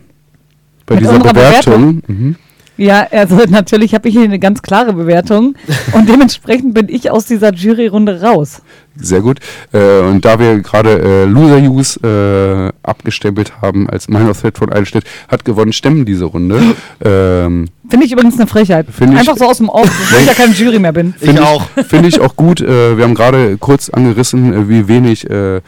[0.86, 2.02] Bei Mit dieser unserer Bewertung.
[2.06, 2.36] Mhm.
[2.76, 5.54] Ja, also natürlich habe ich hier eine ganz klare Bewertung
[5.92, 8.62] und dementsprechend bin ich aus dieser Juryrunde raus.
[8.96, 9.38] Sehr gut.
[9.72, 14.72] Äh, und da wir gerade äh, Loser Use äh, abgestempelt haben als Minor Threat von
[14.72, 16.60] Eidelstedt, hat gewonnen Stemmen diese Runde.
[17.04, 18.86] ähm, Finde ich übrigens eine Frechheit.
[18.90, 21.14] Find ich- Einfach so aus dem Off, dass ich ja keine Jury mehr bin.
[21.20, 21.66] Ich auch.
[21.88, 22.60] Finde ich auch gut.
[22.60, 25.60] Äh, wir haben gerade kurz angerissen, äh, wie wenig, äh,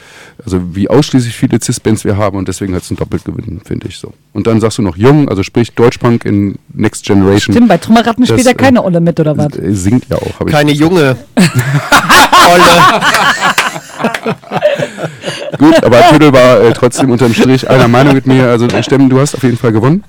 [0.45, 3.99] also wie ausschließlich viele Cis-Bands wir haben und deswegen hat es einen Doppelgewinn, finde ich
[3.99, 4.13] so.
[4.33, 7.55] Und dann sagst du noch jung, also sprich Deutschpunk in Next Generation.
[7.55, 9.49] Stimmt, bei Trümmerratten spielt ja äh, keine Olle mit, oder was?
[9.71, 10.47] Singt ja auch.
[10.47, 10.93] Keine gesagt.
[10.93, 13.01] junge Olle.
[15.59, 18.49] Gut, aber Tüdel war äh, trotzdem unterm Strich einer Meinung mit mir.
[18.49, 20.05] Also Stemmen, du hast auf jeden Fall gewonnen.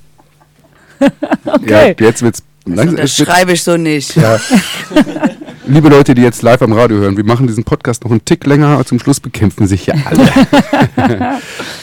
[1.46, 1.96] Okay.
[2.00, 2.44] Ja, jetzt wird's.
[2.66, 4.16] langsam- Das schreibe ich so nicht.
[4.16, 4.40] Ja.
[5.68, 8.46] Liebe Leute, die jetzt live am Radio hören, wir machen diesen Podcast noch einen Tick
[8.46, 10.30] länger, aber zum Schluss bekämpfen sich ja alle.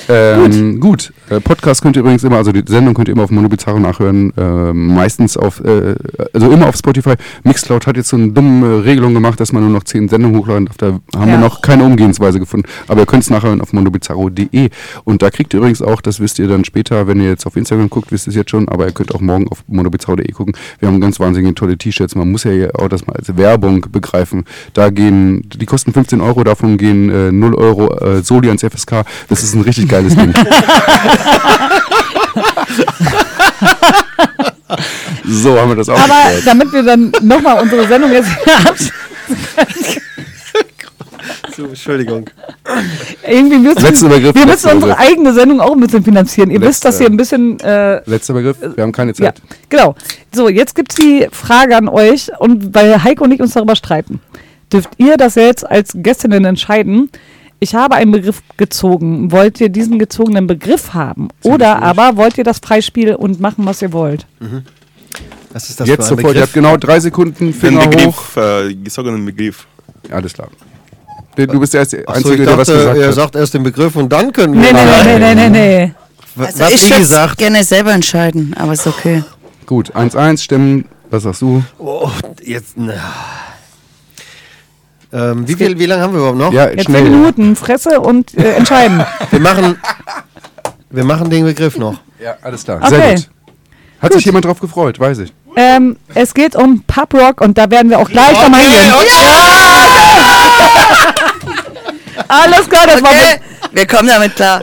[0.09, 3.31] ähm, gut, Äh, Podcast könnt ihr übrigens immer, also die Sendung könnt ihr immer auf
[3.31, 5.95] Mono Bizarro nachhören, ähm, meistens auf, äh,
[6.35, 7.15] also immer auf Spotify.
[7.45, 10.67] Mixcloud hat jetzt so eine dumme Regelung gemacht, dass man nur noch 10 Sendungen hochladen
[10.67, 10.77] darf.
[10.77, 10.87] Da
[11.19, 11.41] haben wir Ja.
[11.41, 14.69] noch keine Umgehensweise gefunden, aber ihr könnt es nachhören auf monobizarro.de
[15.05, 17.57] und da kriegt ihr übrigens auch, das wisst ihr dann später, wenn ihr jetzt auf
[17.57, 20.55] Instagram guckt, wisst ihr es jetzt schon, aber ihr könnt auch morgen auf monobizarro.de gucken.
[20.81, 22.15] Wir haben ganz wahnsinnige tolle T-Shirts.
[22.15, 24.45] Man muss ja auch das mal als Werbung begreifen.
[24.75, 29.05] Da gehen, die kosten 15 Euro, davon gehen äh, 0 Euro äh, Soli ans FSK.
[29.29, 30.35] Das ist ein richtig geiles Ding.
[35.27, 36.47] so haben wir das auch Aber geklärt.
[36.47, 38.29] damit wir dann nochmal unsere Sendung jetzt
[41.57, 42.25] So, Entschuldigung.
[43.29, 45.09] irgendwie müssen, Letzter Begriff, wir müssen letzter unsere Begriff.
[45.11, 46.51] eigene Sendung auch ein bisschen finanzieren.
[46.51, 49.43] Ihr wisst, Letzter- dass hier ein bisschen äh, Letzter Begriff, wir haben keine Ja, Zeit.
[49.69, 49.95] genau.
[50.35, 53.77] So, jetzt gibt es die Frage an euch und weil Heiko und ich uns darüber
[53.77, 54.21] streiten,
[54.73, 57.11] dürft ihr das jetzt als Gästinnen entscheiden.
[57.63, 59.31] Ich habe einen Begriff gezogen.
[59.31, 61.29] Wollt ihr diesen gezogenen Begriff haben?
[61.45, 64.27] Oder aber wollt ihr das Freispiel und machen, was ihr wollt?
[65.53, 67.91] Was ist das Jetzt für ein sofort, ihr habt genau drei Sekunden, Den Finger hoch.
[67.91, 69.69] Begriff, äh, gesogenen Begriff.
[70.11, 70.49] Alles klar.
[71.37, 73.15] Du bist der erste Ach so, Einzige, ich der was dachte, gesagt er hat.
[73.15, 74.61] sagt erst den Begriff und dann können wir.
[74.61, 75.93] Nee, nee, nee, nee, nee, nee.
[76.35, 79.23] Was, Also ich wie würde gerne selber entscheiden, aber ist okay.
[79.67, 80.87] Gut, 1-1, Stimmen.
[81.11, 81.63] Was sagst du?
[81.79, 82.11] oh,
[82.43, 82.73] jetzt.
[82.77, 82.95] Na.
[85.13, 86.53] Ähm, wie, viel, wie lange haben wir überhaupt noch?
[86.53, 87.03] Ja, Jetzt schnell.
[87.05, 89.05] zehn Minuten, Fresse und äh, entscheiden.
[89.31, 89.79] Wir machen,
[90.91, 91.99] wir machen den Begriff noch.
[92.23, 92.79] Ja, alles klar.
[92.83, 92.89] Okay.
[92.95, 93.29] Sehr gut.
[94.01, 95.33] Hat sich jemand drauf gefreut, weiß ich.
[95.57, 98.93] ähm, es geht um Pub Rock und da werden wir auch gleich nochmal hingehen.
[102.29, 103.41] Alles klar, das war Okay,
[103.73, 104.61] wir kommen damit klar.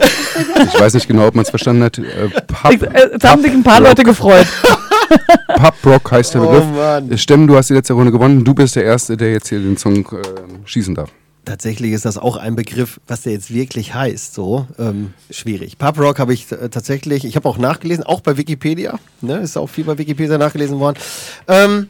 [0.72, 1.98] Ich weiß nicht genau, ob man es verstanden hat.
[1.98, 3.88] Äh, Pub, mit, äh, es haben sich ein paar Rock.
[3.88, 4.46] Leute gefreut.
[5.56, 6.64] Pub Rock heißt der Oh, Begriff.
[6.74, 7.10] Mann.
[7.12, 8.44] Äh, Stemmen, du hast die letzte Runde gewonnen.
[8.44, 10.18] Du bist der Erste, der jetzt hier den Song äh,
[10.64, 11.10] schießen darf.
[11.46, 14.34] Tatsächlich ist das auch ein Begriff, was der jetzt wirklich heißt.
[14.34, 15.78] So ähm, schwierig.
[15.78, 18.98] Pub Rock habe ich äh, tatsächlich, ich habe auch nachgelesen, auch bei Wikipedia.
[19.22, 20.98] Ne, ist auch viel bei Wikipedia nachgelesen worden.
[21.48, 21.88] Ähm,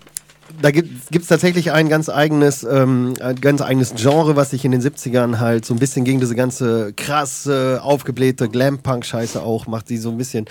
[0.62, 4.72] da gibt es tatsächlich ein ganz eigenes, ähm, ein ganz eigenes Genre, was sich in
[4.72, 9.96] den 70ern halt so ein bisschen gegen diese ganze krasse, aufgeblähte Glam-Punk-Scheiße auch macht, die
[9.96, 10.46] so ein bisschen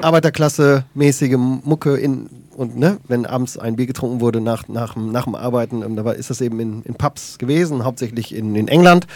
[0.00, 5.24] Arbeiterklasse-mäßige Mucke in und ne, wenn abends ein Bier getrunken wurde nach, nach, dem- nach
[5.24, 8.68] dem Arbeiten, ähm, da war, ist das eben in, in Pubs gewesen, hauptsächlich in, in
[8.68, 9.06] England.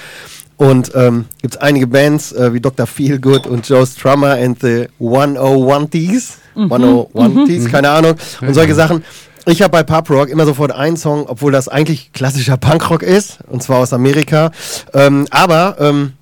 [0.56, 2.86] Und ähm, gibt es einige Bands äh, wie Dr.
[2.86, 6.38] Feelgood und Joe Strummer and the 101Ts.
[6.56, 8.14] 101Ts, keine Ahnung.
[8.40, 9.04] Und solche Sachen.
[9.48, 13.38] Ich habe bei Pub Rock immer sofort einen Song, obwohl das eigentlich klassischer Punkrock ist,
[13.48, 14.50] und zwar aus Amerika.
[14.92, 16.14] Ähm, aber ähm,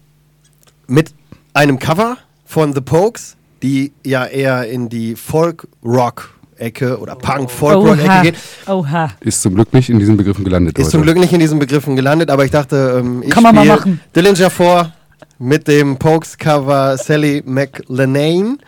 [0.87, 1.15] mit
[1.55, 8.23] einem Cover von The Pokes, die ja eher in die Folk-Rock-Ecke oder Punk-Folk-Rock-Ecke Oha.
[8.23, 8.35] geht.
[8.67, 9.11] Oha.
[9.21, 10.79] Ist zum Glück nicht in diesen Begriffen gelandet.
[10.79, 10.91] Ist heute.
[10.91, 13.65] zum Glück nicht in diesen Begriffen gelandet, aber ich dachte, ähm, ich Kann man mal
[13.65, 14.01] machen.
[14.15, 14.93] Dillinger vor
[15.39, 18.59] mit dem Pokes-Cover Sally McLenane.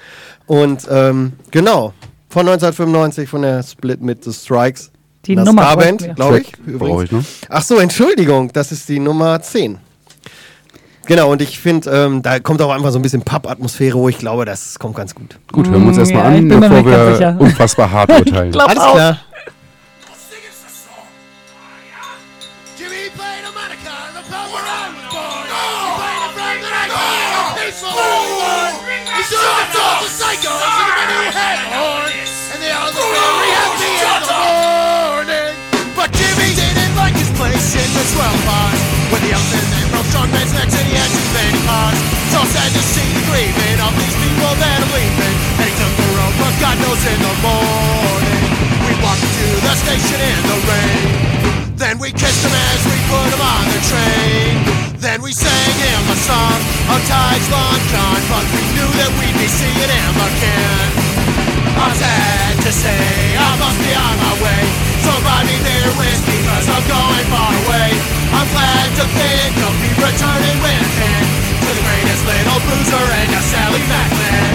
[0.47, 1.93] Und ähm, genau,
[2.29, 4.91] von 1995 von der Split mit The Strikes.
[5.27, 6.15] Die Einer Nummer wir.
[6.15, 6.53] glaube ich.
[6.79, 7.23] Brauche ich noch.
[7.49, 9.79] Ach so, Entschuldigung, das ist die Nummer 10.
[11.07, 14.19] Genau, und ich finde, ähm, da kommt auch einfach so ein bisschen Pub-Atmosphäre, wo ich
[14.19, 15.39] glaube, das kommt ganz gut.
[15.53, 17.37] Gut, hören wir uns Mm, erstmal ja, an, bevor wir sicher.
[17.41, 18.57] unfassbar hart urteilen.
[18.59, 18.95] Alles auch.
[18.95, 19.19] klar.
[22.79, 23.11] Jimmy
[43.33, 45.37] see of these people that are leaving.
[45.59, 48.45] And he took the road, but God knows in the morning.
[48.87, 51.07] We walked to the station in the rain.
[51.77, 54.53] Then we kissed him as we put him on the train.
[54.97, 56.59] Then we sang him a song
[56.89, 60.89] of Tide's Long John, but we knew that we'd be seeing him again.
[61.77, 64.63] I'm sad to say I must be on my way.
[65.05, 67.91] So buy me beer whiskey cause I'm going far away.
[68.33, 71.36] I'm glad to think of me returning when I
[72.17, 74.47] greatest little boozer and your Sally Macklin.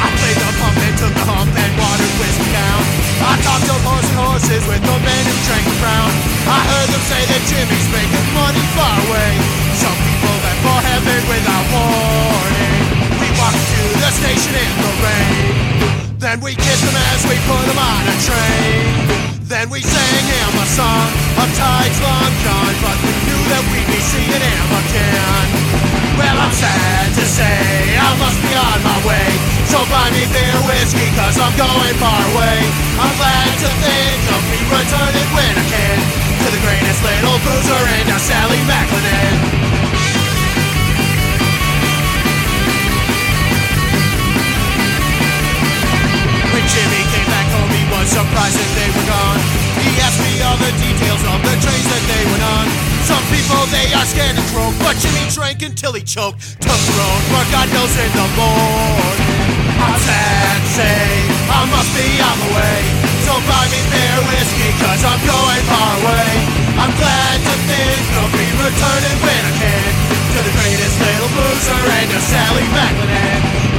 [0.00, 2.82] I played the pump and took the hump and watered whiskey down.
[3.20, 6.10] I talked to horse and horses with the men who drank the brown.
[6.48, 9.32] I heard them say that Jimmy's making money far away.
[9.76, 12.80] Some people left for heaven without warning.
[13.20, 16.09] We walked to the station in the rain.
[16.20, 19.40] Then we kissed him as we put him on a train.
[19.48, 21.08] Then we sang him a song
[21.40, 25.48] of tides long gone, but we knew that we'd be seeing him again.
[26.20, 29.32] Well, I'm sad to say I must be on my way.
[29.72, 32.68] So buy me beer whiskey, cause I'm going far away.
[33.00, 37.82] I'm glad to think of me returning when I can to the greatest little boozer
[37.96, 39.79] in our Sally Macklin.
[46.70, 49.40] Jimmy came back home, he was surprised that they were gone.
[49.82, 52.66] He asked me all the details of the trains that they went on.
[53.10, 56.38] Some people, they are scared to croak, but Jimmy drank until he choked.
[56.62, 59.50] Took the road for God knows in the morning.
[59.82, 61.02] I'm sad to say,
[61.50, 62.78] I must be on the way.
[63.26, 66.30] So buy me beer whiskey, cause I'm going far away.
[66.78, 69.90] I'm glad to think of me returning when I can.
[70.06, 73.69] To the greatest little boozer and your Sally Macklin.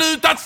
[0.00, 0.40] slutat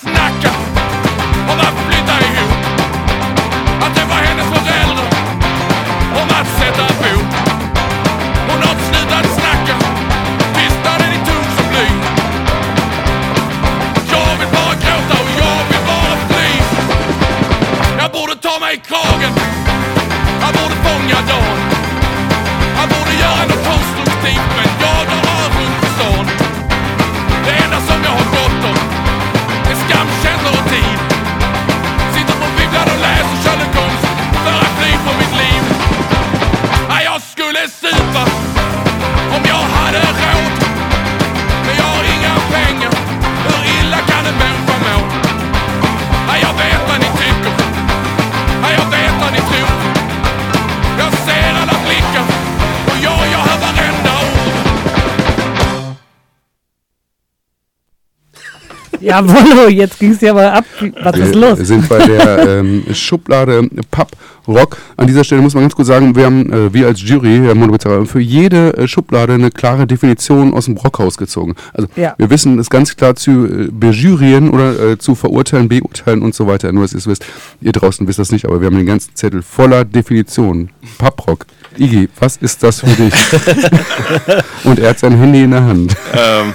[59.05, 60.65] Jawohl, jetzt ging es ja mal ab.
[61.03, 61.59] Was ist los?
[61.59, 64.11] Wir sind bei der ähm, Schublade Pub
[64.49, 64.77] Rock.
[64.97, 67.55] An dieser Stelle muss man ganz kurz sagen, wir haben, äh, wir als Jury, Herr
[67.55, 71.55] Monobezahler, für jede äh, Schublade eine klare Definition aus dem Brockhaus gezogen.
[71.73, 72.15] Also Ja.
[72.19, 76.47] wir wissen es ganz klar zu äh, bejurieren oder äh, zu verurteilen, beurteilen und so
[76.47, 76.73] weiter.
[76.73, 77.25] Nur, dass ihr es wisst,
[77.61, 80.71] ihr draußen wisst das nicht, aber wir haben den ganzen Zettel voller Definitionen.
[80.99, 81.47] Pub Rock.
[81.77, 83.13] Iggy, was ist das für dich?
[84.65, 85.97] und er hat sein Handy in der Hand.
[86.13, 86.53] Ähm,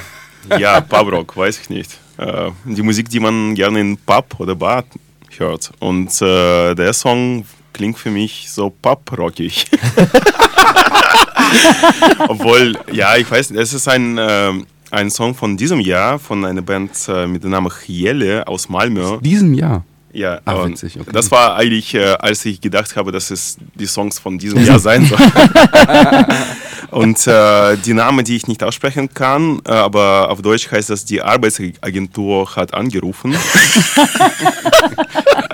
[0.59, 1.99] ja, Pubrock, weiß ich nicht.
[2.19, 4.83] Äh, die Musik, die man gerne in Pub oder Bar
[5.37, 5.71] hört.
[5.79, 9.65] Und äh, der Song klingt für mich so Pub-rockig.
[12.27, 16.61] Obwohl, ja, ich weiß es ist ein, ähm, ein Song von diesem Jahr von einer
[16.61, 19.19] Band äh, mit dem Namen Chiele aus Malmö.
[19.21, 19.85] Diesem Jahr.
[20.11, 21.11] Ja, und witzig, okay.
[21.13, 24.79] das war eigentlich, äh, als ich gedacht habe, dass es die Songs von diesem Jahr
[24.79, 25.21] sein sollen.
[26.91, 31.05] und äh, die Namen, die ich nicht aussprechen kann, äh, aber auf Deutsch heißt das,
[31.05, 33.35] die Arbeitsagentur hat angerufen.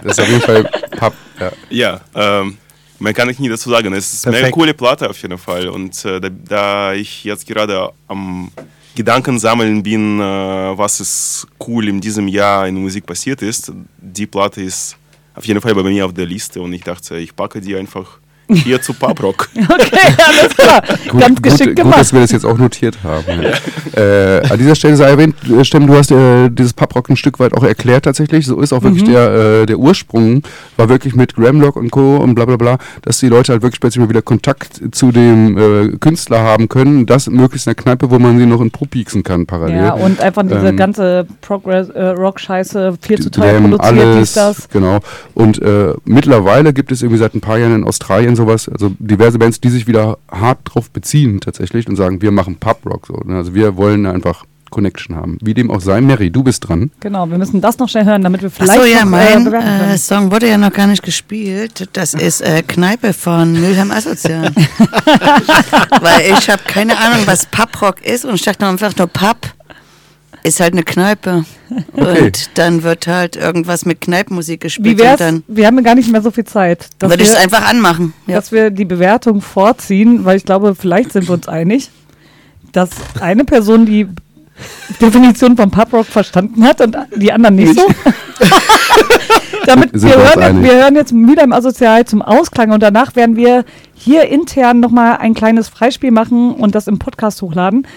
[0.03, 1.13] Das ist auf jeden Fall Pub.
[1.39, 1.51] Ja.
[1.69, 2.57] ja, ähm,
[2.99, 3.91] mehr kann ich nie dazu sagen.
[3.93, 4.53] Es ist eine Perfekt.
[4.53, 5.67] coole Platte auf jeden Fall.
[5.67, 8.51] Und äh, da, da ich jetzt gerade am
[8.93, 14.27] Gedanken sammeln bin, äh, was ist cool in diesem Jahr in Musik passiert ist, die
[14.27, 14.95] Platte ist
[15.33, 18.19] auf jeden Fall bei mir auf der Liste und ich dachte, ich packe die einfach
[18.49, 19.49] hier zu Pubrock.
[19.67, 20.81] Okay, alles klar.
[21.19, 21.93] Ganz geschickt gut, gemacht.
[21.95, 23.41] Gut, dass wir das jetzt auch notiert haben.
[23.41, 24.01] Ja.
[24.01, 27.39] Äh, an dieser Stelle sei erwähnt, äh, Stemm, du hast äh, dieses Pubrock ein Stück
[27.39, 28.45] weit auch erklärt tatsächlich.
[28.45, 29.11] So ist auch wirklich Mhm.
[29.11, 29.31] der,
[29.61, 30.43] äh, der Ursprung,
[30.77, 32.17] war wirklich mit Gramlock und Co.
[32.17, 35.57] und bla bla bla, dass die Leute halt wirklich plötzlich mal wieder Kontakt zu dem
[35.57, 37.05] äh, Künstler haben können.
[37.05, 39.77] Das möglichst in der Kneipe, wo man sie noch in Pro pieksen kann parallel.
[39.77, 44.69] Ja, und einfach diese Ähm, ganze Progress-Rock-Scheiße viel zu teuer produziert, dies, alles, das.
[44.69, 44.99] genau.
[45.33, 49.39] Und äh, mittlerweile gibt es irgendwie seit ein paar Jahren in Australien sowas, also diverse
[49.39, 53.07] Bands, die sich wieder hart drauf beziehen tatsächlich und sagen, wir machen Pub-Rock.
[53.07, 53.37] So, ne?
[53.37, 54.45] Also wir wollen einfach
[54.75, 55.37] Connection haben.
[55.41, 56.01] Wie dem auch sei.
[56.01, 56.91] Mary, du bist dran.
[56.99, 59.89] Genau, wir müssen das noch schnell hören, damit wir vielleicht Achso, ja, noch, äh, mein
[59.89, 59.97] äh.
[59.97, 61.87] Song wurde ja noch gar nicht gespielt.
[61.93, 64.51] Das ist äh, Kneipe von Mülheim Asozial.
[66.01, 69.54] Weil ich habe keine Ahnung, was Pubrock ist und ich dachte einfach nur Pub
[70.45, 71.45] ist halt eine Kneipe.
[71.97, 72.25] Okay.
[72.25, 75.13] Und dann wird halt irgendwas mit Kneipenmusik Wie gespielt wär's?
[75.13, 76.89] und dann Wir haben ja gar nicht mehr so viel Zeit.
[76.99, 78.13] dass würde ich es wir- einfach anmachen.
[78.27, 78.35] Ja.
[78.35, 81.89] dass wir die Bewertung vorziehen, weil ich glaube, vielleicht sind wir uns einig,
[82.71, 82.89] dass
[83.19, 84.07] eine Person die
[85.01, 87.87] Definition von Pubrock verstanden hat und die anderen nicht so.
[89.65, 93.65] Damit wir hören, wir hören jetzt wieder im Asozial zum Ausklang und danach werden wir
[93.95, 97.87] hier intern nochmal ein kleines Freispiel machen und das im Podcast hochladen.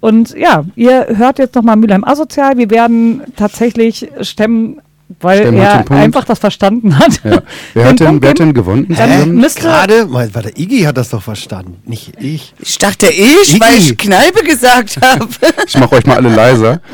[0.00, 2.56] Und ja, ihr hört jetzt nochmal Mülheim Asozial.
[2.58, 4.80] Wir werden tatsächlich stemmen,
[5.20, 6.02] weil Stemmen hat er den Punkt.
[6.02, 7.20] einfach das verstanden hat.
[7.24, 7.42] Ja.
[7.74, 8.48] Wer, Den hat denn, Punkt wer hat geben.
[8.48, 8.86] denn gewonnen?
[8.88, 9.34] Dann insgesamt?
[9.34, 12.54] müsste Gerade, mal, warte, Iggy hat das doch verstanden, nicht ich.
[12.60, 13.90] Ich dachte ich, weil Iggy.
[13.92, 15.28] ich Kneipe gesagt habe.
[15.66, 16.80] Ich mache euch mal alle leiser.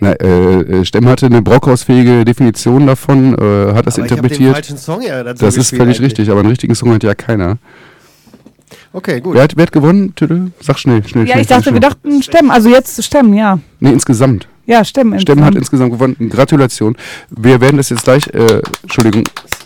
[0.00, 4.18] Na, äh, äh, Stemm hatte eine brockhausfähige Definition davon, äh, hat das Aber ich den
[4.18, 4.52] interpretiert.
[4.54, 6.10] falschen Song ja dazu Das ist gespielt völlig eigentlich.
[6.10, 7.56] richtig, aber einen richtigen Song hat ja keiner.
[8.96, 9.34] Okay, gut.
[9.34, 10.52] Wer hat, wer hat gewonnen, Tüdel?
[10.60, 11.42] Sag schnell, schnell, Ja, schnell.
[11.42, 12.50] ich dachte, schnell, wir dachten Stemmen.
[12.52, 13.58] Also jetzt Stemmen, ja.
[13.80, 14.46] Nee, insgesamt.
[14.66, 15.18] Ja, Stemmen.
[15.20, 15.92] Stemmen hat insgesamt.
[15.92, 16.16] gewonnen.
[16.30, 16.96] Gratulation.
[17.28, 19.24] Wir werden das jetzt gleich, äh, Entschuldigung,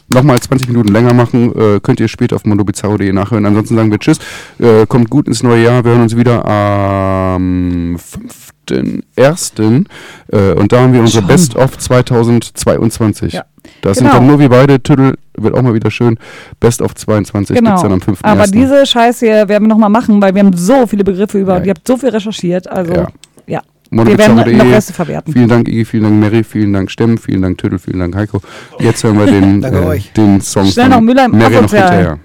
[0.08, 1.52] nochmal 20 Minuten länger machen.
[1.54, 3.44] Äh, könnt ihr später auf mondobizarro.de nachhören.
[3.46, 4.18] Ansonsten sagen wir Tschüss.
[4.58, 5.84] Äh, kommt gut ins neue Jahr.
[5.84, 7.96] Wir hören uns wieder am
[8.66, 9.84] 5.1.
[10.32, 11.28] Äh, und da haben wir unsere Schon.
[11.28, 13.34] Best of 2022.
[13.34, 13.44] Ja.
[13.82, 14.10] Das Genau.
[14.10, 14.82] sind dann nur wir beide.
[14.82, 16.18] Tüdel wird auch mal wieder schön.
[16.60, 17.70] Best of 22 Genau.
[17.70, 18.18] gibt's dann am 5.1.
[18.24, 21.58] Aber diese Scheiße hier werden wir nochmal machen, weil wir haben so viele Begriffe über,
[21.58, 21.64] Ja.
[21.64, 22.68] ihr habt so viel recherchiert.
[22.68, 23.08] Also, Ja.
[23.46, 23.62] ja.
[23.90, 24.46] Wir werden noch.
[24.46, 25.32] Reste verwerten.
[25.32, 28.40] Vielen Dank, Iggy, vielen Dank, Mary, vielen Dank, Stemm, vielen Dank, Tüdel, vielen Dank, Heiko.
[28.80, 32.18] Jetzt hören wir den, äh, den Song Schnell von noch Mülheim Mary noch hinterher.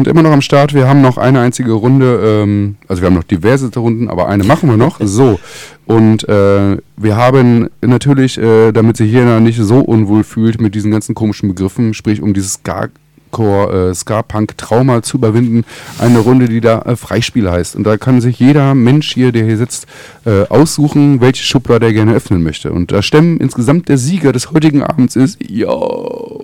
[0.00, 0.72] Sind immer noch am Start.
[0.72, 2.20] Wir haben noch eine einzige Runde.
[2.24, 4.98] Ähm, also wir haben noch diverse Runden, aber eine machen wir noch.
[5.02, 5.38] So.
[5.84, 10.90] Und äh, wir haben natürlich, äh, damit sich hier nicht so unwohl fühlt mit diesen
[10.90, 15.64] ganzen komischen Begriffen, sprich um dieses äh, Ska-Punk-Trauma zu überwinden,
[15.98, 17.76] eine Runde, die da äh, Freispiel heißt.
[17.76, 19.86] Und da kann sich jeder Mensch hier, der hier sitzt,
[20.24, 22.72] äh, aussuchen, welche Schublade er gerne öffnen möchte.
[22.72, 26.39] Und da stemmen insgesamt der Sieger des heutigen Abends ist, yo.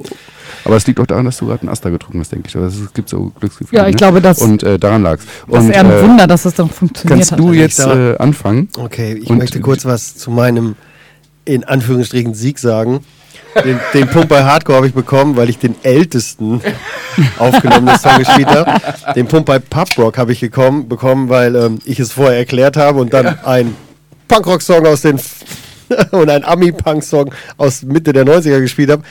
[0.67, 2.57] Aber es liegt auch daran, dass du gerade einen Asta getrunken hast, denke ich.
[2.57, 3.81] Also es gibt so Glücksgefühle.
[3.83, 3.99] Ja, ich ne?
[3.99, 5.25] glaube, das- Und äh, daran lag's.
[5.49, 7.39] Das ist eher ein äh, Wunder, dass das doch funktioniert Kannst hat.
[7.39, 8.69] du Also jetzt äh, anfangen?
[8.79, 10.75] Okay, ich Und- möchte kurz was zu meinem,
[11.45, 13.01] in Anführungsstrichen, Sieg sagen.
[13.65, 16.61] Den, den Punkt bei Hardcore habe ich bekommen, weil ich den ältesten
[17.39, 18.71] aufgenommenen Song gespielt habe.
[19.15, 22.77] Den Punkt bei Pub Rock habe ich gekommen, bekommen, weil ähm, ich es vorher erklärt
[22.77, 23.75] habe und dann ein
[24.29, 25.19] Punkrock-Song aus den
[26.11, 29.03] und ein Ami-Punk-Song aus Mitte der 90er gespielt habe.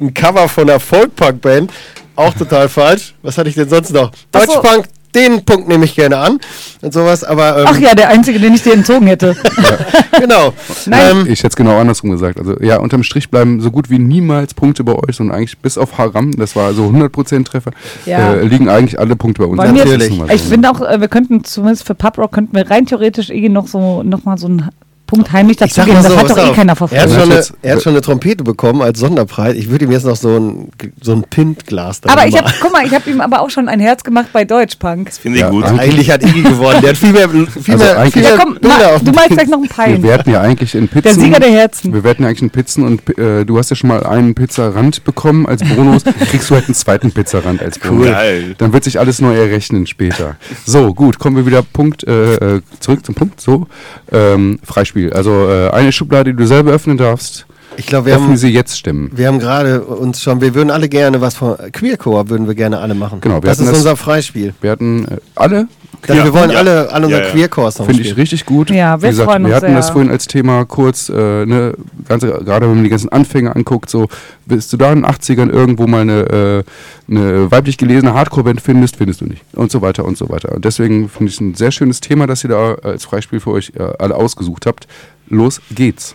[0.00, 1.72] Ein Cover von einer Folk-Punk-Band,
[2.16, 3.14] auch total falsch.
[3.22, 4.10] Was hatte ich denn sonst noch?
[4.32, 4.38] So.
[4.38, 6.38] Deutschpunk, den Punkt nehme ich gerne an
[6.82, 9.36] und sowas, aber ähm, Ach ja, der einzige, den ich dir entzogen hätte.
[10.20, 10.52] genau.
[10.86, 11.00] Nein.
[11.10, 12.38] Ähm, Ich hätte es genau andersrum gesagt.
[12.38, 15.76] Also ja, unterm Strich bleiben so gut wie niemals Punkte bei euch und eigentlich bis
[15.76, 17.72] auf Haram, das war also 100% Treffer,
[18.06, 18.34] Ja.
[18.34, 19.56] äh, liegen eigentlich alle Punkte bei uns.
[19.58, 22.86] Bei mir, so, ich finde auch, äh, wir könnten zumindest für Pubrock könnten wir rein
[22.86, 24.68] theoretisch eh noch so noch mal so einen
[25.10, 25.94] Punkt heimlich dazugeben.
[25.94, 26.56] mal Das so, hat doch eh auf.
[26.56, 27.12] keiner er hat, verfolgt.
[27.12, 29.56] schon eine, er hat schon eine Trompete bekommen als Sonderpreis.
[29.56, 30.68] Ich würde ihm jetzt noch so ein,
[31.02, 33.68] so ein Pintglas da Aber ich habe, guck mal, ich habe ihm aber auch schon
[33.68, 35.12] ein Herz gemacht bei Deutschpunk.
[35.12, 35.64] Finde ich Ja, gut.
[35.64, 36.80] eigentlich- Eigentlich hat Iggy gewonnen.
[36.82, 37.40] Der hat viel mehr, viel
[37.74, 39.38] Also mehr, viel Ja, mehr komm, Bilder auf du malst Bild.
[39.40, 40.02] gleich noch einen Pein.
[40.02, 41.02] Wir hatten ja eigentlich in Pizzen.
[41.02, 41.92] Der Sieger der Herzen.
[41.92, 45.04] Wir werten ja eigentlich in Pizzen und äh, du hast ja schon mal einen Pizzarand
[45.04, 46.04] bekommen als Bonus.
[46.30, 48.06] Kriegst du halt einen zweiten Pizzarand als Bonus.
[48.06, 48.54] Geil.
[48.58, 50.36] Dann wird sich alles neu errechnen später.
[50.66, 53.40] So, gut, kommen wir wieder Punkt, äh, äh, zurück zum Punkt.
[53.40, 53.66] So,
[54.12, 54.99] ähm, Freispiel.
[55.08, 57.46] Also äh, eine Schublade, die du selber öffnen darfst.
[57.76, 59.10] Ich glaube, wir Öffnen haben, sie jetzt stimmen.
[59.14, 62.78] wir haben gerade uns schon, wir würden alle gerne was von Queercore würden wir gerne
[62.80, 63.20] alle machen.
[63.20, 64.52] Genau, das ist das- unser Freispiel.
[64.60, 65.68] Wir hatten äh, alle.
[66.06, 66.58] Dann Ja, wir wollen ja.
[66.58, 67.32] alle, alle unsere Ja, ja.
[67.32, 68.70] Queercore-Songs Finde ich richtig gut.
[68.70, 69.76] Ja, wir Wie gesagt, freuen wir uns hatten sehr.
[69.76, 71.12] das vorhin als Thema kurz, äh,
[71.46, 71.74] ne,
[72.08, 74.08] ganze, gerade wenn man die ganzen Anfänge anguckt, so,
[74.46, 76.64] bist du da in den 80ern irgendwo mal eine,
[77.08, 79.42] äh, eine weiblich gelesene Hardcore-Band findest, findest du nicht.
[79.54, 80.52] Und so weiter und so weiter.
[80.52, 83.50] Und deswegen finde ich es ein sehr schönes Thema, dass ihr da als Freispiel für
[83.50, 84.86] euch äh, alle ausgesucht habt.
[85.28, 86.14] Los geht's.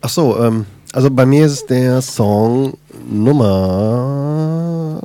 [0.00, 2.74] Ach so, ähm, also bei mir ist der Song
[3.10, 5.00] Nummer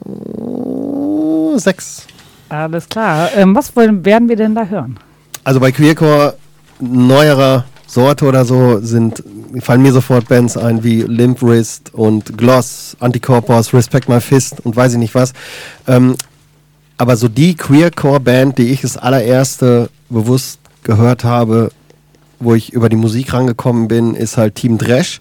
[1.56, 2.06] 6.
[2.50, 3.30] Alles klar.
[3.36, 4.98] Ähm, was wollen, werden wir denn da hören?
[5.44, 6.36] Also bei Queercore
[6.80, 9.24] neuerer Sorte oder so sind,
[9.62, 14.76] fallen mir sofort Bands ein wie Limp Wrist und Gloss, Anticorpus, Respect My Fist und
[14.76, 15.34] weiß ich nicht was.
[15.88, 16.16] Ähm,
[16.98, 21.72] aber so die Queercore-Band, die ich das allererste bewusst gehört habe,
[22.40, 25.20] wo ich über die Musik rangekommen bin, ist halt Team Dresch.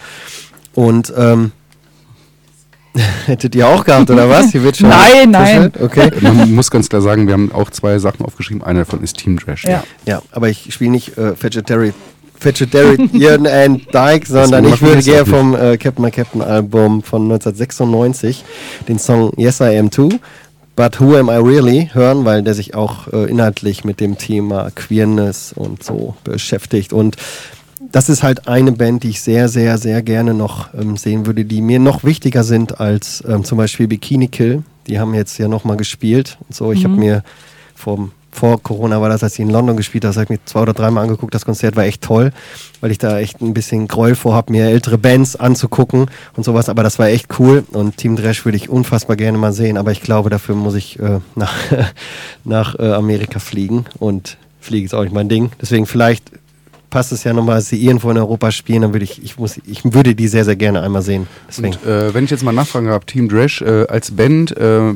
[0.75, 1.53] Und ähm,
[3.27, 4.53] hättet ihr auch gehabt, oder was?
[4.53, 5.73] Hier wird schon Nein, nein.
[5.81, 6.11] Okay.
[6.20, 8.62] Man muss ganz klar sagen, wir haben auch zwei Sachen aufgeschrieben.
[8.62, 9.65] Einer davon ist Team Trash.
[9.65, 9.85] Ja.
[10.07, 11.95] Ja, aber ich spiele nicht äh, Vegetarian,
[12.41, 18.45] Vegetarian and Dyke, sondern ich würde gerne vom äh, Captain My Captain Album von 1996
[18.89, 20.11] den Song Yes I Am Too,
[20.77, 24.70] But Who Am I Really hören, weil der sich auch äh, inhaltlich mit dem Thema
[24.75, 26.93] Queerness und so beschäftigt.
[26.93, 27.16] Und
[27.93, 31.44] das ist halt eine Band, die ich sehr, sehr, sehr gerne noch ähm, sehen würde,
[31.44, 34.62] die mir noch wichtiger sind als ähm, zum Beispiel Bikini Kill.
[34.86, 36.73] Die haben jetzt ja nochmal gespielt und so.
[36.73, 37.23] Ich habe mir
[37.74, 40.44] vor, vor Corona war das, als ich in London gespielt habe, das habe ich mir
[40.44, 41.35] zwei oder dreimal angeguckt.
[41.35, 42.32] Das Konzert war echt toll,
[42.81, 46.69] weil ich da echt ein bisschen Gräuel vorhab, mir ältere Bands anzugucken und sowas.
[46.69, 49.77] Aber das war echt cool und Team Dresch würde ich unfassbar gerne mal sehen.
[49.77, 51.55] Aber ich glaube, dafür muss ich äh, nach,
[52.44, 55.51] nach äh, Amerika fliegen und fliege ist auch nicht mein Ding.
[55.60, 56.32] Deswegen vielleicht
[56.90, 59.60] passt es ja nochmal, als sie irgendwo in Europa spielen, dann würde ich, ich muss,
[59.66, 61.27] ich würde die sehr, sehr gerne einmal sehen.
[61.48, 61.74] Deswegen.
[61.74, 64.94] Und äh, wenn ich jetzt mal nachfragen habe, Team Dresch äh, als Band, äh,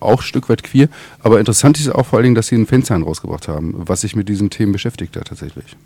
[0.00, 0.88] auch ein Stück weit queer,
[1.22, 4.16] aber interessant ist auch vor allen Dingen, dass sie einen Fansign rausgebracht haben, was sich
[4.16, 5.76] mit diesen Themen beschäftigt hat tatsächlich.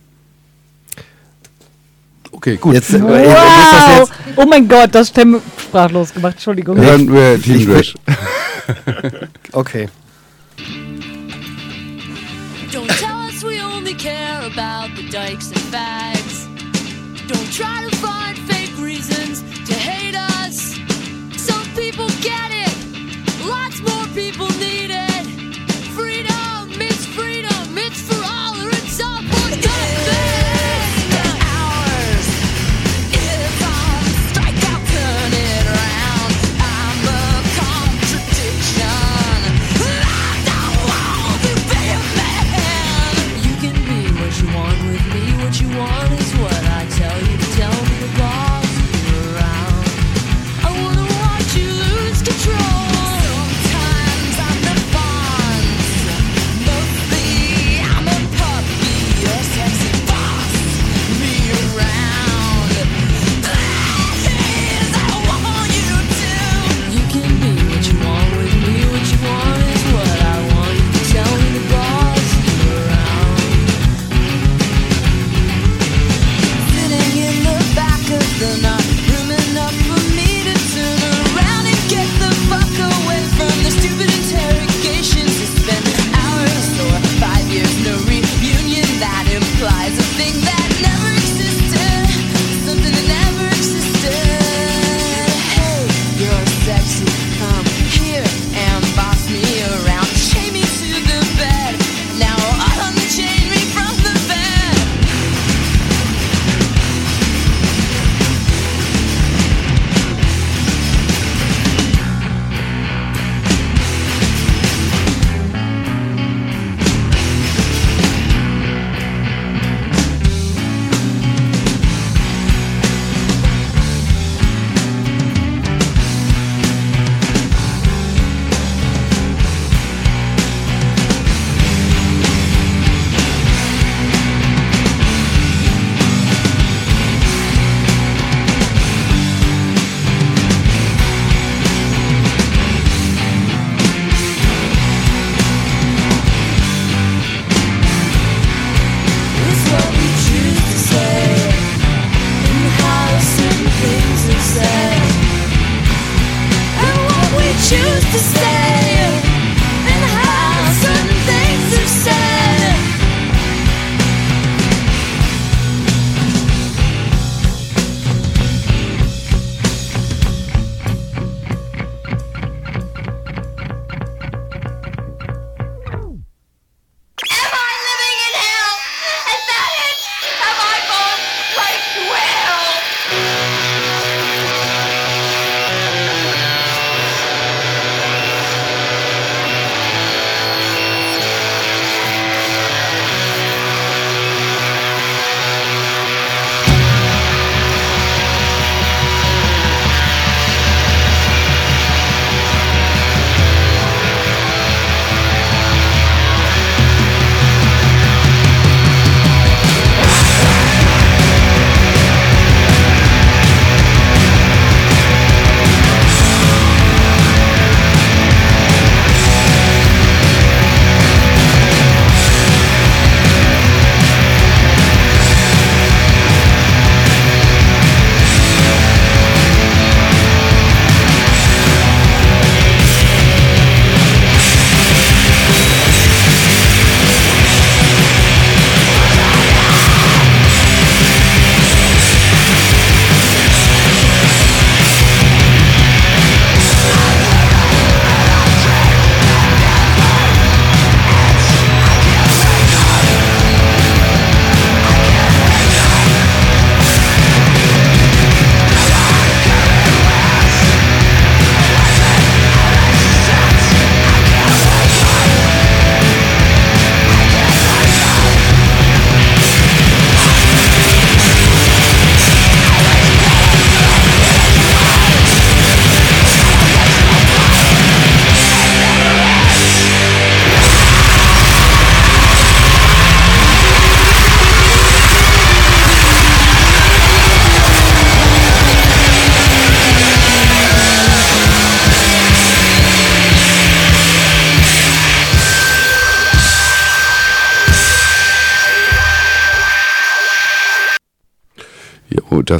[2.30, 2.74] Okay, gut.
[2.74, 3.10] Jetzt, äh, Wow!
[3.14, 6.34] ist das jetzt, Oh mein Gott, das Stimme sprachlos gemacht.
[6.34, 6.76] Entschuldigung.
[6.76, 7.94] Hören wir Team Dresch.
[9.52, 9.88] okay.
[12.72, 13.13] Don't
[13.98, 16.46] care about the dykes and fags.
[17.28, 20.74] Don't try to find fake reasons to hate us.
[21.36, 22.74] Some people get it,
[23.46, 25.13] lots more people need it.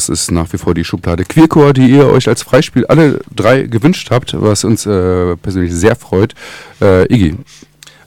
[0.09, 3.63] Das ist nach wie vor die Schublade Queercore, die ihr euch als Freispiel alle drei
[3.63, 6.35] gewünscht habt, was uns äh, persönlich sehr freut.
[6.81, 7.37] Äh, Iggy,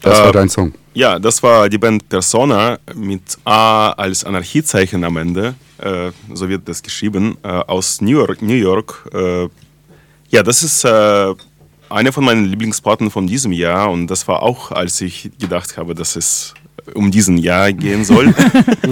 [0.01, 0.73] das war Äh, dein Song.
[0.93, 5.55] Ja, das war die Band Persona mit A als Anarchiezeichen am Ende.
[5.79, 7.37] Äh, so wird das geschrieben.
[7.43, 8.41] Äh, aus New York.
[8.41, 9.09] New York.
[9.13, 9.47] Äh,
[10.29, 11.33] ja, das ist äh,
[11.89, 13.89] eine von meinen Lieblingsplatten von diesem Jahr.
[13.91, 16.53] Und das war auch, als ich gedacht habe, dass es
[16.95, 18.33] um diesen Jahr gehen soll.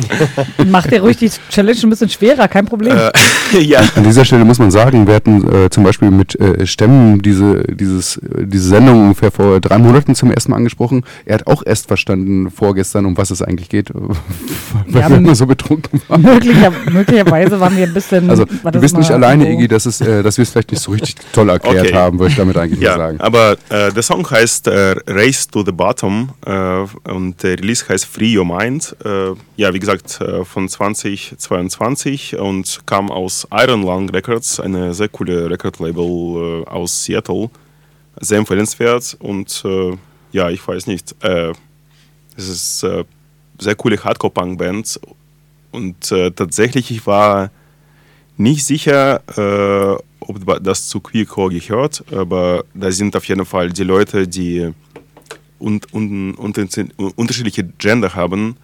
[0.68, 2.98] Macht dir ruhig die Challenge ein bisschen schwerer, kein Problem.
[2.98, 3.12] äh,
[3.60, 3.82] ja.
[3.96, 7.64] An dieser Stelle muss man sagen, wir hatten äh, zum Beispiel mit äh, Stemmen diese,
[7.64, 11.04] dieses, diese Sendung ungefähr vor drei Monaten zum ersten Mal angesprochen.
[11.26, 13.90] Er hat auch erst verstanden vorgestern, um was es eigentlich geht,
[14.88, 16.22] weil Ja, wir immer so betrunken waren.
[16.22, 18.30] Möglicher, möglicherweise waren wir ein bisschen.
[18.30, 20.72] Also war du bist nicht alleine, so- Iggy, dass, es, äh, dass wir es vielleicht
[20.72, 21.94] nicht so richtig toll erklärt Okay.
[21.94, 23.20] haben, würde ich damit eigentlich Ja, nur sagen.
[23.20, 28.06] aber äh, der Song heißt äh, Race to the Bottom äh, und der Release heißt
[28.06, 28.96] Free Your Mind.
[29.04, 35.10] Äh, ja, wie gesagt, äh, von 2022 und kam aus Iron Lung Records, eine sehr
[35.10, 37.50] coole Record-Label äh, aus Seattle.
[38.22, 39.62] Sehr empfehlenswert und
[40.32, 43.04] ja, ich weiß nicht, es ist äh,
[43.60, 45.02] sehr coole Hardcore-Punk-Band
[45.72, 47.52] und tatsächlich, ich war
[48.38, 49.22] nicht sicher,
[50.22, 54.72] ob das zu Queercore gehört, aber da sind auf jeden Fall die Leute, die
[55.60, 56.58] und, und, und,
[57.16, 58.56] unterschiedliche Gender haben,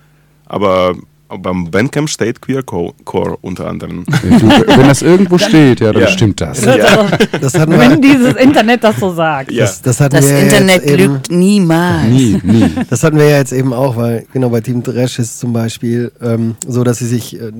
[0.45, 0.95] aber
[1.39, 4.05] beim Bandcamp steht Queercore unter anderem.
[4.21, 6.07] Wenn das irgendwo steht, ja, dann Ja.
[6.09, 6.65] stimmt das.
[6.65, 7.07] Ja.
[7.39, 9.51] Das Wenn dieses Internet das so sagt.
[9.51, 9.65] Ja.
[9.65, 12.07] das, das Das wir ja Internet jetzt eben, lügt niemals.
[12.09, 12.69] Nie, nie.
[12.89, 16.11] Das hatten wir ja jetzt eben auch, weil genau bei Team Dresch ist zum Beispiel
[16.21, 17.51] ähm, so, dass sie sich äh,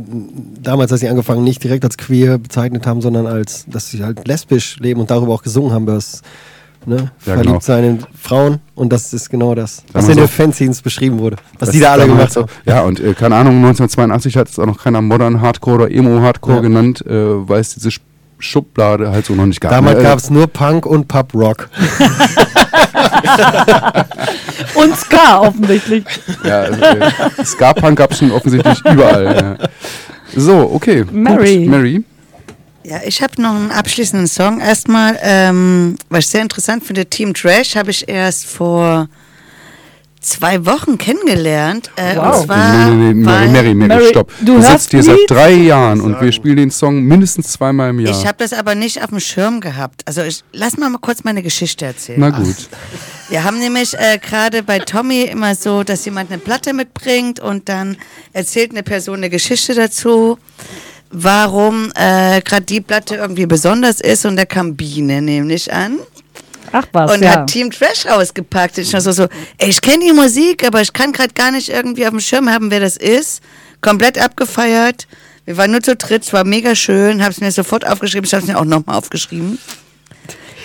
[0.61, 4.27] damals, als sie angefangen, nicht direkt als queer bezeichnet haben, sondern als, dass sie halt
[4.27, 6.21] lesbisch leben und darüber auch gesungen haben, dass
[6.85, 7.59] ne, Ja, verliebt genau.
[7.59, 11.37] sein in Frauen und das ist genau das, was in den so- Fanzines beschrieben wurde,
[11.59, 12.47] was Das die da alle gemacht haben.
[12.65, 16.21] Ja, und äh, keine Ahnung, 1982 hat es auch noch keiner Modern Hardcore oder Emo
[16.21, 16.61] Hardcore Ja.
[16.61, 17.11] genannt, äh,
[17.47, 17.99] weil es diese Sch-
[18.39, 19.71] Schublade halt so noch nicht gab.
[19.71, 20.03] Damals Ne?
[20.03, 21.69] gab es nur Punk und Pub Rock.
[24.75, 26.03] Und Ska offensichtlich.
[26.43, 27.11] Ja, also, äh,
[27.45, 29.57] Ska-Punk gab es schon offensichtlich überall.
[29.59, 29.67] Ja.
[30.35, 31.05] So, okay.
[31.11, 31.59] Mary.
[31.65, 31.69] Gut.
[31.69, 32.03] Mary.
[32.83, 34.59] Ja, ich habe noch einen abschließenden Song.
[34.59, 39.07] Erstmal, ähm, was ich sehr interessant finde, Team Trash habe ich erst vor
[40.19, 41.91] zwei Wochen kennengelernt.
[41.95, 42.39] Äh, Wow.
[42.39, 44.31] Und zwar, nee, nee, nee, Mary, Mary, Mary, Mary, stopp.
[44.39, 47.99] du Du, sitzt hier seit drei Jahren und wir spielen den Song mindestens zweimal im
[47.99, 48.11] Jahr.
[48.19, 50.01] ich habe das aber nicht auf dem Schirm gehabt.
[50.05, 52.19] Also ich, lass mal, mal kurz meine Geschichte erzählen.
[52.19, 52.55] Na gut.
[53.29, 57.69] Wir haben nämlich äh, gerade bei Tommy immer so, dass jemand eine Platte mitbringt und
[57.69, 57.97] dann
[58.33, 60.37] erzählt eine Person eine Geschichte dazu,
[61.11, 65.99] warum äh, gerade die Platte irgendwie besonders ist und da kam Biene nämlich an
[66.71, 67.31] Ach was, und ja.
[67.31, 68.77] hat Team Trash rausgepackt.
[68.77, 69.27] Ich war so, so
[69.57, 72.49] ey, ich kenne die Musik, aber ich kann gerade gar nicht irgendwie auf dem Schirm
[72.49, 73.41] haben, wer das ist.
[73.81, 75.07] Komplett abgefeiert.
[75.45, 78.33] Wir waren nur zu dritt, es war mega schön, habe es mir sofort aufgeschrieben, ich
[78.33, 79.57] habe es mir auch nochmal aufgeschrieben.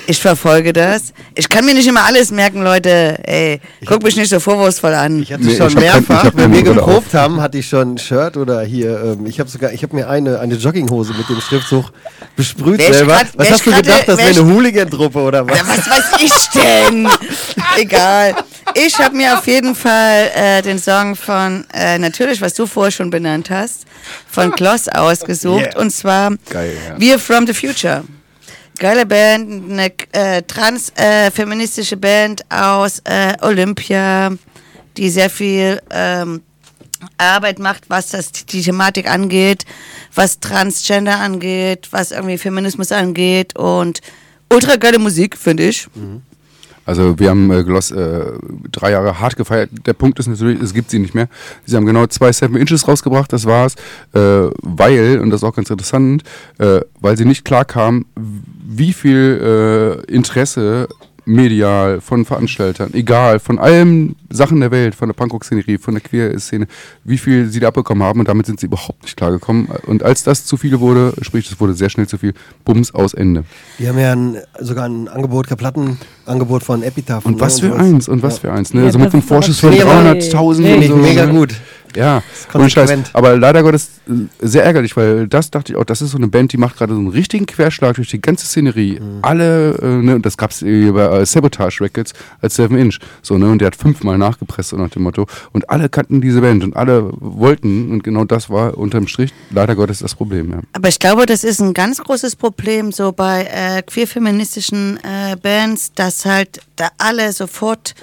[0.09, 1.12] Ich verfolge das.
[1.35, 3.19] Ich kann mir nicht immer alles merken, Leute.
[3.24, 5.20] Ey, guck mich nicht so vorwurfsvoll an.
[5.20, 7.59] Ich hatte Nee, schon ich hab kein- ich mehrfach, hab wenn wir geprobt haben, hatte
[7.59, 10.55] ich schon ein Shirt oder hier, ähm, ich habe sogar, ich habe mir eine, eine
[10.55, 11.91] Jogginghose mit dem Schriftzug
[12.37, 13.15] besprüht Wär selber.
[13.15, 15.59] grad- was hast du grad- gedacht, das wär wäre eine Hooligan-Truppe oder was?
[15.59, 17.09] Ja, was weiß ich denn?
[17.78, 18.35] Egal.
[18.74, 22.91] Ich habe mir auf jeden Fall äh, den Song von, äh, natürlich, was du vorher
[22.93, 23.87] schon benannt hast,
[24.31, 25.73] von Kloss ausgesucht.
[25.74, 25.81] Yeah.
[25.81, 26.95] Und zwar Geil, ja.
[27.01, 28.05] Wir from the Future.
[28.78, 34.32] Geile Band, eine äh, trans-feministische Band aus äh, Olympia,
[34.97, 36.43] die sehr viel ähm,
[37.16, 39.65] Arbeit macht, was das, die Thematik angeht,
[40.15, 44.01] was Transgender angeht, was irgendwie Feminismus angeht und
[44.53, 45.89] ultra geile Musik, finde ich.
[46.87, 48.25] Also wir haben äh, Gloss äh,
[48.71, 49.71] drei Jahre hart gefeiert.
[49.85, 51.29] Der Punkt ist natürlich, es gibt sie nicht mehr.
[51.65, 53.75] Sie haben genau zwei Seven Inches rausgebracht, das war's.
[54.15, 56.23] Äh, weil, und das ist auch ganz interessant,
[56.59, 60.89] äh, weil sie nicht klar kam, wie viel äh, Interesse
[61.27, 66.66] medial von Veranstaltern, egal, von allen Sachen der Welt, von der Punkrock-Szenerie, von der Queer-Szene,
[67.05, 69.66] wie viel sie da abbekommen haben und damit sind sie überhaupt nicht klargekommen.
[69.86, 72.32] Und als das zu viele wurde, sprich, es wurde sehr schnell zu viel,
[72.65, 73.44] Bums aus Ende.
[73.78, 77.27] Die haben ja ein, sogar ein Angebot, kein Plattenangebot von Epitaph.
[77.27, 77.81] Und ne, was für sowas.
[77.81, 78.81] eins und was für eins, ne?
[78.81, 79.89] Ja, also mit einem Vorschuss von schwierig.
[79.89, 80.97] 300.000 Nee, so.
[80.97, 81.32] mega ne?
[81.32, 81.55] gut.
[81.95, 82.23] Ja,
[82.55, 82.93] ohne Scheiß.
[83.13, 86.29] Aber leider Gottes äh, sehr ärgerlich, weil das dachte ich auch, das ist so eine
[86.29, 89.01] Band, die macht gerade so einen richtigen Querschlag durch die ganze Szenerie.
[89.01, 89.19] Mhm.
[89.23, 92.99] Alle, äh, ne, und das gab's äh, bei äh, Sabotage Records als Seven Inch.
[93.23, 95.27] So, ne, und der hat fünfmal nachgepresst, so nach dem Motto.
[95.53, 99.75] Und alle kannten diese Band und alle wollten, und genau das war unterm Strich leider
[99.75, 100.61] Gottes das Problem, ja.
[100.73, 105.93] Aber ich glaube, das ist ein ganz großes Problem so bei äh, queer-feministischen äh, Bands,
[105.95, 107.95] dass halt da alle sofort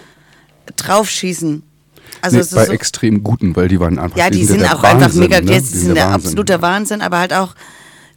[0.77, 1.63] draufschießen.
[2.23, 4.81] Also nee, bei so, extrem guten, weil die waren einfach ja, die sind sind auch
[4.83, 5.45] einfach Wahnsinn, mega, ne?
[5.51, 6.27] die sind der Wahnsinn.
[6.27, 7.53] absolute Wahnsinn, aber halt auch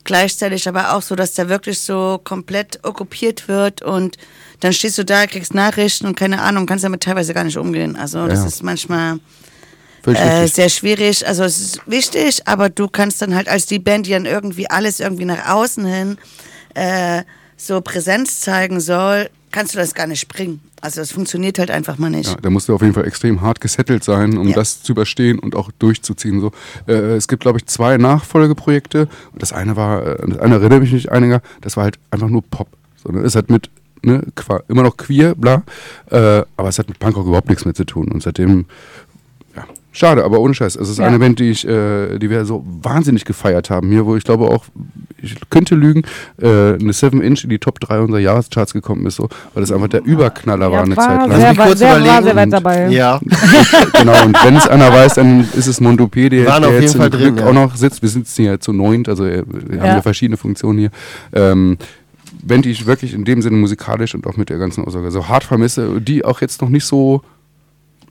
[0.05, 4.16] gleichzeitig aber auch so, dass der wirklich so komplett okkupiert wird und
[4.61, 7.97] dann stehst du da, kriegst Nachrichten und keine Ahnung, kannst damit teilweise gar nicht umgehen.
[7.97, 8.47] Also das Ja.
[8.47, 9.19] ist manchmal
[10.07, 11.27] äh, sehr schwierig.
[11.27, 14.70] Also es ist wichtig, aber du kannst dann halt als die Band, die dann irgendwie
[14.70, 16.16] alles irgendwie nach außen hin
[16.74, 17.23] äh,
[17.57, 20.61] so Präsenz zeigen soll, kannst du das gar nicht bringen.
[20.83, 22.28] Also das funktioniert halt einfach mal nicht.
[22.31, 24.55] Ja, da musst du auf jeden Fall extrem hart gesettelt sein, um Ja.
[24.55, 26.41] das zu überstehen und auch durchzuziehen.
[26.41, 26.53] So,
[26.87, 29.09] äh, es gibt, glaube ich, zwei Nachfolgeprojekte.
[29.33, 32.28] Und das eine war, äh, das eine erinnere mich nicht einiger, das war halt einfach
[32.28, 32.69] nur Pop.
[33.03, 33.20] So, ne?
[33.20, 33.70] Es hat mit,
[34.03, 34.23] ne,
[34.69, 35.62] immer noch queer, bla,
[36.11, 38.09] äh, aber es hat mit Punkrock überhaupt nichts mehr zu tun.
[38.12, 38.66] Und seitdem,
[39.97, 40.77] schade, aber ohne Scheiß.
[40.77, 41.06] Es ist Ja.
[41.06, 44.48] eine Band, die ich, äh, die wir so wahnsinnig gefeiert haben hier, wo ich glaube
[44.48, 44.64] auch,
[45.23, 46.02] ich könnte lügen,
[46.40, 49.73] äh, eine 7 Inch in die Top 3 unserer Jahrescharts gekommen ist, so, weil das
[49.73, 51.40] einfach der Überknaller war Ja, eine war Zeit lang.
[51.40, 52.89] Sehr, mich war, kurz sehr, war überlegen sehr weit dabei.
[52.89, 53.20] Ja,
[53.98, 56.97] genau, und wenn es einer weiß, dann ist es Mondopé, der, Waren der auf jetzt
[56.97, 57.47] Fall Glück ja.
[57.47, 58.02] auch noch sitzt.
[58.02, 59.94] Wir sitzen hier zu neunt, also äh, wir haben Ja.
[59.97, 60.90] ja verschiedene Funktionen hier.
[61.32, 61.78] Ähm,
[62.44, 65.28] wenn die ich wirklich in dem Sinne musikalisch und auch mit der ganzen Aussage so
[65.28, 67.23] hart vermisse, die auch jetzt noch nicht so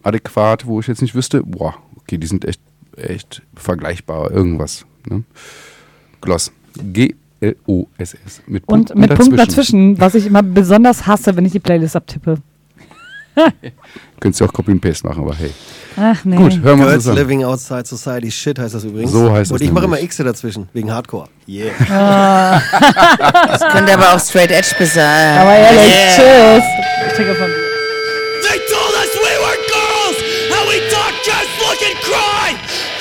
[0.05, 2.61] adäquat, wo ich jetzt nicht wüsste, boah, okay, die sind echt,
[2.95, 4.85] echt vergleichbar, irgendwas.
[5.09, 5.23] Ne?
[6.21, 6.51] Gloss.
[6.77, 8.41] G-L-O-S-S.
[8.47, 11.95] Mit Und Punkten mit Punkten dazwischen, was ich immer besonders hasse, wenn ich die Playlist
[11.95, 12.37] abtippe.
[14.19, 15.51] Könntest du auch Copy and Paste machen, aber hey.
[15.97, 16.37] Ach nee.
[16.37, 17.15] Gut, hören wir uns an.
[17.15, 19.11] Living Outside Society Shit heißt das übrigens.
[19.11, 19.99] So heißt Und das ich mache immer.
[20.01, 21.27] X dazwischen, wegen Hardcore.
[21.47, 21.71] Yeah.
[23.47, 25.37] Das könnte aber auch Straight Edge sein.
[25.39, 26.61] Aber ehrlich, Yeah.
[27.15, 27.64] tschüss.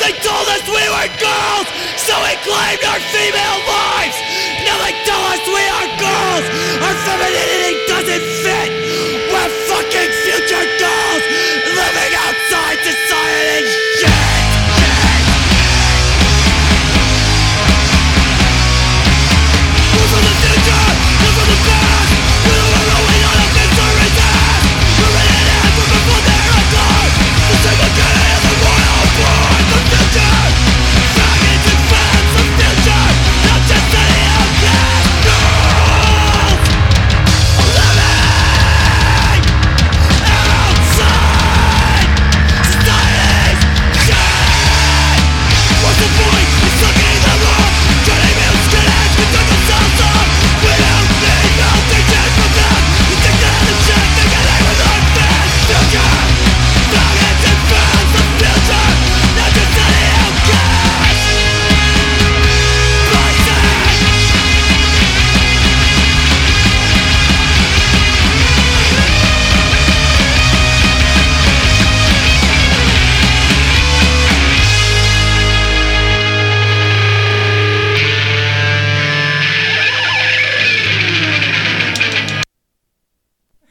[0.05, 1.67] They told us we were girls,
[1.97, 4.17] so we claimed our female lives.
[4.69, 6.45] Now they tell us we are girls,
[6.85, 8.84] our femininity doesn't fit.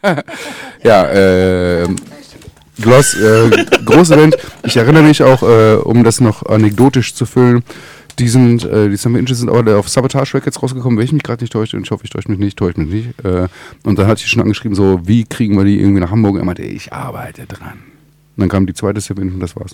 [0.84, 1.88] ja, äh,
[2.82, 4.36] Gloss, äh, große Band.
[4.64, 7.64] Ich erinnere mich auch, äh, um das noch anekdotisch zu füllen,
[8.20, 11.24] die sind, äh, die Summer Inches sind auch auf Sabotage Records rausgekommen, wenn ich mich
[11.24, 13.26] gerade nicht täusche, und ich hoffe, ich täusche mich nicht, täusche mich nicht.
[13.26, 13.48] Äh,
[13.84, 16.38] und dann hatte ich schon angeschrieben, so, wie kriegen wir die irgendwie nach Hamburg?
[16.38, 17.80] Er meinte, ich arbeite dran.
[18.36, 19.74] Und dann kam die zweite Summer und das war's.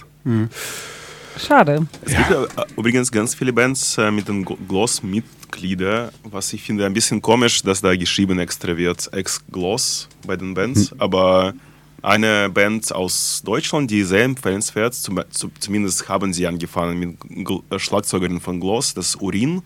[1.40, 1.88] Schade.
[2.06, 2.46] Es gibt äh,
[2.78, 7.82] übrigens ganz viele Bands äh, mit den Gloss-Mitgliedern, was ich finde ein bisschen komisch, dass
[7.82, 11.54] da geschrieben extra wird, ex-Gloss bei den Bands, aber
[12.02, 17.62] eine Band aus Deutschland, die sehr empfehlenswert, zum, zu, zumindest haben sie angefangen mit Gl
[17.70, 19.62] äh, Schlagzeugerin von Gloss, das Urin.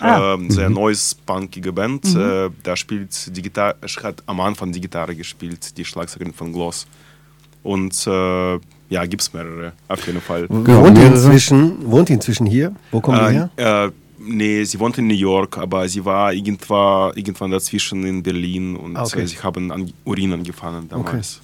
[0.00, 0.34] Ah.
[0.34, 2.04] Ähm, sehr neues, punkige Band.
[2.16, 6.86] Äh, da spielt die Gitarre, hat am Anfang die Gitarre gespielt, die Schlagzeugerin von Gloss.
[7.62, 8.58] Und äh,
[8.90, 10.46] ja, gibt es mehrere, auf jeden Fall.
[10.48, 12.74] Genau, wohnt, die inzwischen, wohnt die inzwischen hier?
[12.90, 13.50] Wo kommt die her?
[13.56, 18.22] Äh, äh, nee, sie wohnt in New York, aber sie war irgendwann, irgendwann dazwischen in
[18.22, 19.22] Berlin und Ah, okay.
[19.22, 21.40] äh, sie haben an Urin angefangen damals.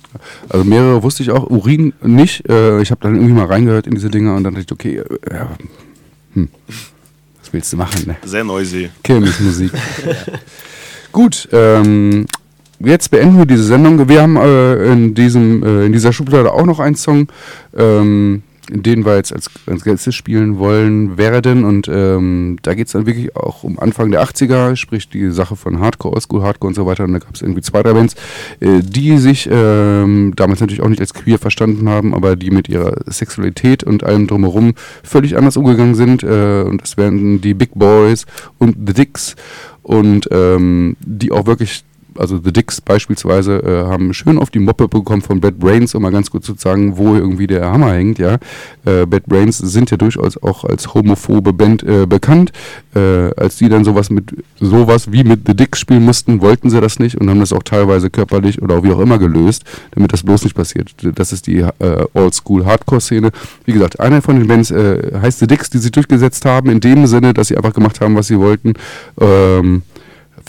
[0.49, 2.49] Also mehrere wusste ich auch, Urin nicht.
[2.49, 4.97] Äh, ich habe dann irgendwie mal reingehört in diese Dinger und dann dachte ich, okay,
[4.99, 5.44] äh,
[6.35, 6.49] hm,
[7.41, 8.17] was willst du machen, ne?
[8.25, 8.91] Sehr noisy.
[9.02, 9.73] Kirmesmusik.
[11.12, 12.27] Gut, ähm,
[12.81, 14.09] jetzt beenden wir diese Sendung.
[14.09, 17.28] Wir haben äh, in, diesem, äh, in dieser Schublade auch noch einen Song,
[17.76, 18.42] ähm,
[18.73, 21.65] den wir jetzt als, als letztes spielen wollen werden.
[21.65, 25.57] Und ähm, da geht es dann wirklich auch um Anfang der 80er, sprich die Sache
[25.57, 27.05] von Hardcore, Oldschool Hardcore und so weiter.
[27.05, 28.15] Und da gab es irgendwie zwei, drei Bands,
[28.60, 32.68] äh, die sich ähm, damals natürlich auch nicht als queer verstanden haben, aber die mit
[32.68, 36.23] ihrer Sexualität und allem drumherum völlig anders umgegangen sind.
[36.23, 38.26] Äh, und das wären die Big Boys
[38.59, 39.34] und The Dicks
[39.83, 41.84] und ähm, die auch wirklich,
[42.20, 46.02] also The Dicks beispielsweise, äh, haben schön auf die Moppe bekommen von Bad Brains, um
[46.02, 48.34] mal ganz kurz zu sagen, wo irgendwie der Hammer hängt, ja.
[48.84, 52.52] Äh, Bad Brains sind ja durchaus auch als homophobe Band äh, bekannt.
[52.94, 56.81] Äh, als die dann sowas mit sowas wie mit The Dicks spielen mussten, wollten sie
[56.81, 60.12] das nicht und haben das auch teilweise körperlich oder auch wie auch immer gelöst, damit
[60.12, 60.94] das bloß nicht passiert.
[61.15, 63.31] Das ist die äh, Oldschool Hardcore-Szene.
[63.65, 66.81] Wie gesagt, einer von den Bands äh, heißt The Dicks, die sich durchgesetzt haben, in
[66.81, 68.74] dem Sinne, dass sie einfach gemacht haben, was sie wollten.
[69.20, 69.82] Ähm,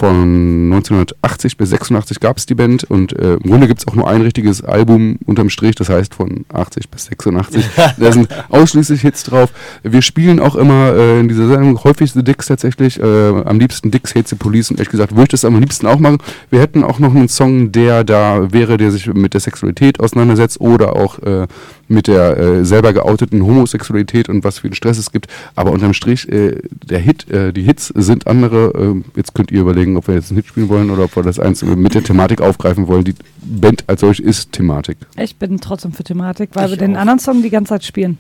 [0.02, 3.94] von 1980 bis 86 gab es die Band und äh, im Grunde gibt es auch
[3.94, 7.64] nur ein richtiges Album unterm Strich, das heißt von 80 bis 86.
[8.00, 9.52] da sind ausschließlich Hits drauf.
[9.84, 13.92] Wir spielen auch immer äh, in dieser Sendung häufig The Dicks tatsächlich, äh, am liebsten
[13.92, 16.18] Dicks Hate the Police und ehrlich gesagt würde ich das am liebsten auch machen.
[16.50, 20.60] Wir hätten auch noch einen Song, der da wäre, der sich mit der Sexualität auseinandersetzt
[20.60, 21.46] oder auch äh,
[21.92, 25.28] mit der äh, selber geouteten Homosexualität und was für einen Stress es gibt.
[25.56, 28.74] Aber unterm Strich, äh, der Hit, äh, die Hits sind andere.
[28.76, 31.24] ähm, jetzt könnt ihr überlegen, ob wir jetzt einen Hit spielen wollen oder ob wir
[31.24, 33.04] das eins mit der Thematik aufgreifen wollen.
[33.04, 34.98] Die Band als solch ist Thematik.
[35.18, 37.02] Ich bin trotzdem für Thematik, weil Ich wir den auch.
[37.02, 38.18] anderen Song die ganze Zeit spielen.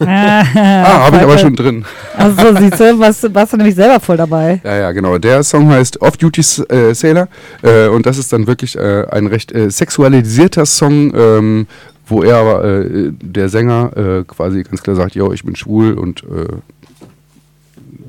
[0.00, 0.44] Ah,
[1.06, 1.84] habe ich aber schon drin.
[2.16, 4.60] Also siehst du, warst, warst du nämlich selber voll dabei.
[4.64, 5.16] Ja, ja, genau.
[5.18, 7.28] Der Song heißt Off-Duty äh, Sailor
[7.62, 11.66] äh, und das ist dann wirklich äh, ein recht äh, sexualisierter Song, ähm,
[12.06, 15.94] wo er aber, äh, der Sänger, äh, quasi ganz klar sagt, yo, ich bin schwul
[15.94, 16.48] und äh,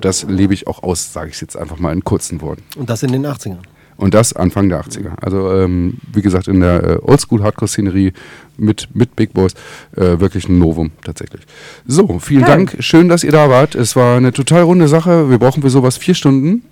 [0.01, 2.63] das lebe ich auch aus, sage ich jetzt einfach mal in kurzen Worten.
[2.75, 3.59] Und das in den 80ern.
[3.95, 5.11] Und das Anfang der 80er.
[5.21, 8.13] Also, ähm, wie gesagt, in der äh, Oldschool-Hardcore-Szenerie
[8.57, 9.53] mit, mit Big Boys
[9.95, 11.41] äh, wirklich ein Novum tatsächlich.
[11.85, 12.49] So, vielen Geil.
[12.65, 12.75] Dank.
[12.79, 13.75] Schön, dass ihr da wart.
[13.75, 15.29] Es war eine total runde Sache.
[15.29, 16.63] Wir brauchen für sowas vier Stunden.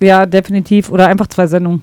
[0.00, 0.90] Ja, definitiv.
[0.90, 1.82] Oder einfach zwei Sendungen.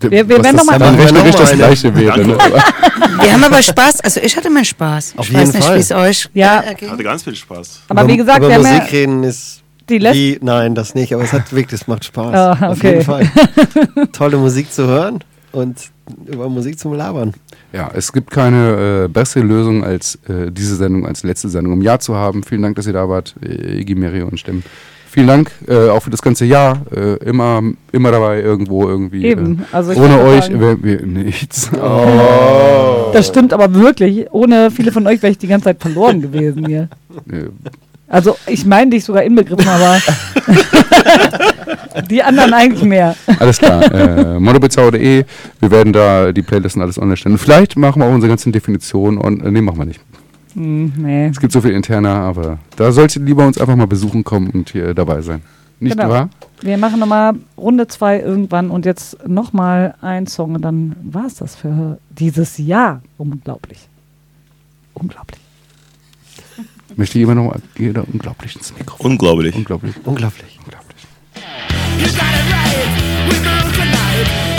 [0.00, 2.26] Wir- wir Was werden das noch mal- dann rechnerisch das gleiche wäre.
[2.26, 2.34] Ne?
[2.34, 2.62] Aber-
[3.22, 5.12] Wir haben aber Spaß, also ich hatte meinen Spaß.
[5.18, 5.76] Auf ich weiß jeden nicht, Fall.
[5.76, 6.60] wie es euch Ja.
[6.60, 6.90] ergeht.
[6.90, 7.82] Hatte ganz viel Spaß.
[7.88, 9.59] Aber wie gesagt, über wir haben Musik ja reden ist
[9.90, 10.18] die letzte.
[10.18, 12.34] wie, nein, das nicht, aber es hat wirklich, es macht Spaß.
[12.34, 12.92] Ah, Auf okay.
[12.92, 13.30] jeden Fall.
[14.12, 15.20] Tolle Musik zu hören
[15.52, 15.78] und
[16.26, 17.34] über Musik zum Labern.
[17.72, 21.82] Ja, es gibt keine äh, bessere Lösung, als äh, diese Sendung als letzte Sendung im
[21.82, 22.42] Jahr zu haben.
[22.42, 24.64] Vielen Dank, dass ihr da wart, äh, Iggy, Mary und Stimmen.
[25.08, 26.82] Vielen Dank äh, auch für das ganze Jahr.
[26.94, 29.24] Äh, immer, immer dabei, irgendwo irgendwie.
[29.24, 29.64] Eben.
[29.72, 31.70] Also Äh, ich ohne euch wären wir nichts.
[33.12, 34.30] Das stimmt aber wirklich.
[34.30, 36.88] Ohne viele von euch wäre ich die ganze Zeit verloren gewesen hier.
[38.10, 39.98] Also ich meine dich sogar inbegriffen, aber
[42.10, 43.14] die anderen eigentlich mehr.
[43.38, 43.82] Alles klar.
[43.94, 45.24] äh, monobezauer.de.
[45.60, 47.38] Wir werden da die Playlisten alles online stellen.
[47.38, 50.00] Vielleicht machen wir auch unsere ganzen Definitionen und äh, nee, machen wir nicht.
[50.54, 51.26] Hm, nee.
[51.28, 54.50] Es gibt so viel interner, aber da solltet ihr lieber uns einfach mal besuchen kommen
[54.50, 55.42] und hier dabei sein.
[55.78, 56.10] Nicht Genau.
[56.10, 56.28] wahr?
[56.62, 61.36] Wir machen nochmal Runde 2 irgendwann und jetzt nochmal ein Song und dann war es
[61.36, 63.00] das für dieses Jahr.
[63.16, 63.88] Unglaublich.
[64.94, 65.40] Unglaublich.
[67.00, 69.12] Möchte jemand noch mal jeder unglaublich ins Mikrofon?
[69.12, 69.54] Unglaublich.
[69.54, 69.94] Unglaublich.
[70.04, 70.58] Unglaublich.
[70.58, 71.08] Unglaublich.
[71.98, 73.26] You got it right.
[73.26, 74.49] We move tonight.